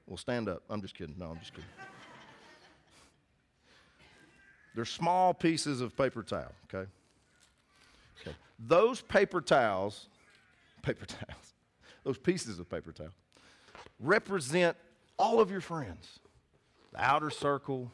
Well, 0.07 0.17
stand 0.17 0.49
up. 0.49 0.63
I'm 0.69 0.83
just 0.83 0.95
kidding. 0.95 1.15
No, 1.19 1.31
I'm 1.31 1.39
just 1.39 1.53
kidding. 1.53 1.69
They're 4.75 4.85
small 4.85 5.35
pieces 5.35 5.81
of 5.81 5.97
paper 5.97 6.23
towel, 6.23 6.53
okay? 6.65 6.89
Okay. 8.21 8.37
Those 8.59 9.01
paper 9.01 9.41
towels, 9.41 10.09
paper 10.83 11.07
towels, 11.07 11.55
those 12.05 12.19
pieces 12.19 12.59
of 12.59 12.69
paper 12.71 12.93
towel 12.93 13.13
represent 14.01 14.77
all 15.19 15.41
of 15.41 15.51
your 15.51 15.61
friends. 15.61 16.19
The 16.93 17.03
outer 17.03 17.31
circle, 17.31 17.91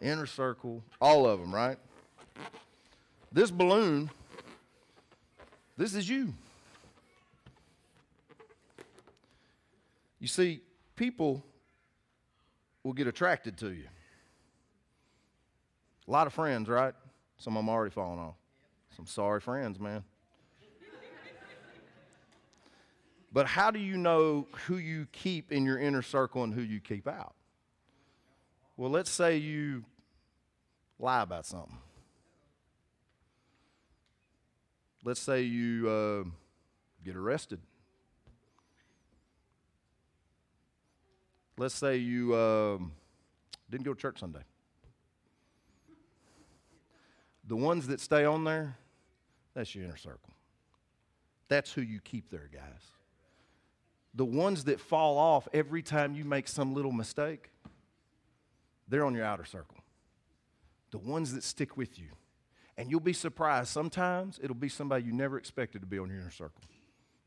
inner 0.00 0.26
circle, 0.26 0.82
all 1.00 1.26
of 1.26 1.40
them, 1.40 1.54
right? 1.54 1.78
This 3.30 3.50
balloon, 3.50 4.10
this 5.76 5.94
is 5.94 6.08
you. 6.08 6.34
You 10.20 10.28
see, 10.28 10.60
people 10.94 11.44
will 12.84 12.92
get 12.92 13.06
attracted 13.06 13.56
to 13.58 13.72
you. 13.72 13.86
A 16.06 16.10
lot 16.10 16.26
of 16.26 16.32
friends, 16.32 16.68
right? 16.68 16.94
Some 17.38 17.56
of 17.56 17.64
them 17.64 17.68
already 17.68 17.90
falling 17.90 18.20
off. 18.20 18.34
Some 18.96 19.06
sorry 19.06 19.40
friends, 19.40 19.80
man. 19.80 20.04
but 23.32 23.46
how 23.46 23.70
do 23.70 23.78
you 23.78 23.96
know 23.96 24.46
who 24.66 24.76
you 24.76 25.06
keep 25.10 25.50
in 25.50 25.64
your 25.64 25.78
inner 25.78 26.02
circle 26.02 26.44
and 26.44 26.52
who 26.52 26.60
you 26.60 26.80
keep 26.80 27.08
out? 27.08 27.34
Well, 28.76 28.90
let's 28.90 29.10
say 29.10 29.38
you 29.38 29.84
lie 30.98 31.22
about 31.22 31.46
something. 31.46 31.78
Let's 35.04 35.20
say 35.20 35.42
you 35.42 35.88
uh, 35.88 36.24
get 37.04 37.16
arrested. 37.16 37.58
Let's 41.58 41.74
say 41.74 41.96
you 41.96 42.34
uh, 42.34 42.78
didn't 43.70 43.84
go 43.84 43.94
to 43.94 44.00
church 44.00 44.20
Sunday. 44.20 44.42
The 47.48 47.56
ones 47.56 47.88
that 47.88 48.00
stay 48.00 48.24
on 48.24 48.44
there, 48.44 48.76
that's 49.54 49.74
your 49.74 49.84
inner 49.84 49.96
circle. 49.96 50.32
That's 51.48 51.72
who 51.72 51.82
you 51.82 52.00
keep 52.00 52.30
there, 52.30 52.48
guys. 52.52 52.82
The 54.14 54.24
ones 54.24 54.64
that 54.64 54.80
fall 54.80 55.18
off 55.18 55.48
every 55.52 55.82
time 55.82 56.14
you 56.14 56.24
make 56.24 56.46
some 56.46 56.74
little 56.74 56.92
mistake, 56.92 57.50
they're 58.88 59.04
on 59.04 59.14
your 59.14 59.24
outer 59.24 59.44
circle. 59.44 59.78
The 60.92 60.98
ones 60.98 61.34
that 61.34 61.42
stick 61.42 61.76
with 61.76 61.98
you. 61.98 62.08
And 62.82 62.90
you'll 62.90 62.98
be 62.98 63.12
surprised. 63.12 63.68
Sometimes 63.68 64.40
it'll 64.42 64.56
be 64.56 64.68
somebody 64.68 65.04
you 65.04 65.12
never 65.12 65.38
expected 65.38 65.82
to 65.82 65.86
be 65.86 66.00
on 66.00 66.10
your 66.10 66.18
inner 66.18 66.32
circle. 66.32 66.64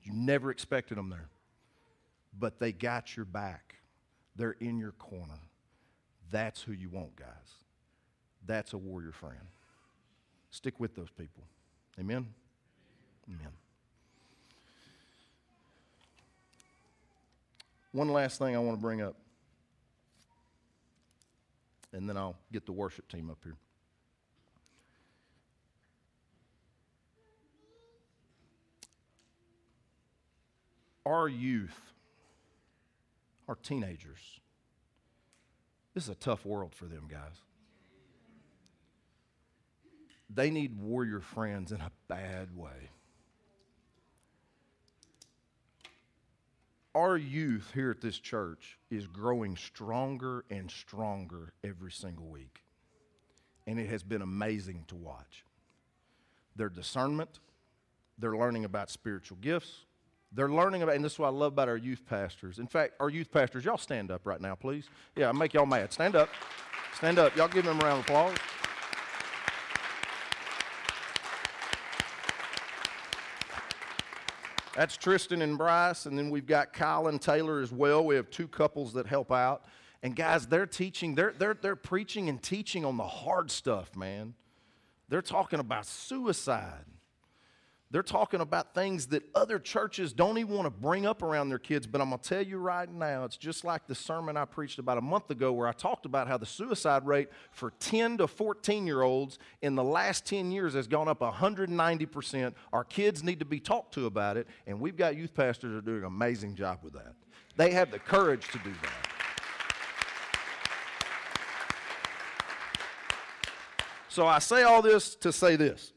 You 0.04 0.12
never 0.12 0.52
expected 0.52 0.98
them 0.98 1.10
there. 1.10 1.30
But 2.38 2.60
they 2.60 2.74
got 2.74 3.16
your 3.16 3.24
back, 3.24 3.76
they're 4.36 4.58
in 4.60 4.78
your 4.78 4.92
corner. 4.92 5.40
That's 6.30 6.62
who 6.62 6.74
you 6.74 6.90
want, 6.90 7.16
guys. 7.16 7.28
That's 8.46 8.74
a 8.74 8.78
warrior 8.78 9.14
friend. 9.14 9.40
Stick 10.52 10.78
with 10.78 10.94
those 10.94 11.10
people. 11.12 11.46
Amen? 11.98 12.28
Amen. 13.30 13.54
One 17.94 18.10
last 18.10 18.40
thing 18.40 18.58
I 18.58 18.60
want 18.60 18.78
to 18.78 18.82
bring 18.82 19.02
up, 19.02 19.16
and 21.94 22.10
then 22.10 22.18
I'll 22.18 22.36
get 22.52 22.66
the 22.66 22.74
worship 22.74 23.08
team 23.08 23.30
up 23.30 23.38
here. 23.42 23.56
Our 31.06 31.28
youth, 31.28 31.80
our 33.48 33.56
teenagers, 33.56 34.40
this 35.94 36.06
is 36.06 36.10
a 36.10 36.16
tough 36.16 36.46
world 36.46 36.74
for 36.74 36.86
them, 36.86 37.08
guys 37.10 37.42
they 40.30 40.50
need 40.50 40.80
warrior 40.80 41.22
friends 41.22 41.72
in 41.72 41.82
a 41.82 41.92
bad 42.08 42.56
way. 42.56 42.90
Our 46.94 47.18
youth 47.18 47.72
here 47.74 47.92
at 47.92 48.02
this 48.02 48.18
church 48.18 48.78
is 48.90 49.06
growing 49.06 49.58
stronger 49.58 50.46
and 50.50 50.72
stronger 50.72 51.54
every 51.64 51.92
single 51.92 52.28
week. 52.28 52.64
And 53.68 53.80
it 53.80 53.90
has 53.90 54.04
been 54.04 54.22
amazing 54.22 54.86
to 54.88 54.96
watch. 54.96 55.44
Their 56.56 56.70
discernment, 56.70 57.40
they're 58.18 58.38
learning 58.38 58.64
about 58.64 58.90
spiritual 58.90 59.38
gifts, 59.42 59.86
they're 60.36 60.50
learning 60.50 60.84
about, 60.84 60.96
and 60.96 61.04
this 61.04 61.14
is 61.14 61.20
what 61.20 61.28
I 61.28 61.32
love 61.32 61.54
about 61.54 61.70
our 61.70 61.78
youth 61.78 62.06
pastors. 62.06 62.60
In 62.60 62.68
fact, 62.68 62.94
our 63.00 63.10
youth 63.10 63.32
pastors, 63.32 63.64
y'all 63.64 63.78
stand 63.78 64.12
up 64.12 64.22
right 64.26 64.42
now, 64.42 64.54
please. 64.54 64.90
Yeah, 65.16 65.30
I 65.30 65.32
make 65.32 65.54
y'all 65.54 65.66
mad. 65.66 65.94
Stand 65.94 66.16
up. 66.16 66.30
Stand 66.94 67.20
up. 67.20 67.36
Y'all 67.36 67.48
give 67.48 67.64
them 67.64 67.80
a 67.80 67.84
round 67.84 68.00
of 68.00 68.06
applause. 68.06 68.38
That's 74.76 74.98
Tristan 74.98 75.42
and 75.42 75.58
Bryce, 75.58 76.06
and 76.06 76.18
then 76.18 76.30
we've 76.30 76.46
got 76.46 76.74
Kyle 76.74 77.08
and 77.08 77.22
Taylor 77.22 77.62
as 77.62 77.72
well. 77.72 78.06
We 78.06 78.16
have 78.16 78.30
two 78.30 78.50
couples 78.50 78.92
that 78.94 79.08
help 79.08 79.32
out. 79.32 79.64
And 80.04 80.16
guys, 80.16 80.48
they're 80.48 80.66
teaching, 80.66 81.16
they're, 81.16 81.34
they're, 81.38 81.54
they're 81.54 81.78
preaching 81.78 82.28
and 82.28 82.44
teaching 82.44 82.84
on 82.84 82.98
the 82.98 83.08
hard 83.08 83.50
stuff, 83.50 83.96
man. 83.96 84.34
They're 85.08 85.22
talking 85.22 85.60
about 85.60 85.86
suicide. 85.86 86.86
They're 87.92 88.04
talking 88.04 88.42
about 88.42 88.74
things 88.74 89.08
that 89.08 89.24
other 89.36 89.60
churches 89.60 90.12
don't 90.12 90.40
even 90.40 90.56
want 90.56 90.66
to 90.66 90.72
bring 90.72 91.06
up 91.06 91.22
around 91.22 91.50
their 91.50 91.60
kids. 91.60 91.86
But 91.86 92.02
I'm 92.02 92.10
going 92.10 92.20
to 92.20 92.28
tell 92.28 92.42
you 92.42 92.58
right 92.58 92.92
now, 92.92 93.26
it's 93.26 93.38
just 93.38 93.64
like 93.64 93.86
the 93.88 93.94
sermon 93.94 94.36
I 94.38 94.46
preached 94.46 94.80
about 94.80 94.98
a 94.98 95.02
month 95.02 95.30
ago 95.30 95.54
where 95.54 95.68
I 95.68 95.72
talked 95.72 96.06
about 96.06 96.28
how 96.28 96.38
the 96.38 96.48
suicide 96.48 97.06
rate 97.06 97.30
for 97.52 97.72
10 97.80 98.18
to 98.18 98.28
14 98.28 98.88
year 98.88 99.04
olds 99.04 99.38
in 99.62 99.76
the 99.76 99.84
last 99.84 100.26
10 100.26 100.52
years 100.52 100.74
has 100.74 100.88
gone 100.88 101.08
up 101.08 101.20
190%. 101.20 102.54
Our 102.74 102.84
kids 102.84 103.24
need 103.24 103.40
to 103.40 103.46
be 103.46 103.60
talked 103.60 103.94
to 103.94 104.08
about 104.08 104.36
it, 104.36 104.48
and 104.66 104.80
we've 104.80 104.98
got 104.98 105.16
youth 105.16 105.36
pastors 105.36 105.72
that 105.72 105.78
are 105.78 105.82
doing 105.82 106.00
an 106.00 106.06
amazing 106.06 106.56
job 106.56 106.80
with 106.82 106.94
that. 106.94 107.14
They 107.56 107.72
have 107.72 107.92
the 107.92 108.00
courage 108.00 108.48
to 108.48 108.58
do 108.60 108.72
that. 108.82 109.16
So 114.10 114.26
I 114.26 114.40
say 114.40 114.64
all 114.64 114.82
this 114.82 115.14
to 115.16 115.32
say 115.32 115.56
this. 115.56 115.92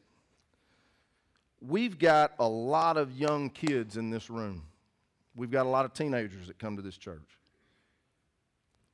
We've 1.61 1.98
got 1.98 2.32
a 2.38 2.48
lot 2.48 2.96
of 2.96 3.12
young 3.12 3.50
kids 3.50 3.96
in 3.96 4.11
this 4.11 4.30
room. 4.30 4.62
We've 5.34 5.50
got 5.50 5.66
a 5.66 5.68
lot 5.68 5.84
of 5.84 5.92
teenagers 5.92 6.46
that 6.46 6.59
come 6.59 6.76
to 6.76 6.82
this 6.82 6.96
church, 6.96 7.38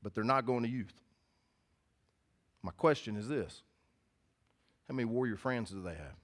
but 0.03 0.15
they're 0.15 0.25
not 0.25 0.47
going 0.47 0.63
to 0.63 0.69
youth. 0.69 0.95
My 2.63 2.73
question 2.73 3.17
is 3.17 3.29
this 3.29 3.63
How 4.89 4.95
many 4.95 5.05
warrior 5.05 5.37
friends 5.37 5.71
do 5.71 5.83
they 5.83 5.95
have? 5.95 6.17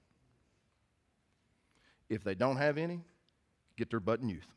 If 2.09 2.25
they 2.25 2.35
don't 2.35 2.57
have 2.57 2.77
any, 2.77 3.01
get 3.77 3.91
their 3.91 4.01
butt 4.01 4.21
in 4.21 4.29
youth. 4.29 4.49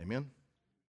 Amen? 0.00 0.30